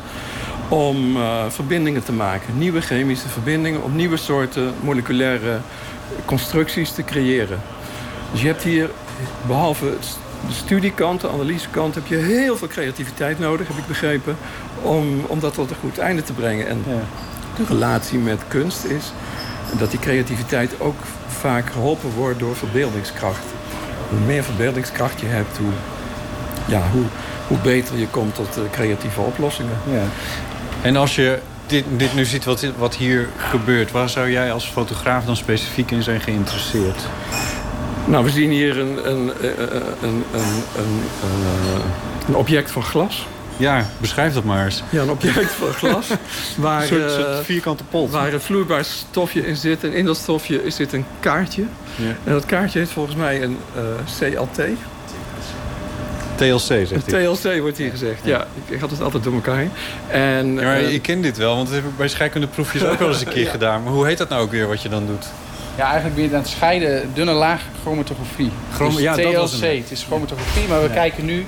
[0.69, 2.57] om uh, verbindingen te maken.
[2.57, 5.59] Nieuwe chemische verbindingen om nieuwe soorten moleculaire
[6.25, 7.61] constructies te creëren.
[8.31, 8.89] Dus je hebt hier,
[9.47, 9.93] behalve
[10.47, 11.95] de studiekant, de analysekant...
[11.95, 14.37] heb je heel veel creativiteit nodig, heb ik begrepen...
[14.81, 16.67] om, om dat tot een goed einde te brengen.
[16.67, 16.99] En ja.
[17.55, 19.11] de relatie met kunst is
[19.77, 20.95] dat die creativiteit ook
[21.27, 23.43] vaak geholpen wordt door verbeeldingskracht.
[24.09, 25.71] Hoe meer verbeeldingskracht je hebt, hoe,
[26.67, 27.03] ja, hoe,
[27.47, 29.77] hoe beter je komt tot uh, creatieve oplossingen.
[29.91, 30.03] Ja.
[30.83, 33.91] En als je dit, dit nu ziet wat, wat hier gebeurt...
[33.91, 37.01] waar zou jij als fotograaf dan specifiek in zijn geïnteresseerd?
[38.05, 39.31] Nou, we zien hier een, een,
[40.01, 41.03] een, een,
[42.27, 43.25] een object van glas.
[43.57, 44.83] Ja, beschrijf dat maar eens.
[44.89, 46.07] Ja, een object van glas.
[46.57, 48.11] waar, een soort, soort vierkante pot.
[48.11, 49.83] Waar een vloeibaar stofje in zit.
[49.83, 51.63] En in dat stofje zit een kaartje.
[51.95, 52.15] Ja.
[52.23, 53.81] En dat kaartje heeft volgens mij een uh,
[54.19, 54.59] CLT.
[56.49, 57.25] TLC, zegt hij.
[57.25, 58.37] TLC wordt hier gezegd, ja.
[58.37, 58.47] ja.
[58.65, 59.71] Ik had het altijd door elkaar heen.
[60.07, 62.99] En, ja, maar uh, ik ken dit wel, want dat heb ik bij scheikundeproefjes ook
[62.99, 63.51] wel eens een keer ja.
[63.51, 63.83] gedaan.
[63.83, 65.25] Maar hoe heet dat nou ook weer wat je dan doet?
[65.77, 68.51] Ja, eigenlijk ben je aan het scheiden dunne laag chromatografie.
[68.73, 71.45] Chrom dus ja, TLC, dat was het is chromatografie, maar we kijken nu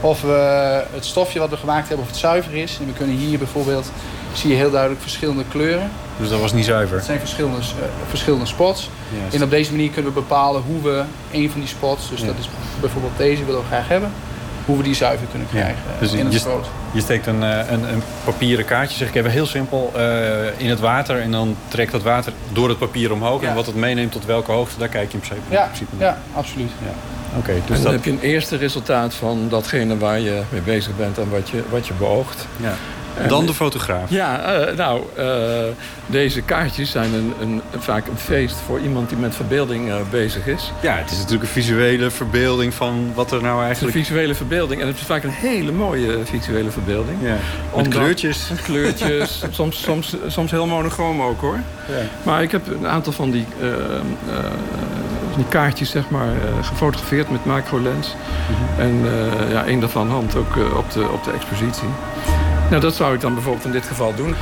[0.00, 2.78] of we het stofje wat we gemaakt hebben, of het zuiver is.
[2.80, 3.90] En we kunnen hier bijvoorbeeld
[4.32, 5.90] zie je heel duidelijk verschillende kleuren.
[6.18, 6.96] Dus dat was niet zuiver?
[6.96, 7.64] Het zijn verschillende, eh,
[8.08, 8.90] verschillende spots.
[9.20, 9.34] Juist.
[9.34, 12.26] En op deze manier kunnen we bepalen hoe we een van die spots, dus Ja.
[12.26, 12.48] dat is
[12.80, 14.10] bijvoorbeeld deze willen we graag hebben,
[14.64, 16.66] hoe we die zuiver kunnen Ja, krijgen dus in het je, sproot.
[16.92, 20.70] je steekt een, eh, een, een papieren kaartje, zeg ik even heel simpel, eh, in
[20.70, 21.20] het water.
[21.20, 23.42] En dan trekt dat water door het papier omhoog.
[23.42, 25.90] En wat het meeneemt tot welke hoogte, daar kijk je in principe, Ja, in principe
[25.98, 26.06] naar.
[26.08, 26.70] ja, absoluut.
[26.84, 26.92] Ja.
[27.38, 27.92] Oké, En dus dan dat...
[27.92, 31.62] heb je een eerste resultaat van datgene waar je mee bezig bent en wat je,
[31.70, 32.46] wat je beoogt.
[32.56, 32.72] Ja.
[33.28, 34.10] Dan de fotograaf.
[34.10, 35.26] Ja, eh, nou, eh,
[36.06, 40.46] deze kaartjes zijn een, een, vaak een feest voor iemand die met verbeelding eh, bezig
[40.46, 40.72] is.
[40.82, 43.96] Ja, het is natuurlijk een visuele verbeelding van wat er nou Het is eigenlijk...
[43.96, 47.18] een visuele verbeelding en het is vaak een hele mooie visuele verbeelding.
[47.22, 47.36] Ja,
[47.76, 48.48] met kleurtjes.
[48.48, 51.58] Met kleurtjes, soms, soms, soms heel monochroom ook hoor.
[51.88, 51.94] Ja.
[52.22, 53.46] Maar ik heb een aantal van die,
[55.36, 56.28] die kaartjes zeg maar,
[56.62, 58.14] gefotografeerd met macrolens.
[58.78, 61.88] En eh, ja, één daarvan hangt ook op, de, op de expositie.
[62.70, 64.34] Nou, dat zou ik dan bijvoorbeeld in dit geval doen.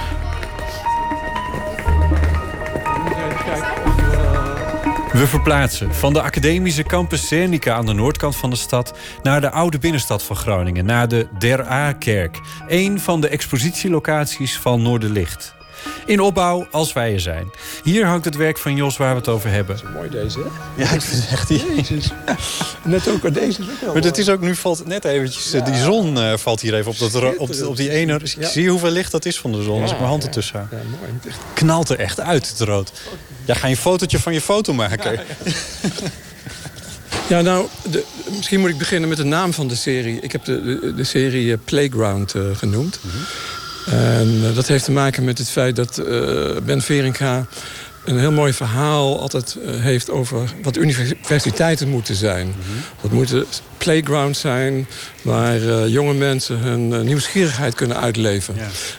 [5.12, 9.50] We verplaatsen van de academische campus Cernica aan de noordkant van de stad naar de
[9.50, 15.54] oude binnenstad van Groningen, naar de Der A-kerk, een van de expositielocaties van Noorderlicht.
[16.06, 17.50] In opbouw als wij er zijn.
[17.82, 19.78] Hier hangt het werk van Jos waar we het over hebben.
[19.94, 20.82] Mooi deze, hè?
[20.82, 21.48] Ja, ik vind het echt...
[21.48, 22.10] Jezus.
[22.82, 23.92] Net ook, deze is ook wel...
[23.94, 26.90] Maar het is ook nu valt net eventjes, eh, die zon eh, valt hier even
[26.90, 28.20] op, dat, op, op die ene.
[28.38, 28.48] Ja.
[28.48, 30.28] Zie je hoeveel licht dat is van de zon als ik mijn hand ja.
[30.28, 30.68] ertussen hou?
[30.70, 31.12] Ja, mooi.
[31.12, 32.92] Het is echt- Knalt er echt uit, het rood.
[33.44, 35.20] Ja, ga je een fotootje van je foto maken?
[37.28, 38.04] Ja, nou, de,
[38.36, 40.20] misschien moet ik beginnen met de naam van de serie.
[40.20, 43.00] Ik heb de, de, de serie eh, Playground eh, genoemd.
[43.90, 47.46] En eh, dat heeft te maken met het feit dat eh, Ben Veringa
[48.04, 52.54] een heel mooi verhaal altijd eh, heeft over wat universiteiten moeten zijn.
[53.00, 53.46] Dat moeten
[53.78, 54.86] playgrounds zijn
[55.22, 58.54] waar eh, jonge mensen hun eh, nieuwsgierigheid kunnen uitleven.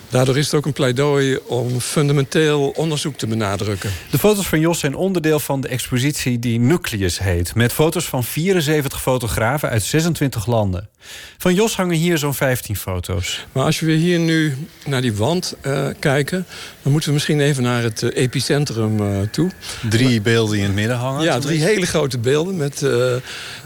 [0.10, 3.92] Daardoor is het ook een pleidooi om fundamenteel onderzoek te benadrukken.
[4.12, 7.56] De foto's van Jos zijn onderdeel van de expositie die Nucleus heet.
[7.56, 10.90] Met foto's van 74 fotografen uit 26 landen.
[11.38, 13.46] Van Jos hangen hier zo'n 15 foto's.
[13.52, 15.56] Maar als we hier nu naar die wand
[16.00, 16.46] kijken...
[16.82, 19.52] dan moeten we misschien even naar het epicentrum eh, toe.
[19.90, 21.24] Drie beelden die in het midden hangen.
[21.24, 22.82] Ja, drie hele grote beelden met...
[22.82, 23.16] eh,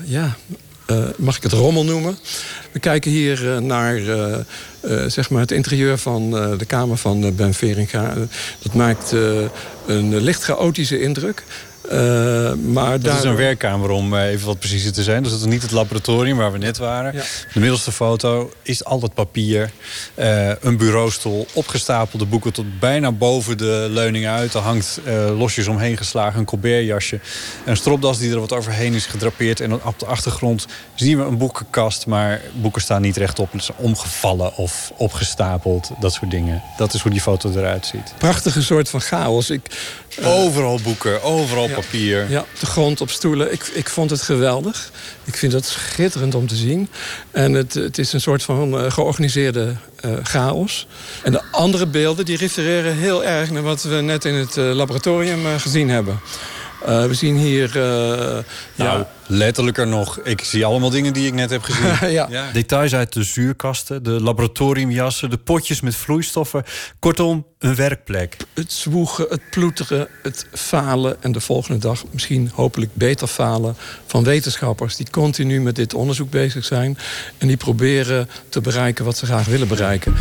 [0.03, 0.35] ja,
[0.85, 2.18] eh, mag ik het rommel noemen?
[2.72, 3.99] We kijken hier naar
[5.07, 8.14] zeg maar het interieur van de kamer van Ben Veringa.
[8.61, 9.11] Dat maakt
[9.85, 11.43] een licht chaotische indruk.
[11.89, 13.17] Eh, maar Dat daar...
[13.17, 15.23] is een werkkamer om eh, even wat preciezer te zijn.
[15.23, 17.13] Dus dat is niet het laboratorium waar we net waren.
[17.13, 17.21] Ja.
[17.53, 19.71] De middelste foto is al dat papier.
[20.15, 24.53] eh, een bureaustoel, opgestapelde boeken tot bijna boven de leuning uit.
[24.53, 24.99] Er hangt
[25.37, 27.19] losjes omheen geslagen een Colbertjasje.
[27.65, 29.59] Een stropdas die er wat overheen is gedrapeerd.
[29.59, 32.05] En op de achtergrond zien we een boekenkast.
[32.05, 33.51] Maar boeken staan niet rechtop.
[33.51, 35.89] Het is omgevallen of opgestapeld.
[35.99, 36.61] Dat soort dingen.
[36.77, 38.13] Dat is hoe die foto eruit ziet.
[38.17, 39.49] Prachtige soort van chaos.
[39.49, 39.61] Ik,
[40.23, 41.75] Overal boeken, overal Ja.
[41.81, 42.30] Papier.
[42.30, 43.51] Ja, de grond op stoelen.
[43.51, 44.91] Ik, ik vond het geweldig.
[45.23, 46.89] Ik vind het schitterend om te zien.
[47.31, 50.88] En het, het is een soort van eh, georganiseerde eh, chaos.
[51.23, 54.72] En de andere beelden die refereren heel erg naar wat we net in het eh,
[54.73, 56.19] laboratorium gezien hebben.
[56.85, 57.65] Eh, we zien hier...
[57.68, 58.43] eh,
[58.76, 60.19] Nou, ja, letterlijker nog.
[60.19, 62.11] Ik zie allemaal dingen die ik net heb gezien.
[62.19, 62.51] Ja.
[62.53, 66.64] Details uit de zuurkasten, de laboratoriumjassen, de potjes met vloeistoffen.
[66.99, 68.38] Kortom, een werkplek.
[68.53, 71.23] het zwoegen, het ploeteren, het falen...
[71.23, 73.76] en de volgende dag misschien hopelijk beter falen...
[74.06, 76.97] van wetenschappers die continu met dit onderzoek bezig zijn...
[77.38, 80.14] en die proberen te bereiken wat ze graag willen bereiken.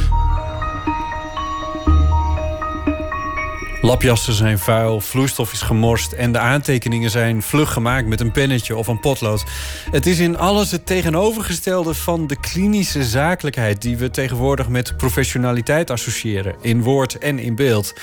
[3.89, 8.77] Lapjassen zijn vuil, vloeistof is gemorst en de aantekeningen zijn vlug gemaakt met een pennetje
[8.77, 9.45] of een potlood.
[9.91, 15.91] Het is in alles het tegenovergestelde van de klinische zakelijkheid die we tegenwoordig met professionaliteit
[15.91, 17.95] associëren, in woord en in beeld.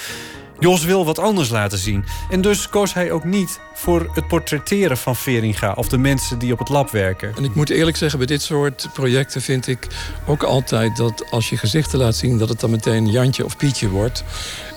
[0.66, 2.06] Jos wil wat anders laten zien.
[2.30, 6.52] En dus koos hij ook niet voor het portretteren van Veringa of de mensen die
[6.52, 7.34] op het lab werken.
[7.38, 9.88] En ik moet eerlijk zeggen, bij dit soort projecten vind ik
[10.28, 13.90] ook altijd dat als je gezichten laat zien, dat het dan meteen Jantje of Pietje
[13.90, 14.24] wordt.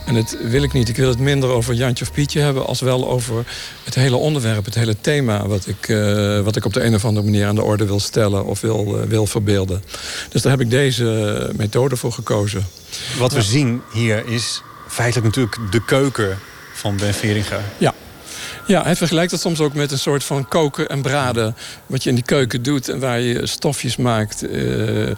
[0.07, 0.89] En dat wil ik niet.
[0.89, 3.45] Ik wil het minder over Jantje of Pietje hebben, als wel over
[3.85, 7.05] het hele onderwerp, het hele thema wat ik, eh, wat ik op de een of
[7.05, 9.83] andere manier aan de orde wil stellen of wil, eh, wil verbeelden.
[10.29, 12.67] Dus daar heb ik deze methode voor gekozen.
[13.19, 16.39] Wat we zien hier is feitelijk natuurlijk de keuken
[16.73, 17.61] van Ben Veringa.
[17.79, 17.95] Ja.
[18.69, 21.57] Ja, hij vergelijkt het soms ook met een soort van koken en braden.
[21.87, 24.43] Wat je in die keuken doet en waar je stofjes maakt.
[24.43, 25.17] eh, eh,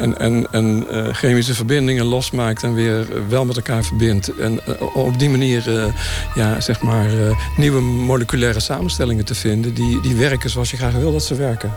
[0.00, 4.36] en en, en eh, chemische verbindingen losmaakt en weer wel met elkaar verbindt.
[4.36, 4.60] En
[4.94, 5.92] op die manier
[6.34, 7.10] ja, zeg maar,
[7.56, 9.74] nieuwe moleculaire samenstellingen te vinden.
[9.74, 11.72] Die, die werken zoals je graag wil dat ze werken.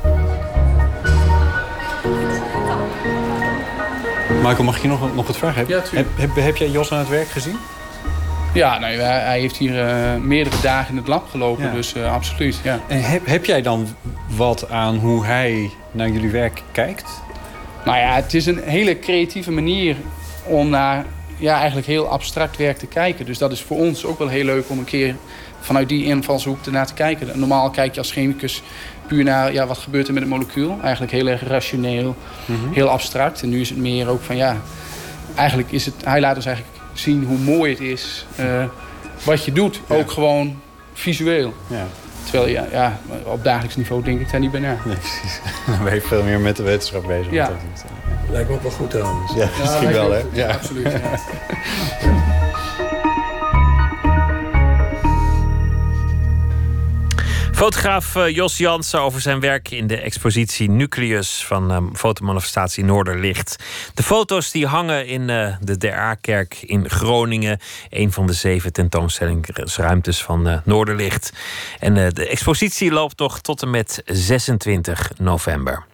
[4.41, 5.57] Michael, mag ik je nog, nog wat vragen?
[5.60, 7.57] Heb, Ja, heb, heb, heb jij Jos aan het werk gezien?
[8.53, 11.72] Ja, nou, hij, hij heeft hier eh, meerdere dagen in het lab gelopen, Ja.
[11.72, 12.60] dus eh, absoluut.
[12.64, 12.80] Ja.
[12.88, 13.88] En heb, heb jij dan
[14.28, 17.22] wat aan hoe hij naar jullie werk kijkt?
[17.86, 19.95] Nou ja, het is een hele creatieve manier
[20.44, 21.06] om naar
[21.38, 23.26] ja, eigenlijk heel abstract werk te kijken.
[23.26, 25.16] Dus dat is voor ons ook wel heel leuk om een keer
[25.60, 27.40] vanuit die invalshoek ernaar te kijken.
[27.40, 28.61] Normaal kijk je als chemicus
[29.10, 30.77] puur naar ja, wat gebeurt er met het molecuul.
[30.81, 32.15] Eigenlijk heel erg rationeel,
[32.72, 33.41] heel abstract.
[33.41, 34.57] En nu is het meer ook van ja,
[35.36, 38.64] eigenlijk is het, hij laat ons eigenlijk zien hoe mooi het is eh,
[39.23, 39.81] wat je doet.
[39.88, 40.61] Ook gewoon
[40.94, 41.53] visueel.
[41.68, 41.88] Ja.
[42.23, 44.77] Terwijl ja, ja, op dagelijks niveau denk ik daar niet bij na.
[44.86, 45.40] Nee, precies.
[45.68, 47.31] Dan ben je veel meer met de wetenschap bezig.
[47.31, 47.49] Ja.
[47.49, 47.84] met dat iets.
[48.31, 49.34] Lijkt me ook wel goed trouwens.
[49.34, 50.22] Ja, misschien wel, hè?
[50.34, 50.52] Ja.
[50.52, 50.94] Absoluut.
[57.60, 63.56] Fotograaf eh, Jos Jansen over zijn werk in de expositie Nucleus van ehm, fotomanifestatie Noorderlicht.
[63.94, 67.60] De foto's die hangen in eh, de DRA-kerk in Groningen.
[67.90, 71.34] Een van de zeven tentoonstellingsruimtes van eh, Noorderlicht.
[71.80, 75.86] En de expositie loopt nog tot en met 26 november.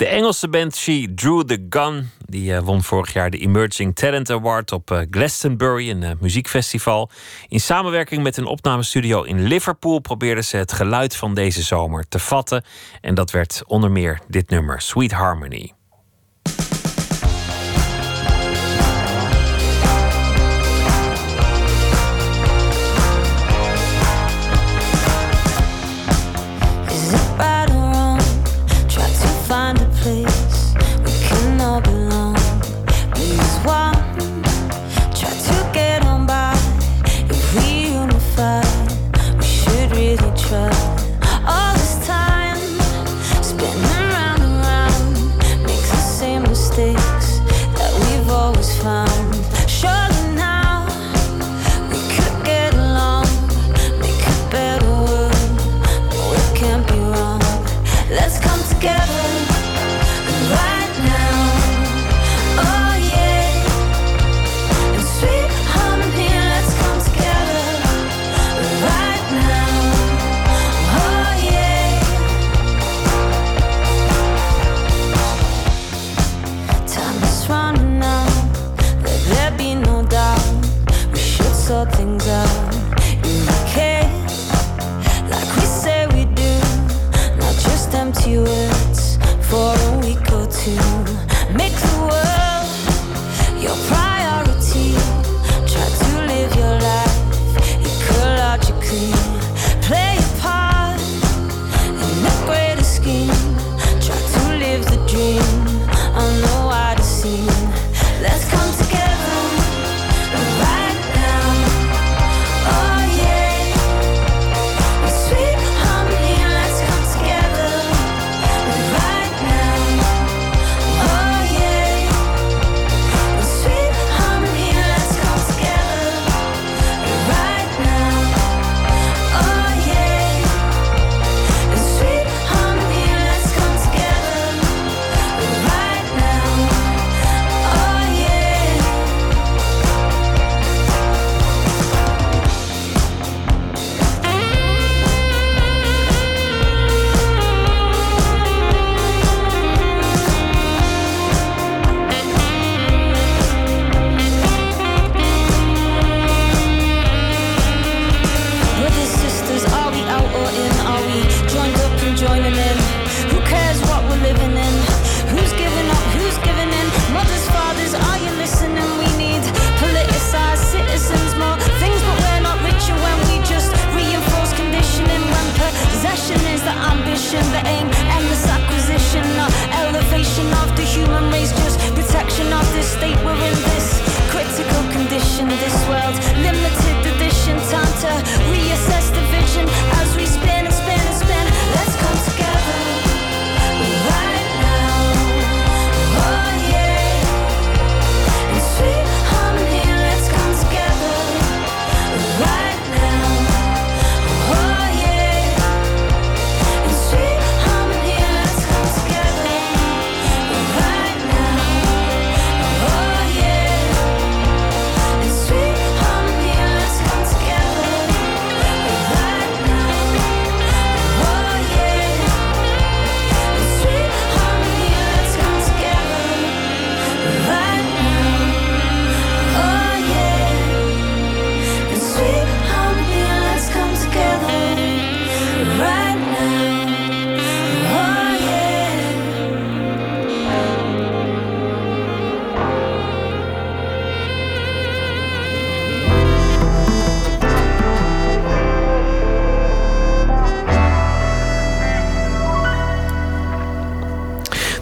[0.00, 4.30] De Engelse band She Drew the Gun die eh, won vorig jaar de Emerging Talent
[4.30, 7.10] Award op eh, Glastonbury, een eh, muziekfestival.
[7.48, 12.18] In samenwerking met een opnamestudio in Liverpool probeerden ze het geluid van deze zomer te
[12.18, 12.64] vatten.
[13.00, 15.72] En dat werd onder meer dit nummer, Sweet Harmony.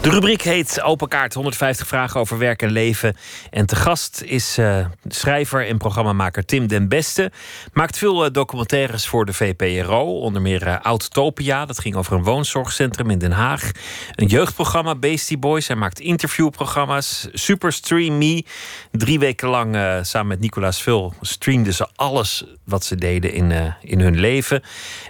[0.09, 3.15] De rubriek heet Open Kaart 150 vragen over werk en leven.
[3.49, 7.31] En te gast is eh, schrijver en programmamaker Tim den Beste.
[7.73, 10.19] Maakt veel eh, documentaires voor de VPRO.
[10.19, 13.71] Onder meer uh, dat ging over een woonzorgcentrum in Den Haag.
[14.15, 15.67] Een jeugdprogramma, Beastie Boys.
[15.67, 17.27] Hij maakt interviewprogramma's.
[17.33, 18.45] Superstream Me.
[18.91, 23.99] Drie weken lang samen met Nicolaas Vul streamden ze alles wat ze deden in, in
[23.99, 24.63] hun leven.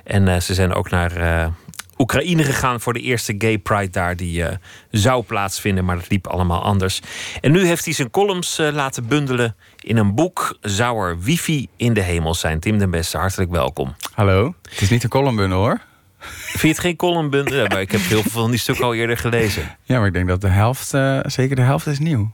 [0.03, 1.51] En ze zijn ook naar
[2.01, 4.15] Oekraïne gegaan voor de eerste Gay Pride daar.
[4.15, 4.47] Die uh,
[4.91, 7.01] zou plaatsvinden, maar dat liep allemaal anders.
[7.41, 10.57] En nu heeft hij zijn columns uh, laten bundelen in een boek.
[10.61, 12.59] Zou er wifi in de hemel zijn?
[12.59, 13.95] Tim den Beste, hartelijk welkom.
[14.13, 14.53] Hallo.
[14.69, 15.81] Het is niet een columnbundel hoor.
[16.19, 17.55] Vind je het geen columnbundel?
[17.55, 19.77] Ja, maar ik heb heel veel van die stukken al eerder gelezen.
[19.83, 22.31] Ja, maar ik denk dat de helft, uh, zeker de helft is nieuw.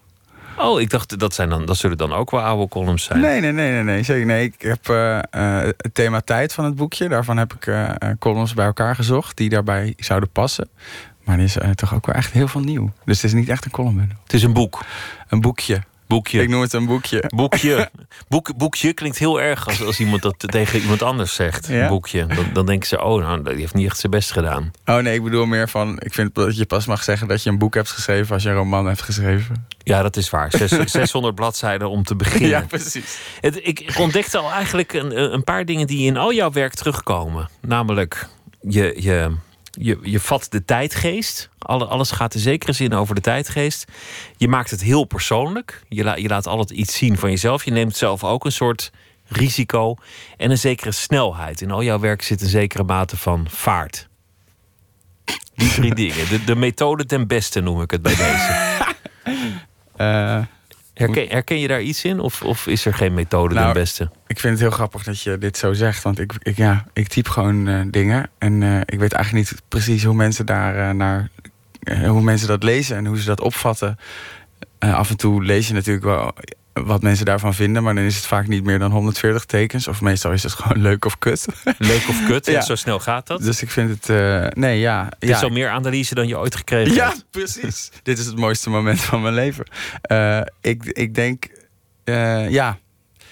[0.58, 3.20] Oh, ik dacht dat, zijn dan, dat zullen dan ook wel oude columns zijn.
[3.20, 4.04] Nee, nee, nee, nee, nee.
[4.04, 4.46] Zeker nee.
[4.46, 5.20] Ik heb uh,
[5.62, 7.10] het thema tijd van het boekje.
[7.10, 10.70] Daarvan heb ik uh, columns bij elkaar gezocht die daarbij zouden passen.
[11.24, 12.92] Maar er is toch ook wel echt heel veel nieuw.
[13.06, 14.12] Dus het is niet echt een column.
[14.24, 14.82] Het is een boek.
[15.30, 15.82] Een boekje.
[16.16, 16.42] Boekje.
[16.42, 17.24] Ik noem het een boekje.
[17.36, 17.90] Boekje.
[18.28, 21.68] Boek, boekje klinkt heel erg als, als iemand dat tegen iemand anders zegt.
[21.68, 21.88] Ja?
[21.88, 22.26] Boekje.
[22.26, 24.72] Dan, dan denken ze, oh, nou, die heeft niet echt zijn best gedaan.
[24.86, 27.50] Oh nee, ik bedoel meer van, ik vind dat je pas mag zeggen dat je
[27.50, 29.68] een boek hebt geschreven als je een roman hebt geschreven.
[29.78, 30.52] Ja, dat is waar.
[30.52, 32.50] Zes, 600 bladzijden om te beginnen.
[32.50, 33.18] Ja, precies.
[33.42, 37.50] Het, ik ontdekte al eigenlijk een, een paar dingen die in al jouw werk terugkomen.
[37.62, 38.28] Namelijk,
[38.62, 39.32] je, je,
[39.80, 41.50] je, je vat de tijdgeest.
[41.58, 43.92] Alle, alles gaat in zekere zin over de tijdgeest.
[44.38, 45.84] Je maakt het heel persoonlijk.
[45.90, 47.66] Je, la, je laat altijd iets zien van jezelf.
[47.66, 48.92] Je neemt zelf ook een soort
[49.28, 49.96] risico.
[50.38, 51.62] En een zekere snelheid.
[51.62, 54.08] In al jouw werk zit een zekere mate van vaart.
[55.56, 56.30] Die drie dingen.
[56.30, 58.84] De, de methode ten beste noem ik het bij deze.
[59.98, 60.42] Uh,
[60.96, 62.20] herken, herken, je daar iets in?
[62.20, 64.10] Of, of is er geen methode nou, beste?
[64.28, 66.04] Ik vind het heel grappig dat je dit zo zegt.
[66.04, 68.30] Want ik, ik, ja, ik typ gewoon uh, dingen.
[68.38, 71.30] En uh, ik weet eigenlijk niet precies hoe mensen daar naar.
[72.08, 73.98] hoe mensen dat lezen en hoe ze dat opvatten.
[74.80, 76.34] af en toe lees je natuurlijk wel
[76.84, 77.84] wat mensen daarvan vinden.
[77.84, 79.88] Maar dan is het vaak niet meer dan 140 tekens.
[79.88, 81.46] Of meestal is het gewoon leuk of kut.
[81.78, 82.62] Leuk of kut, ja.
[82.62, 83.42] zo snel gaat dat.
[83.42, 84.10] Dus ik vind het...
[84.10, 85.10] Uh, nee, ja.
[85.20, 85.36] Dit ja.
[85.36, 87.18] is al meer analyse dan je ooit gekregen ja, hebt.
[87.18, 87.92] Ja, precies.
[88.04, 89.66] Dit is het mooiste moment van mijn leven.
[90.12, 91.48] Uh, ik, ik denk...
[92.06, 92.78] Uh, ja,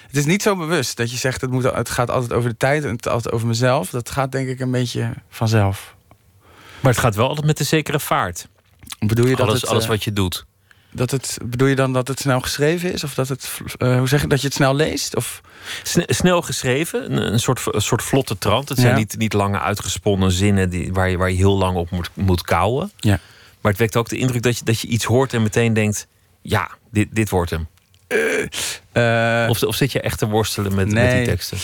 [0.08, 1.42] het is niet zo bewust dat je zegt...
[1.42, 3.90] Het, moet, het gaat altijd over de tijd en het altijd over mezelf.
[3.90, 5.96] Dat gaat denk ik een beetje vanzelf.
[6.80, 8.48] Maar het gaat wel altijd met een zekere vaart.
[9.00, 10.46] Bedoel je dat alles, het, alles wat je doet?
[10.94, 13.04] Dat het, bedoel je dan dat het snel geschreven is?
[13.04, 15.16] Of dat het, uh, hoe zeg je, dat je het snel leest?
[15.16, 15.42] Of?
[16.08, 18.70] Snel geschreven, een, een, soort, een soort vlotte trant.
[18.70, 18.98] Het zijn Ja.
[18.98, 22.42] niet, niet lange uitgesponnen zinnen die, waar, je, waar je heel lang op moet, moet
[22.42, 22.92] kouwen.
[22.98, 23.20] Ja.
[23.62, 26.08] Maar het wekt ook de indruk dat je, dat je iets hoort en meteen denkt:
[26.42, 27.68] ja, dit, dit wordt hem.
[28.94, 31.58] Uh, of, of zit je echt te worstelen met, met die teksten?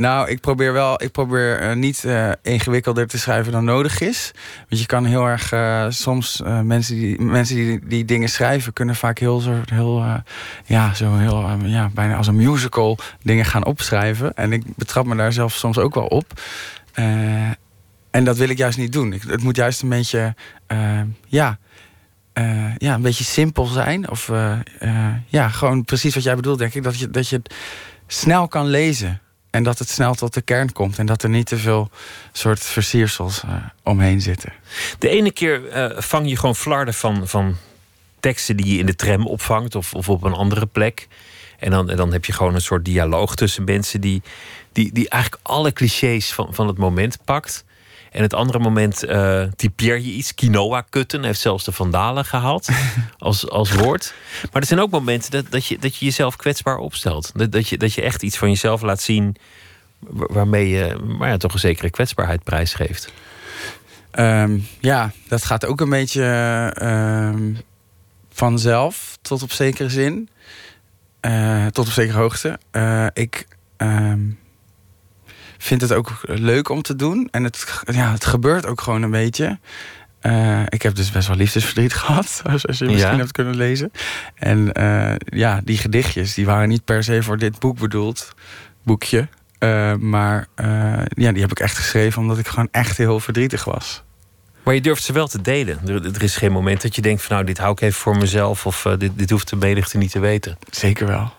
[0.00, 4.30] Nou, ik probeer wel, ik probeer uh, niet uh, ingewikkelder te schrijven dan nodig is.
[4.68, 8.94] Want je kan heel erg uh, soms mensen, die, mensen die, die dingen schrijven, kunnen
[8.94, 10.04] vaak heel soort heel
[10.64, 14.34] ja, zo heel ja, bijna als een musical dingen gaan opschrijven.
[14.34, 16.40] En ik betrap me daar zelf soms ook wel op.
[18.10, 19.12] en dat wil ik juist niet doen.
[19.26, 20.34] Het moet juist een beetje
[21.26, 21.58] ja.
[22.78, 24.10] ja, een beetje simpel zijn.
[24.10, 24.30] Of
[25.26, 26.82] ja, gewoon precies wat jij bedoelt, denk ik.
[26.82, 27.54] Dat je, dat je het
[28.06, 29.20] snel kan lezen.
[29.50, 30.98] En dat het snel tot de kern komt.
[30.98, 31.90] En dat er niet te veel
[32.32, 33.52] soort versiersels uh,
[33.82, 34.52] omheen zitten.
[34.98, 37.56] De ene keer uh, vang je gewoon flarden van, van
[38.20, 39.74] teksten die je in de tram opvangt.
[39.74, 41.08] Of, of op een andere plek.
[41.58, 44.22] En dan, dan heb je gewoon een soort dialoog tussen mensen die,
[44.72, 47.64] die, die eigenlijk alle clichés van, van het moment pakt.
[48.10, 50.34] En het andere moment uh, typeer je iets.
[50.34, 52.68] Quinoa kutten heeft zelfs de vandalen gehaald
[53.18, 54.14] als, als woord.
[54.52, 57.30] Maar er zijn ook momenten dat, dat, je, dat je jezelf kwetsbaar opstelt.
[57.34, 59.36] Dat, dat, je, dat je echt iets van jezelf laat zien
[60.08, 63.12] waarmee je maar ja, toch een zekere kwetsbaarheid prijsgeeft.
[64.14, 66.22] Um, ja, dat gaat ook een beetje
[66.82, 67.56] uh,
[68.32, 70.28] vanzelf tot op zekere zin.
[71.26, 72.58] Uh, tot op zekere hoogte.
[72.72, 73.46] Uh, ik
[73.76, 74.38] um,
[75.62, 77.28] vind het ook leuk om te doen.
[77.30, 79.58] En het, ja, het gebeurt ook gewoon een beetje.
[80.22, 83.16] Uh, ik heb dus best wel liefdesverdriet gehad, zoals je misschien Ja.
[83.16, 83.92] hebt kunnen lezen.
[84.34, 88.34] En uh, ja, die gedichtjes die waren niet per se voor dit boek bedoeld,
[88.82, 89.28] boekje.
[89.58, 90.46] Uh, maar
[91.14, 94.02] ja, die heb ik echt geschreven omdat ik gewoon echt heel verdrietig was.
[94.64, 95.78] Maar je durft ze wel te delen.
[95.88, 98.16] Er, er is geen moment dat je denkt van nou, dit hou ik even voor
[98.16, 100.58] mezelf of dit, dit hoeft de menigte niet te weten.
[100.70, 101.32] Zeker wel.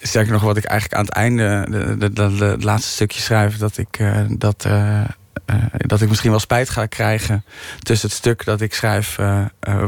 [0.00, 3.20] Sterker nog, wat ik eigenlijk aan het einde, de, de, de, de het laatste stukje
[3.20, 4.64] schrijf, dat ik uh, dat.
[4.66, 5.00] Uh,
[5.76, 7.44] dat ik misschien wel spijt ga krijgen
[7.78, 9.16] tussen het stuk dat ik schrijf,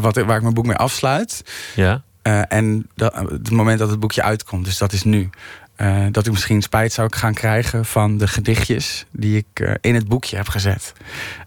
[0.01, 1.43] wat, waar ik mijn boek mee afsluit.
[1.75, 2.03] Ja.
[2.49, 4.65] en dat, het moment dat het boekje uitkomt.
[4.65, 5.31] Dus dat is nu.
[5.77, 9.95] eh, dat ik misschien spijt zou gaan krijgen van de gedichtjes die ik eh, in
[9.95, 10.93] het boekje heb gezet.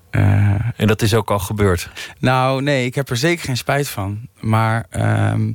[0.10, 0.22] Eh,
[0.76, 1.90] En dat is ook al gebeurd.
[2.20, 4.20] nou, nee, ik heb er zeker geen spijt van.
[4.40, 5.52] Maar ehm,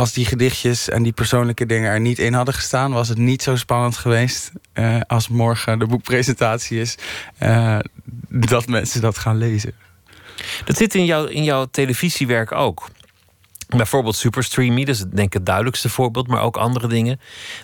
[0.00, 3.42] als die gedichtjes en die persoonlijke dingen er niet in hadden gestaan, was het niet
[3.42, 6.94] zo spannend geweest eh, als morgen de boekpresentatie is,
[7.38, 7.78] eh,
[8.28, 9.72] dat mensen dat gaan lezen.
[10.64, 12.88] Dat zit in, jouw in jouw televisiewerk ook.
[13.68, 17.20] Bijvoorbeeld Superstreamy, dat is denk ik het duidelijkste voorbeeld, maar ook andere dingen.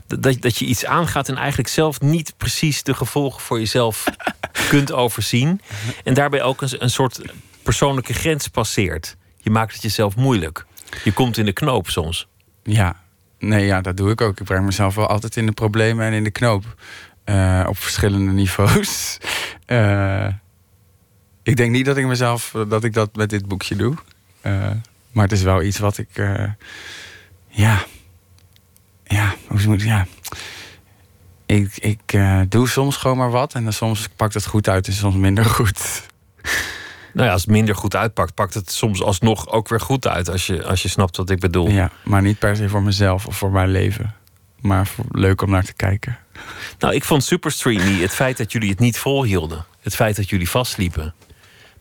[0.07, 4.05] Dat- Dat, dat je iets aangaat en eigenlijk zelf niet precies de gevolgen voor jezelf
[4.71, 5.61] kunt overzien.
[6.05, 7.21] En daarbij ook een, een soort
[7.63, 9.17] persoonlijke grens passeert.
[9.41, 10.67] Je maakt het jezelf moeilijk.
[11.05, 12.29] Je komt in de knoop soms.
[12.63, 12.97] Ja,
[13.39, 14.41] nee, ja, dat doe ik ook.
[14.41, 16.65] Ik breng mezelf wel altijd in de problemen en in de knoop.
[17.25, 19.19] Eh, op verschillende niveaus.
[19.67, 20.29] Eh,
[21.43, 23.95] ik denk niet dat ik mezelf dat ik dat met dit boekje doe.
[24.41, 24.71] Eh,
[25.13, 26.09] maar het is wel iets wat ik.
[27.49, 27.85] ja.
[29.05, 29.83] Ja, hoe moet.
[29.83, 30.07] Ja.
[31.47, 32.19] Ik, ik
[32.49, 33.55] doe soms gewoon maar wat.
[33.55, 36.03] En dan soms pakt het goed uit en soms minder goed.
[37.17, 40.29] Nou ja, als het minder goed uitpakt, pakt het soms alsnog ook weer goed uit.
[40.31, 41.69] Als je, als je snapt wat ik bedoel.
[41.69, 44.15] Ja, maar niet per se voor mezelf of voor mijn leven.
[44.61, 46.19] Maar voor, leuk om naar te kijken.
[46.79, 49.65] Nou, ik vond Superstreamy het feit dat jullie het niet volhielden.
[49.81, 51.15] Het feit dat jullie vastliepen.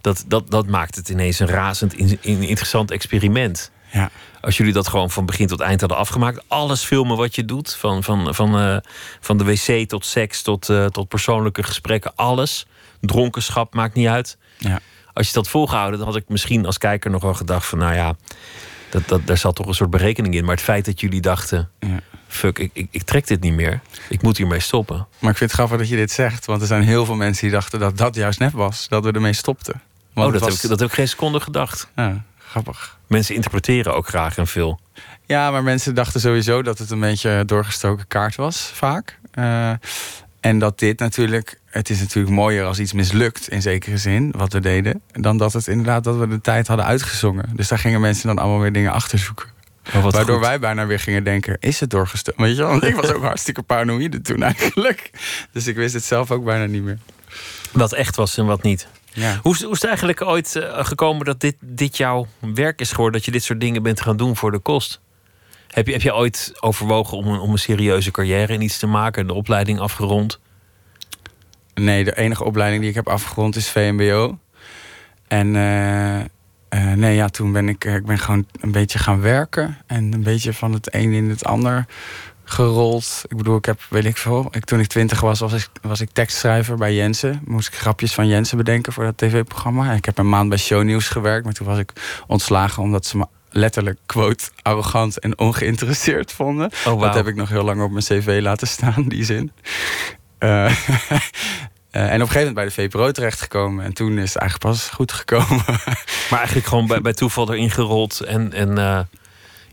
[0.01, 3.71] Dat, dat, dat maakt het ineens een razend in, in- interessant experiment.
[3.91, 4.09] Ja.
[4.41, 6.43] Als jullie dat gewoon van begin tot eind hadden afgemaakt.
[6.47, 7.75] Alles filmen wat je doet.
[7.75, 8.77] Van, van, van, eh,
[9.19, 12.15] van de wc tot seks tot, eh, tot persoonlijke gesprekken.
[12.15, 12.65] Alles.
[13.01, 14.37] Dronkenschap maakt niet uit.
[14.57, 14.79] Ja.
[15.15, 17.77] Als je dat volgehouden, dan had ik misschien als kijker nog wel gedacht van...
[17.77, 18.15] nou ja,
[18.89, 20.45] dat, dat, daar zat toch een soort berekening in.
[20.45, 21.69] Maar het feit dat jullie dachten...
[21.79, 21.99] Ja.
[22.27, 23.79] fuck, ik, ik, ik trek dit niet meer.
[24.09, 25.07] Ik moet hiermee stoppen.
[25.19, 26.45] Maar ik vind het grappig dat je dit zegt.
[26.45, 28.87] Want er zijn heel veel mensen die dachten dat dat juist net was.
[28.87, 29.81] Dat we ermee stopten.
[30.13, 31.87] Want oh, dat, was- heb ik, dat heb ik geen seconde gedacht.
[31.95, 32.97] Ja, grappig.
[33.07, 34.79] Mensen interpreteren ook graag en veel.
[35.25, 39.19] Ja, maar mensen dachten sowieso dat het een beetje doorgestoken kaart was, vaak.
[39.31, 39.71] Eh,
[40.45, 41.59] en dat dit natuurlijk...
[41.65, 45.01] Het is natuurlijk mooier als iets mislukt, in zekere zin, wat we deden...
[45.11, 47.49] dan dat het inderdaad dat we de tijd hadden uitgezongen.
[47.55, 49.47] Dus daar gingen mensen dan allemaal weer dingen achter zoeken.
[49.95, 50.45] Oh, Waardoor goed.
[50.45, 52.43] wij bijna weer gingen denken, is het doorgestoken?
[52.43, 52.69] Weet je wel?
[52.71, 55.09] Want ik was ook hartstikke paranoïde toen eigenlijk.
[55.51, 56.97] Dus ik wist het zelf ook bijna niet meer.
[57.71, 58.87] Wat echt was en wat niet.
[59.13, 59.39] Ja.
[59.41, 62.89] Hoe, is- hoe is het eigenlijk ooit eh, gekomen dat dit, dit jouw werk is
[62.89, 63.13] geworden?
[63.13, 65.01] Dat je dit soort dingen bent gaan doen voor de kost?
[65.75, 68.87] Heb je, heb je ooit overwogen om een, om een serieuze carrière in iets te
[68.87, 69.21] maken?
[69.21, 70.39] en De opleiding afgerond?
[71.73, 74.37] Nee, de enige opleiding die ik heb afgerond is VMBO.
[75.27, 76.27] En eh, eh,
[76.95, 79.77] nee, ja, toen ben ik, eh, ik ben gewoon een beetje gaan werken.
[79.85, 81.85] En een beetje van het een in het ander
[82.43, 83.23] gerold.
[83.27, 84.47] Ik bedoel, ik heb, weet ik veel.
[84.51, 87.41] Ik, toen ik twintig was, was ik, was ik tekstschrijver bij Jensen.
[87.45, 89.91] Moest ik grapjes van Jensen bedenken voor dat tv-programma.
[89.91, 91.45] Ik heb een maand bij Shownieuws gewerkt.
[91.45, 91.91] Maar toen was ik
[92.27, 93.25] ontslagen omdat ze me
[93.55, 96.69] letterlijk, quote, arrogant en ongeïnteresseerd vonden.
[96.83, 96.97] wauw.
[96.97, 99.51] Dat heb ik nog heel lang op mijn cv laten staan, die zin.
[100.37, 100.71] Eh, eh,
[101.91, 103.85] en op een gegeven moment bij de VPRO terechtgekomen.
[103.85, 105.63] En toen is het eigenlijk pas goed gekomen.
[106.29, 108.19] Maar eigenlijk gewoon bij, bij toeval erin gerold.
[108.19, 108.99] En, en eh,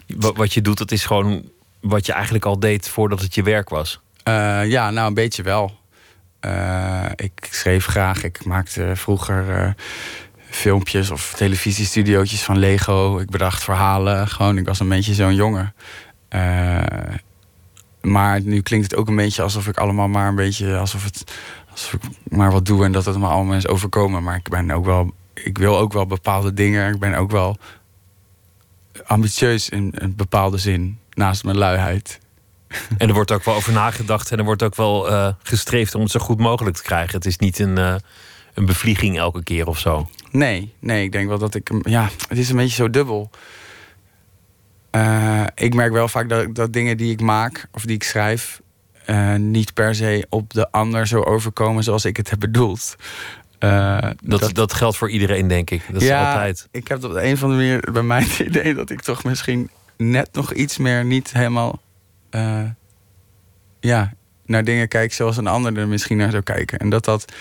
[0.06, 1.42] wat, wat je doet, dat is gewoon
[1.80, 4.00] wat je eigenlijk al deed voordat het je werk was.
[4.64, 5.80] Ja, nou een beetje wel.
[7.16, 8.24] Ik schreef graag.
[8.24, 9.74] Ik maakte vroeger
[10.54, 13.18] filmpjes of televisiestudiootjes van Lego.
[13.18, 14.28] Ik bedacht verhalen.
[14.28, 15.74] Gewoon, ik was een beetje zo'n jongen.
[16.28, 16.82] Eh,
[18.00, 20.76] maar nu klinkt het ook een beetje alsof ik allemaal maar een beetje...
[20.76, 21.24] alsof, het,
[21.70, 24.22] alsof ik maar wat doe en dat het me allemaal is overkomen.
[24.22, 25.12] Maar ik ben ook wel...
[25.34, 26.94] Ik wil ook wel bepaalde dingen.
[26.94, 27.58] Ik ben ook wel
[29.06, 30.98] ambitieus in een bepaalde zin.
[31.14, 32.20] Naast mijn luiheid.
[32.98, 34.30] En er wordt ook wel over nagedacht.
[34.30, 37.14] En er wordt ook wel eh, gestreefd om het zo goed mogelijk te krijgen.
[37.14, 37.94] Het is niet een, eh,
[38.54, 40.08] een bevlieging elke keer of zo.
[40.30, 41.68] Nee, nee, ik denk wel dat ik...
[41.68, 43.30] hem- Ja, het is een beetje zo dubbel.
[44.90, 48.60] Eh, ik merk wel vaak dat, dat dingen die ik maak of die ik schrijf...
[49.04, 52.96] eh, niet per se op de ander zo overkomen zoals ik het heb bedoeld.
[53.58, 55.82] Eh, Dat, dat, geldt voor iedereen, denk ik.
[55.92, 56.68] Dat is altijd.
[56.70, 59.24] Ik heb op de een of andere manier bij mij het idee dat ik toch
[59.24, 61.80] misschien net nog iets meer niet helemaal.
[63.80, 64.12] ja,
[64.46, 66.78] naar dingen kijk zoals een ander er misschien naar zou kijken.
[66.78, 67.32] En dat dat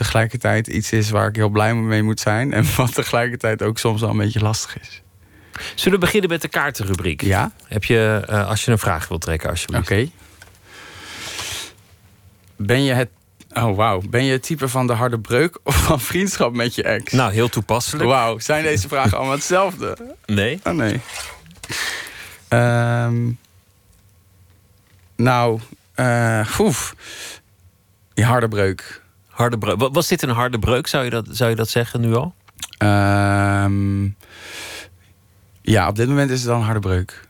[0.00, 2.52] tegelijkertijd iets is waar ik heel blij mee moet zijn.
[2.52, 5.02] En wat tegelijkertijd ook soms wel een beetje lastig is.
[5.74, 7.22] Zullen we beginnen met de kaartenrubriek?
[7.22, 7.52] Ja.
[7.66, 9.90] Heb je, eh, als je een vraag wilt trekken, alsjeblieft.
[9.90, 10.10] Oké.
[12.56, 13.08] Ben je het.
[13.52, 14.02] Oh, wauw.
[14.10, 17.12] Ben je het type van de harde breuk of van vriendschap met je ex?
[17.12, 18.08] Nou, heel toepasselijk.
[18.08, 20.16] Wauw, zijn deze vragen allemaal hetzelfde?
[20.26, 20.60] Nee.
[20.64, 21.00] Oh nee.
[22.48, 23.30] Ehm,
[25.16, 25.60] nou,
[26.58, 26.94] oef.
[28.14, 28.99] Die harde breuk.
[29.40, 29.78] Harde breuk.
[29.78, 32.34] Wa- Was dit een harde breuk, zou je dat, zou je dat zeggen nu al?
[32.78, 34.04] Ehm,
[35.62, 37.28] ja, op dit moment is het dan een harde breuk.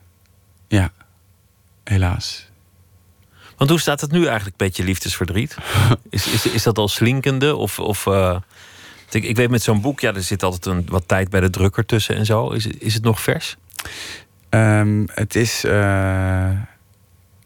[0.68, 0.92] Ja,
[1.84, 2.48] helaas.
[3.56, 5.56] Want hoe staat het nu eigenlijk met je liefdesverdriet?
[6.10, 7.56] Is, is, is dat al slinkende?
[7.56, 8.36] Of, of, eh,
[9.10, 11.50] ik, ik weet met zo'n boek, ja, er zit altijd een, wat tijd bij de
[11.50, 12.48] drukker tussen en zo.
[12.50, 13.56] Is, is het nog vers?
[14.48, 16.50] Ehm, het, is, eh,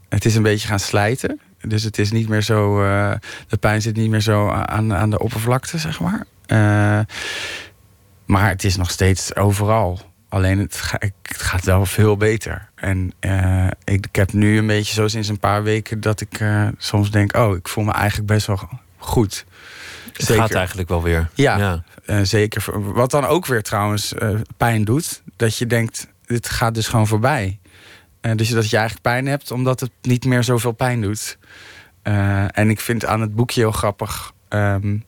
[0.09, 1.41] het is een beetje gaan slijten.
[1.67, 2.83] Dus het is niet meer zo.
[2.85, 3.13] eh,
[3.49, 6.25] de pijn zit niet meer zo aan, aan de oppervlakte, zeg maar.
[6.47, 7.01] Eh,
[8.27, 10.01] maar het is nog steeds overal.
[10.29, 11.13] Alleen het, ga- het
[11.43, 12.69] gaat wel veel beter.
[12.75, 16.41] En eh, ik, ik heb nu een beetje zo sinds een paar weken dat ik
[16.79, 18.61] soms denk: oh, ik voel me eigenlijk best wel
[18.99, 19.45] goed.
[20.13, 21.29] Het gaat eigenlijk wel weer.
[21.35, 22.25] Ja, Ja.
[22.25, 22.65] zeker.
[22.93, 24.15] Wat dan ook weer trouwens
[24.57, 25.23] pijn doet.
[25.37, 27.59] Dat je denkt, dit gaat dus gewoon voorbij.
[28.21, 31.39] Eh, dus dat je eigenlijk pijn hebt omdat het niet meer zoveel pijn doet.
[32.05, 34.33] Eh, en ik vind aan het boekje heel grappig.
[34.49, 34.99] ehm,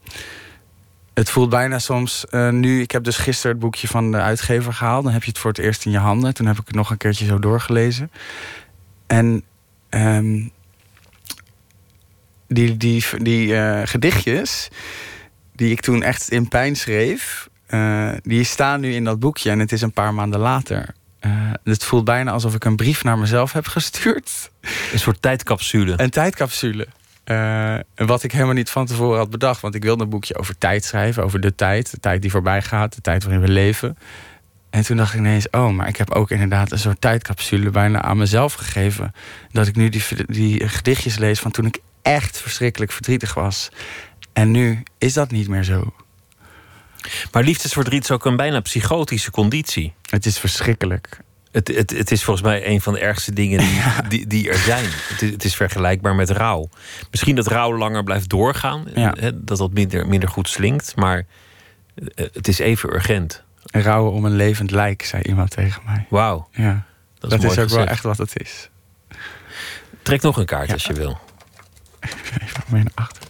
[1.14, 2.80] het voelt bijna soms eh, nu.
[2.80, 5.04] Ik heb dus gisteren het boekje van de uitgever gehaald.
[5.04, 6.34] Dan heb je het voor het eerst in je handen.
[6.34, 8.10] Toen heb ik het nog een keertje zo doorgelezen.
[9.06, 9.42] En
[9.88, 10.48] ehm,
[12.48, 14.68] die, die, die eh, gedichtjes
[15.52, 17.48] die ik toen echt in pijn schreef,
[18.22, 20.94] die staan nu in dat boekje en het is een paar maanden later.
[21.26, 24.50] Eh, het voelt bijna alsof ik een brief naar mezelf heb gestuurd.
[24.92, 25.94] Een soort tijdcapsule.
[25.96, 26.86] Een tijdcapsule.
[27.24, 29.60] Eh, wat ik helemaal niet van tevoren had bedacht.
[29.60, 31.24] Want ik wilde een boekje over tijd schrijven.
[31.24, 31.90] Over de tijd.
[31.90, 32.94] De tijd die voorbij gaat.
[32.94, 33.98] De tijd waarin we leven.
[34.70, 35.50] En toen dacht ik ineens...
[35.50, 39.14] Oh, maar ik heb ook inderdaad een soort tijdcapsule bijna aan mezelf gegeven.
[39.52, 43.68] Dat ik nu die, die gedichtjes lees van toen ik echt verschrikkelijk verdrietig was.
[44.32, 45.94] En nu is dat niet meer zo.
[47.32, 49.94] Maar liefdesverdriet is ook een bijna psychotische conditie.
[50.10, 51.20] Het is verschrikkelijk.
[51.52, 54.58] Het, het, het is volgens mij een van de ergste dingen die, die, die er
[54.58, 54.84] zijn.
[54.84, 56.68] Het is, het is vergelijkbaar met rouw.
[57.10, 58.84] Misschien dat rouw langer blijft doorgaan.
[58.94, 59.14] Ja.
[59.18, 60.96] hè, Dat dat minder, minder goed slinkt.
[60.96, 61.26] Maar
[62.14, 63.44] eh, het is even urgent.
[63.62, 66.06] Rouwen om een levend lijk, zei iemand tegen mij.
[66.10, 66.48] Wauw.
[66.52, 66.86] Ja,
[67.18, 68.70] Dat dat is is, ook wel echt wat het is.
[70.02, 71.18] Trek nog een kaart als je wil.
[72.00, 73.22] Even naar achter.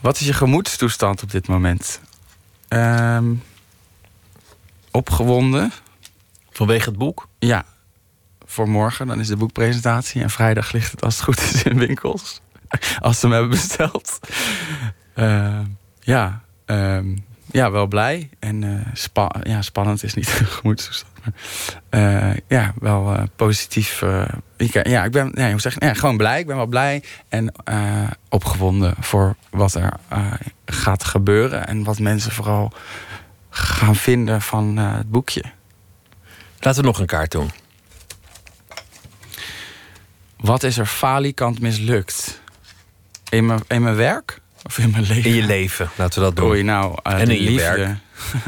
[0.00, 2.00] Wat is je gemoedstoestand op dit moment?
[2.72, 3.34] Ehm,
[4.90, 5.72] opgewonden.
[6.50, 7.28] Vanwege het boek?
[7.38, 7.64] Ja.
[8.44, 10.22] Voor morgen, dan is de boekpresentatie.
[10.22, 12.40] En vrijdag ligt het als het goed is in winkels.
[13.00, 14.18] Als ze hem hebben besteld.
[15.14, 15.64] Ehm,
[16.00, 17.16] ja, ehm,
[17.50, 18.30] ja, wel blij.
[18.38, 21.11] En eh, spa- ja, spannend is niet gemoedstoestand.
[21.22, 21.32] Maar,
[21.88, 24.02] eh, ja, wel eh, positief.
[24.02, 24.24] eh,
[24.56, 26.40] ik, ja, ik ben nee, hoe zeg, ja, gewoon blij.
[26.40, 27.52] Ik ben wel blij en
[28.28, 29.92] opgewonden voor wat er
[30.66, 31.66] gaat gebeuren.
[31.66, 32.72] En wat mensen vooral
[33.50, 35.44] gaan vinden van het boekje.
[36.60, 37.50] Laten we nog een kaart doen.
[40.36, 42.40] Wat is er falikant mislukt?
[43.28, 44.40] In mijn, in mijn werk?
[44.62, 45.30] Of in mijn leven?
[45.30, 46.48] In je leven, laten we dat doen.
[46.48, 47.96] Oei, nou, en in je werk.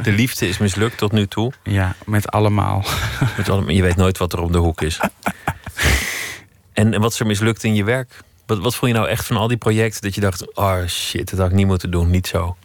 [0.03, 1.53] De liefde is mislukt tot nu toe.
[1.63, 2.85] Ja, met allemaal.
[3.37, 5.01] Met allemaal je weet nooit wat er om de hoek is.
[6.73, 8.21] En, en wat is er mislukt in je werk?
[8.47, 11.31] Wat, wat vond je nou echt van al die projecten dat je dacht: oh shit,
[11.31, 12.57] dat had ik niet moeten doen, niet zo.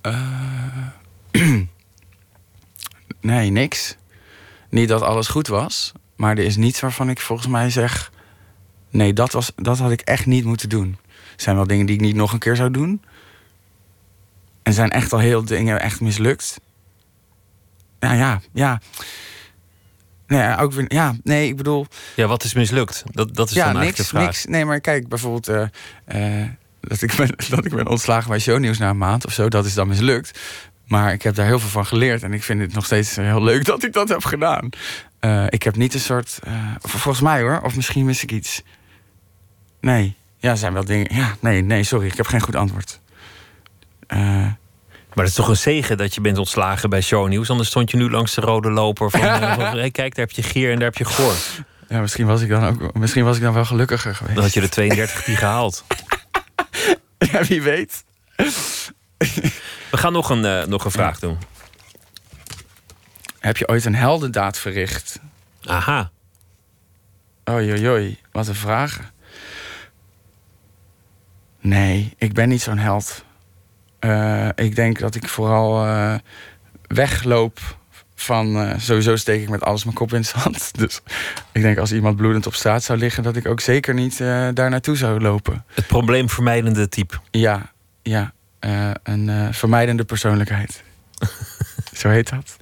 [3.20, 3.96] nee, niks.
[4.70, 5.92] Niet dat alles goed was.
[6.16, 8.12] Maar er is niets waarvan ik volgens mij zeg...
[8.90, 10.98] Nee, dat, was, dat had ik echt niet moeten doen.
[11.08, 13.02] Er zijn wel dingen die ik niet nog een keer zou doen.
[14.64, 16.60] En zijn echt al heel dingen echt mislukt.
[18.00, 18.80] Ja, ja, ja.
[20.26, 21.86] Nee, ja, ook weer, ja, nee, ik bedoel...
[22.16, 23.02] Ja, wat is mislukt?
[23.06, 24.26] Dat, dat is ja, dan eigenlijk niks, de vraag.
[24.26, 24.44] niks.
[24.44, 25.48] Nee, maar kijk, bijvoorbeeld...
[25.48, 26.48] eh, eh,
[26.80, 29.48] dat, ik ben, dat ik ben ontslagen bij Shownieuws na een maand of zo.
[29.48, 30.40] Dat is dan mislukt.
[30.86, 32.22] Maar ik heb daar heel veel van geleerd.
[32.22, 34.68] En ik vind het nog steeds heel leuk dat ik dat heb gedaan.
[35.20, 36.38] Eh, ik heb niet een soort...
[36.80, 38.62] vol- volgens mij hoor, of misschien mis ik iets.
[39.80, 41.14] Nee, ja, zijn wel dingen...
[41.14, 43.00] Ja, nee, nee, sorry, ik heb geen goed antwoord.
[44.06, 47.50] Eh, Maar het is toch een zegen dat je bent ontslagen bij Shownieuws.
[47.50, 49.20] Anders stond je nu langs de rode loper van...
[49.24, 51.34] eh, hey, kijk, daar heb je Geer en daar heb je Goor.
[51.88, 52.94] ja, misschien was ik dan ook...
[52.94, 54.34] Misschien was ik dan wel gelukkiger geweest.
[54.34, 55.84] Dan had je de 32 die gehaald.
[57.32, 58.04] Ja, wie weet.
[59.90, 61.38] We gaan nog een, eh, nog een vraag doen.
[63.38, 65.20] Heb je ooit een heldendaad verricht?
[65.64, 66.10] Aha.
[67.50, 68.18] Oei.
[68.32, 69.00] Wat een vraag.
[71.60, 73.24] Nee, ik ben niet zo'n held.
[74.04, 76.14] Eh, ik denk dat ik vooral eh,
[76.86, 77.60] wegloop
[78.14, 78.56] van...
[78.56, 80.70] eh, sowieso steek ik met alles mijn kop in het zand.
[80.78, 81.00] Dus
[81.52, 83.22] ik denk als iemand bloedend op straat zou liggen...
[83.22, 84.18] dat ik ook zeker niet
[84.54, 85.64] daar naartoe zou lopen.
[85.74, 87.14] Het probleemvermijdende type.
[87.30, 87.72] Ja,
[88.02, 88.32] ja.
[89.02, 90.82] een vermijdende persoonlijkheid.
[92.00, 92.56] Zo heet dat.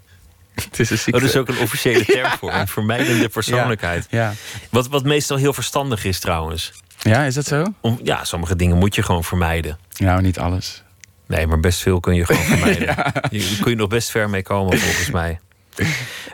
[0.64, 1.12] Het is een ziekte.
[1.12, 2.52] Oh, dat is ook een officiële term voor.
[2.52, 4.06] Een vermijdende persoonlijkheid.
[4.10, 4.32] Ja.
[4.70, 6.73] Wat, wat meestal heel verstandig is trouwens.
[6.98, 7.64] Ja, is dat zo?
[7.81, 9.78] Om, ja, sommige dingen moet je gewoon vermijden.
[9.97, 10.82] Nou, niet alles.
[11.33, 13.13] Nee, maar best veel kun je gewoon vermijden.
[13.31, 15.41] Je, je kun je nog best ver mee komen, volgens mij.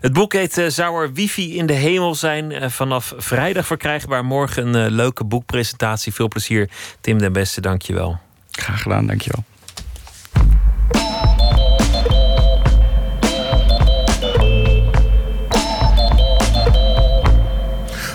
[0.00, 2.52] Het boek heet eh, Zou er wifi in de hemel zijn?
[2.52, 4.24] Eh, vanaf vrijdag verkrijgbaar.
[4.24, 6.14] Morgen een eh, leuke boekpresentatie.
[6.14, 6.70] Veel plezier.
[7.00, 8.18] Tim den Beste, dank je wel.
[8.50, 9.44] Graag gedaan, dankjewel.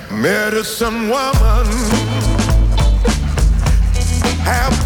[0.10, 1.68] Medicine woman,
[4.44, 4.83] have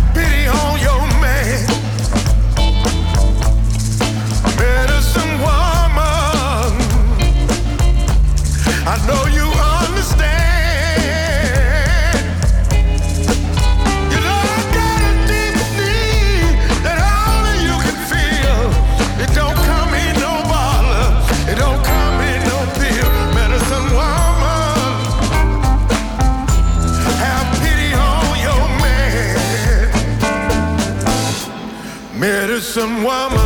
[32.77, 33.36] medicine woman.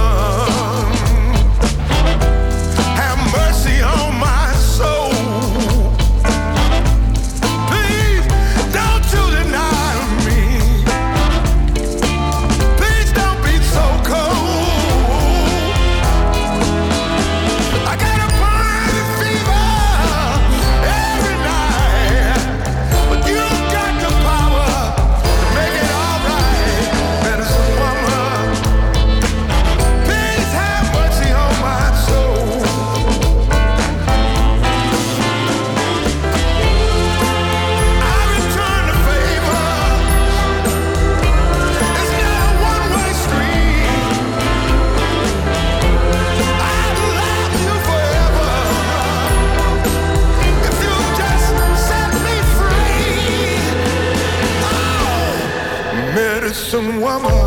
[56.89, 57.40] Woman,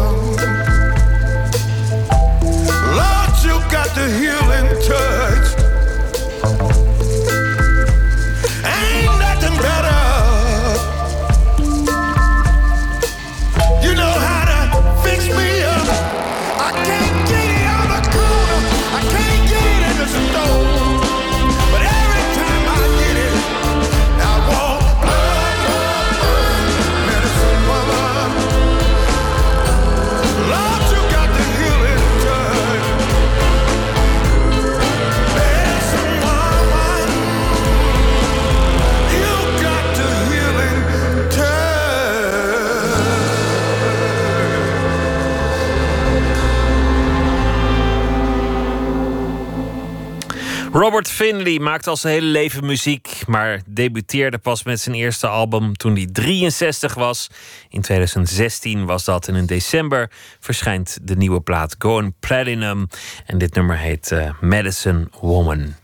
[50.76, 55.76] Robert Finley maakt al zijn hele leven muziek, maar debuteerde pas met zijn eerste album
[55.76, 57.30] toen hij 63 was.
[57.68, 60.10] In 2016 was dat en in december
[60.40, 62.88] verschijnt de nieuwe plaat Going Platinum.
[63.26, 65.74] En dit nummer heet eh, Medicine Woman.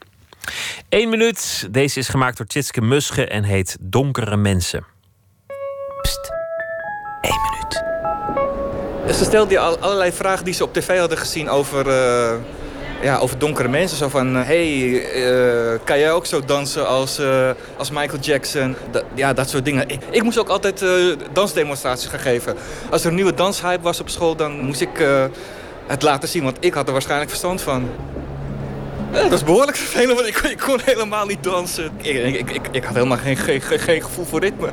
[0.89, 1.69] Eén minuut.
[1.71, 4.85] Deze is gemaakt door Tjitske Musche en heet Donkere Mensen.
[9.07, 12.35] Ze stelde al- allerlei vragen die ze op tv hadden gezien over, eh,
[13.03, 13.97] ja, over donkere mensen.
[13.97, 15.05] Zo van, hé, hey,
[15.73, 18.77] eh, kan jij ook zo dansen als, eh, als Michael Jackson?
[19.15, 19.89] Ja, dat soort dingen.
[19.89, 20.91] Ik, ik moest ook altijd eh,
[21.33, 22.55] dansdemonstraties gaan geven.
[22.91, 25.25] Als er een nieuwe danshype was op school, dan moest ik eh,
[25.87, 26.43] het laten zien.
[26.43, 27.89] Want ik had er waarschijnlijk verstand van.
[29.13, 31.91] Dat is behoorlijk vervelend, want ik, ik kon helemaal niet dansen.
[31.97, 34.69] Ik, ik, ik, had helemaal geen, geen, geen, gevoel voor ritme.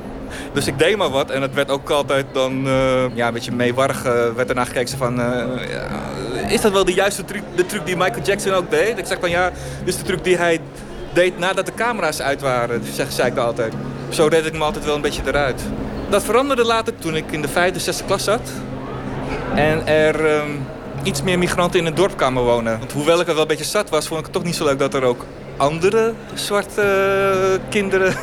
[0.54, 3.52] Dus ik deed maar wat en het werd ook altijd dan eh, ja, een beetje
[3.52, 4.06] meewarig.
[4.06, 5.88] eh, werd ernaar gekeken van, eh, ja,
[6.48, 8.98] is dat wel de juiste truc, de truc die Michael Jackson ook deed?
[8.98, 9.52] Ik zeg van ja,
[9.84, 10.60] is de truc die hij
[11.14, 13.74] deed nadat de camera's uit waren, zeg, zei ik altijd.
[14.10, 15.62] Zo reed ik me altijd wel een beetje eruit.
[16.10, 18.52] Dat veranderde later toen ik in de vijfde, zesde klas zat.
[19.56, 20.50] En er ehm,
[21.04, 22.80] iets meer migranten in het dorp kwamen wonen.
[22.80, 24.66] Want hoewel ik er wel een beetje zat was, vond ik het toch niet zo
[24.66, 25.26] leuk dat er ook
[25.58, 28.16] andere zwarte eh, kinderen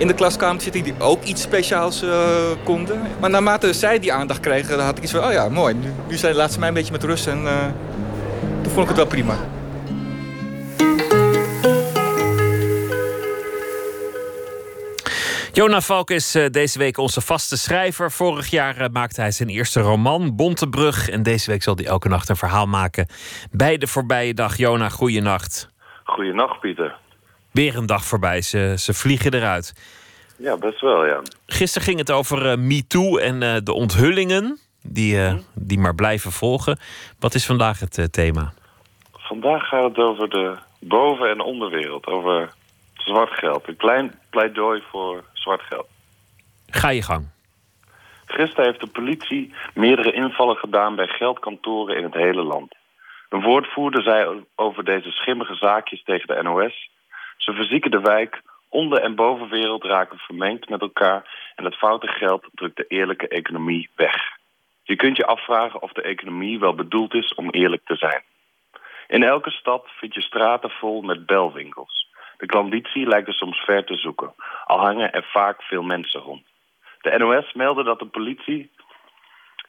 [0.00, 3.00] in de klas kwamen zitten die ook iets speciaals eh, konden.
[3.20, 5.74] Maar naarmate zij die aandacht kregen, dan had ik iets van, oh ja, mooi.
[5.74, 7.66] Nu, nu zijn, laat ze mij een beetje met rust en eh,
[8.62, 9.34] toen vond ik het wel prima.
[15.52, 18.10] Jona Valk is eh, deze week onze vaste schrijver.
[18.10, 21.08] Vorig jaar maakte hij zijn eerste roman, Bontebrug.
[21.08, 23.06] En deze week zal hij elke nacht een verhaal maken
[23.50, 24.56] bij de voorbije dag.
[24.56, 25.68] Jona, goeienacht.
[26.04, 26.96] Goeienacht, Pieter.
[27.52, 29.74] Weer een dag voorbij, ze, ze vliegen eruit.
[30.38, 31.22] Ja, best wel, ja.
[31.46, 36.32] Gisteren ging het over eh, MeToo en eh, de onthullingen die, eh, die maar blijven
[36.32, 36.78] volgen.
[37.18, 38.52] Wat is vandaag het thema?
[39.12, 42.52] Vandaag gaat het over de boven- en onderwereld, over
[42.94, 43.68] zwart geld.
[43.68, 45.86] Een klein pleidooi voor zwart geld.
[46.66, 47.28] Ga je gang.
[48.26, 52.74] Gisteren heeft de politie meerdere invallen gedaan bij geldkantoren in het hele land.
[53.28, 56.90] Een woordvoerder zei over deze schimmige zaakjes tegen de NOS...
[57.42, 61.52] ze verzieken de wijk, onder- en bovenwereld raken vermengd met elkaar...
[61.54, 64.38] en het foute geld drukt de eerlijke economie weg.
[64.82, 68.22] Je kunt je afvragen of de economie wel bedoeld is om eerlijk te zijn.
[69.08, 72.08] In elke stad vind je straten vol met belwinkels.
[72.36, 74.34] De klanditie lijkt er soms ver te zoeken,
[74.64, 76.42] al hangen er vaak veel mensen rond.
[77.00, 78.70] De NOS meldde dat de politie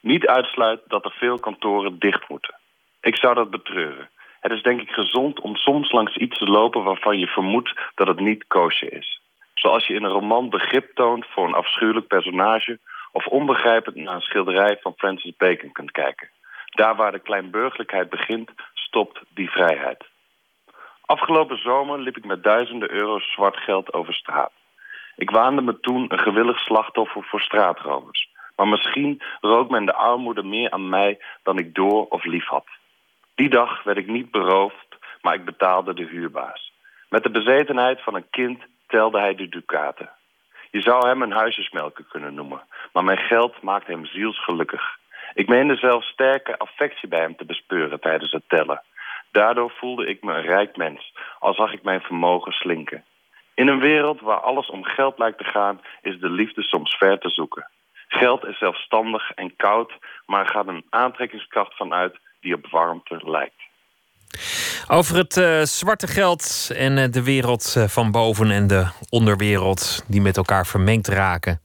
[0.00, 2.54] niet uitsluit dat er veel kantoren dicht moeten.
[3.00, 4.10] Ik zou dat betreuren.
[4.42, 8.06] Het is denk ik gezond om soms langs iets te lopen waarvan je vermoedt dat
[8.06, 9.20] het niet koosje is.
[9.54, 12.78] Zoals je in een roman begrip toont voor een afschuwelijk personage...
[13.12, 16.30] of onbegrijpend naar een schilderij van Francis Bacon kunt kijken.
[16.66, 20.04] Daar waar de kleinburgerlijkheid begint, stopt die vrijheid.
[21.00, 24.52] Afgelopen zomer liep ik met duizenden euro's zwart geld over straat.
[25.16, 28.28] Ik waande me toen een gewillig slachtoffer voor straatrovers.
[28.56, 32.66] Maar misschien rook men de armoede meer aan mij dan ik door of lief had.
[33.42, 36.72] Die dag werd ik niet beroofd, maar ik betaalde de huurbaas.
[37.08, 40.10] Met de bezetenheid van een kind telde hij de ducaten.
[40.70, 42.62] Je zou hem een huisjesmelker kunnen noemen,
[42.92, 44.98] maar mijn geld maakte hem zielsgelukkig.
[45.34, 48.82] Ik meende zelfs sterke affectie bij hem te bespeuren tijdens het tellen.
[49.32, 53.04] Daardoor voelde ik me een rijk mens, al zag ik mijn vermogen slinken.
[53.54, 57.18] In een wereld waar alles om geld lijkt te gaan, is de liefde soms ver
[57.18, 57.68] te zoeken.
[58.08, 59.92] Geld is zelfstandig en koud,
[60.26, 63.62] maar gaat een aantrekkingskracht van uit die op warmte lijkt.
[64.88, 70.04] Over het eh, zwarte geld en eh, de wereld eh, van boven en de onderwereld
[70.06, 71.60] die met elkaar vermengd raken.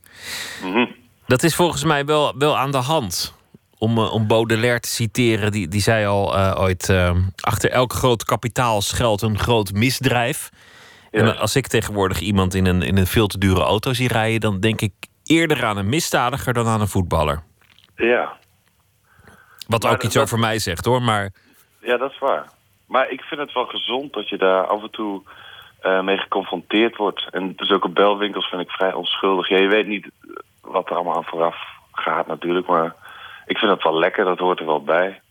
[0.63, 0.85] Mhm.
[1.27, 3.35] Dat is volgens mij wel, wel aan de hand.
[3.77, 6.93] Om, om Baudelaire te citeren, die, die zei al ooit:
[7.35, 10.49] Achter elk groot kapitaal schuilt een groot misdrijf.
[11.11, 14.39] En als ik tegenwoordig iemand in een, in een veel te dure auto zie rijden,
[14.39, 14.93] dan denk ik
[15.23, 17.43] eerder aan een misdadiger dan aan een voetballer.
[17.95, 18.37] Ja,
[19.67, 21.29] Wat Maar ook iets dat- over mij zegt hoor, maar
[21.81, 22.45] ja, dat is waar.
[22.87, 25.21] Maar ik vind het wel gezond dat je daar af en toe
[25.81, 27.27] eh, mee geconfronteerd wordt.
[27.31, 29.49] En zulke belwinkels vind ik vrij onschuldig.
[29.49, 31.55] Ja, je weet niet eh, wat er allemaal aan vooraf
[31.91, 32.95] gaat natuurlijk, maar
[33.45, 35.21] ik vind het wel lekker, dat hoort er wel bij.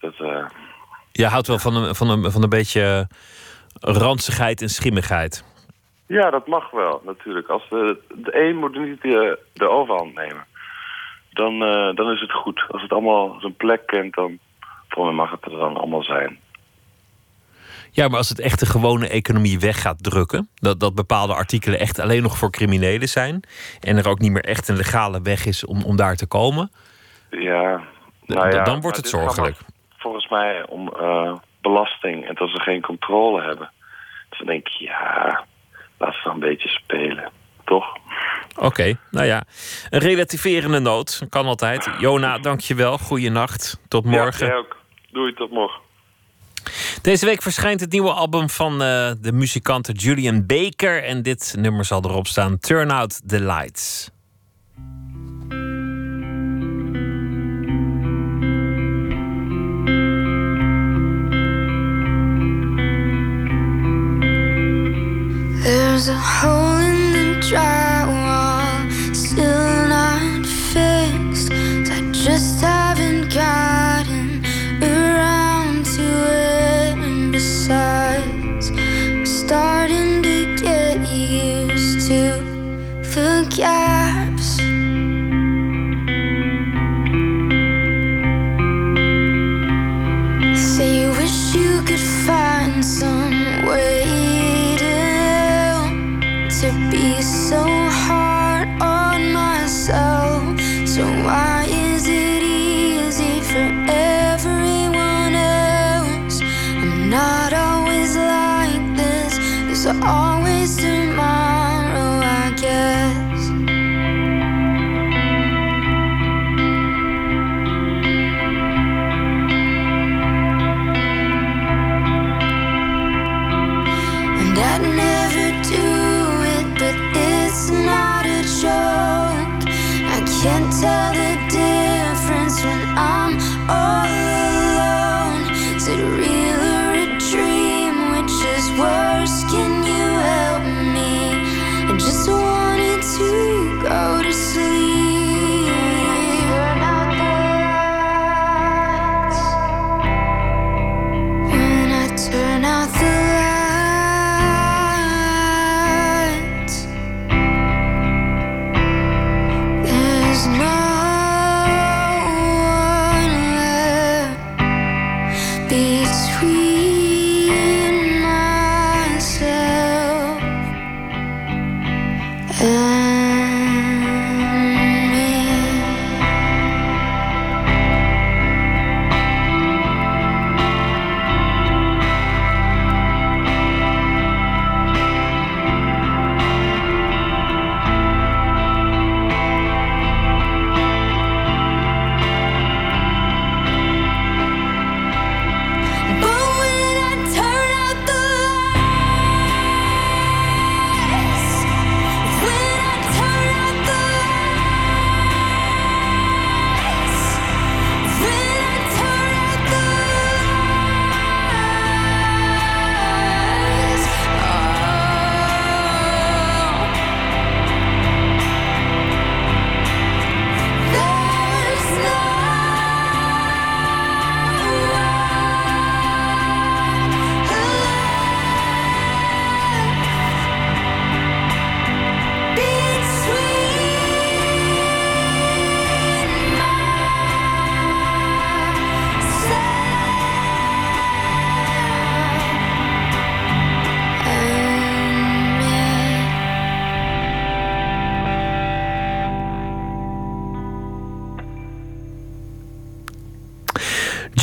[0.00, 0.44] Dat, eh,
[1.12, 3.08] je houdt wel van een, van een, van een beetje
[3.80, 5.44] ranzigheid en schimmigheid.
[6.06, 7.48] Ja, dat mag wel, natuurlijk.
[7.48, 10.44] Als de, de een moet niet de, de overhand nemen.
[11.34, 12.64] Dan, eh, dan is het goed.
[12.68, 14.38] Als het allemaal zijn plek kent, dan
[14.88, 16.38] voor mij mag het er dan allemaal zijn.
[17.90, 21.78] Ja, maar als het echt de gewone economie weg gaat drukken, dat, dat bepaalde artikelen
[21.78, 23.42] echt alleen nog voor criminelen zijn
[23.80, 26.70] en er ook niet meer echt een legale weg is om, om daar te komen,
[27.30, 27.82] Ja,
[28.26, 29.56] nou ja, dan wordt het zorgelijk.
[29.98, 33.70] Volgens mij om eh, belasting en dat ze geen controle hebben.
[34.28, 35.44] Dus dan denk ik, ja,
[35.98, 37.30] laat ze dan een beetje spelen.
[37.64, 37.96] Toch?
[38.56, 39.44] Oké, nou ja,
[39.90, 41.88] een relativerende noot kan altijd.
[41.98, 42.98] Jona, dankjewel.
[42.98, 43.80] Goeienacht.
[43.88, 44.46] Tot morgen.
[44.46, 44.76] Ja, jij ook.
[45.12, 45.80] Doei, tot morgen.
[47.02, 51.04] Deze week verschijnt het nieuwe album van eh, de muzikante Julian Baker.
[51.04, 54.12] En dit nummer zal erop staan: Turn Out the Lights.
[65.64, 68.03] There's a hole in the drywall,
[72.24, 74.42] just haven't gotten
[74.82, 76.96] around to it.
[76.96, 84.03] And besides, I'm starting to get used to the.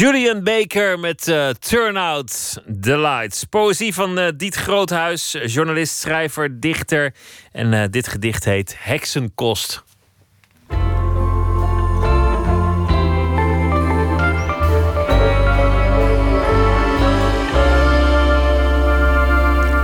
[0.01, 3.43] Julian Baker met eh, Turnout the Lights.
[3.43, 7.13] Poëzie van eh, Diet Groothuis, journalist, schrijver, dichter.
[7.51, 9.83] En eh, dit gedicht heet Heksenkost.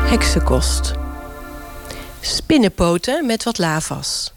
[0.09, 0.93] Heksenkost.
[2.21, 4.33] Spinnenpoten met wat lavas.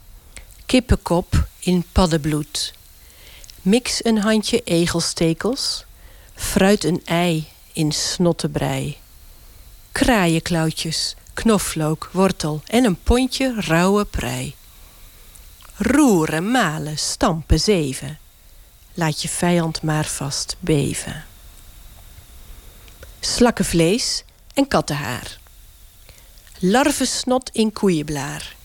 [0.65, 2.80] Kippenkop in paddenbloed.
[3.61, 5.85] Mix een handje egelstekels.
[6.33, 8.97] Fruit een ei in snottebrei.
[9.91, 14.55] Kraaienklauwtjes, knoflook, wortel en een pondje rauwe prei.
[15.75, 18.19] Roeren, malen, stampen, zeven.
[18.93, 21.25] Laat je vijand maar vast beven.
[23.19, 24.23] Slakkenvlees
[24.53, 25.39] en kattenhaar.
[26.59, 28.55] Larvensnot in koeienblaar.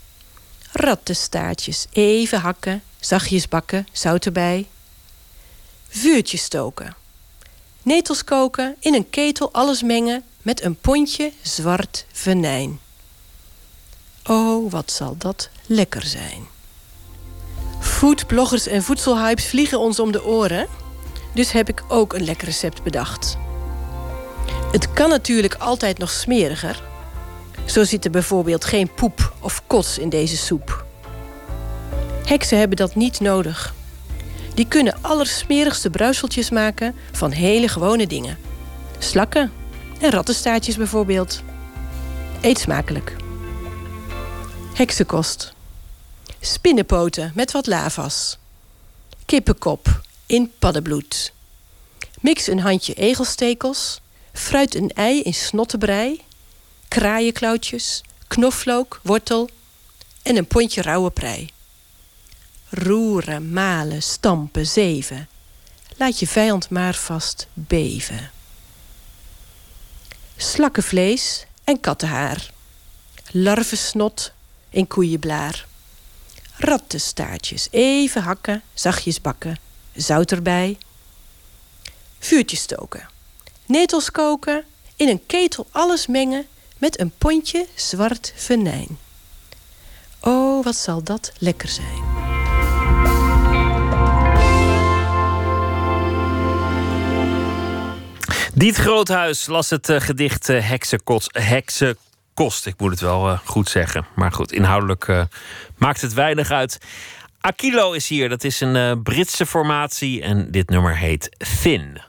[0.73, 4.67] Rattenstaartjes, even hakken, zachtjes bakken, zout erbij.
[5.89, 6.97] Vuurtje stoken.
[7.83, 12.81] Netels koken, in een ketel alles mengen met een pondje zwart venijn.
[14.25, 16.47] Oh, wat zal dat lekker zijn.
[17.81, 20.67] Foodbloggers en voedselhypes vliegen ons om de oren.
[21.35, 23.37] Dus heb ik ook een lekker recept bedacht.
[24.73, 26.83] Het kan natuurlijk altijd nog smeriger.
[27.65, 30.85] Zo zit er bijvoorbeeld geen poep of kots in deze soep.
[32.25, 33.75] Heksen hebben dat niet nodig.
[34.57, 38.39] Die kunnen allersmerigste bruiseltjes maken van hele gewone dingen.
[38.99, 39.53] Slakken
[40.01, 41.43] en rattenstaartjes bijvoorbeeld.
[42.41, 43.17] Eet smakelijk.
[44.75, 45.55] Heksenkost.
[46.41, 48.39] Spinnenpoten met wat lavas.
[49.25, 51.33] Kippenkop in paddenbloed.
[52.21, 54.01] Mix een handje egelstekels.
[54.33, 56.21] Fruit een ei in snottebrei.
[56.89, 59.49] Kraaienklauwtjes, knoflook, wortel
[60.23, 61.55] en een pondje rauwe prei.
[62.69, 65.29] Roeren, malen, stampen, zeven.
[65.97, 68.31] Laat je vijand maar vast beven.
[70.37, 72.51] Slakkenvlees en kattenhaar.
[73.31, 74.33] Larvensnot
[74.71, 75.67] in koeienblaar.
[76.57, 79.59] Rattenstaartjes, even hakken, zachtjes bakken.
[79.95, 80.79] Zout erbij.
[82.19, 83.09] Vuurtje stoken.
[83.67, 84.65] Netels koken,
[84.97, 86.47] in een ketel alles mengen
[86.79, 88.99] met een pondje zwart venijn.
[90.21, 92.36] Oh, wat zal dat lekker zijn.
[98.59, 100.69] Diet Groothuis las het eh, gedicht eh,
[101.33, 102.67] Heksenkost.
[102.67, 104.07] Ik moet het wel eh, goed zeggen.
[104.15, 105.27] Maar goed, inhoudelijk
[105.79, 106.79] maakt het weinig uit.
[107.41, 108.29] Aquilo is hier.
[108.29, 110.23] Dat is een Britse formatie.
[110.23, 111.29] En dit nummer heet
[111.63, 112.01] Thin.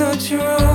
[0.00, 0.69] Not your own.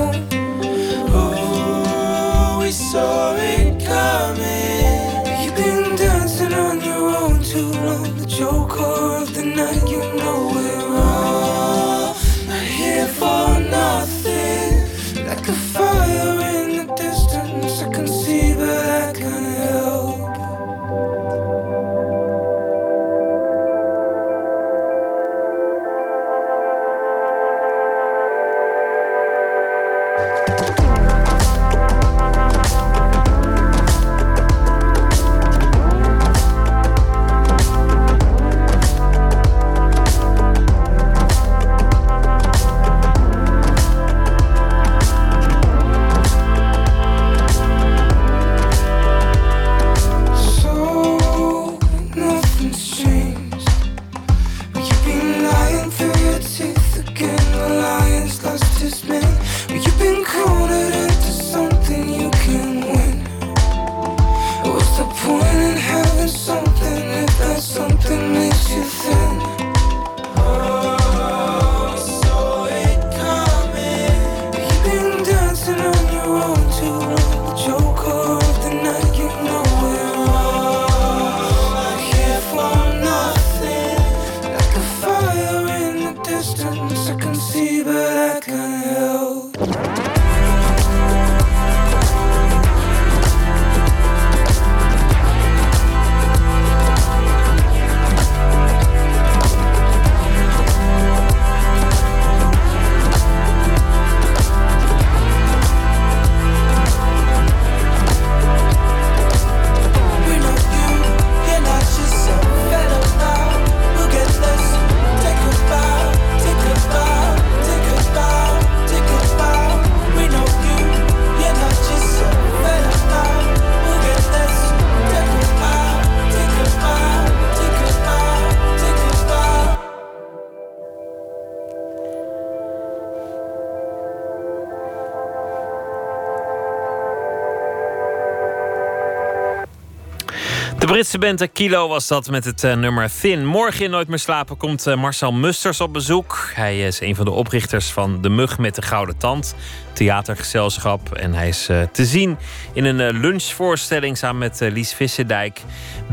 [140.95, 143.45] Britse band Kilo was dat met het eh, nummer Thin.
[143.45, 146.49] Morgen in Nooit meer slapen komt eh, Marcel Musters op bezoek.
[146.53, 149.55] Hij is een van de oprichters van De Mug met de Gouden Tand.
[149.93, 151.15] Theatergezelschap.
[151.15, 152.37] En hij is eh, te zien
[152.73, 155.61] in een lunchvoorstelling samen met Lies Vissendijk.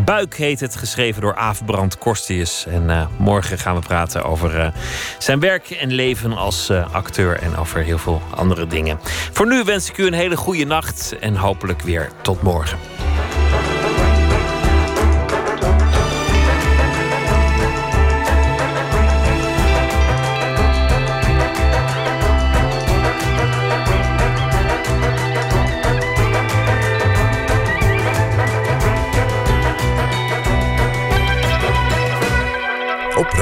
[0.05, 2.67] Buik heet het, geschreven door Aaf Brand Korstius.
[2.67, 4.73] En morgen gaan we praten over
[5.19, 7.39] zijn werk en leven als acteur.
[7.39, 8.99] En over heel veel andere dingen.
[9.33, 11.19] Voor nu wens ik u een hele goede nacht.
[11.21, 12.92] En hopelijk weer tot morgen.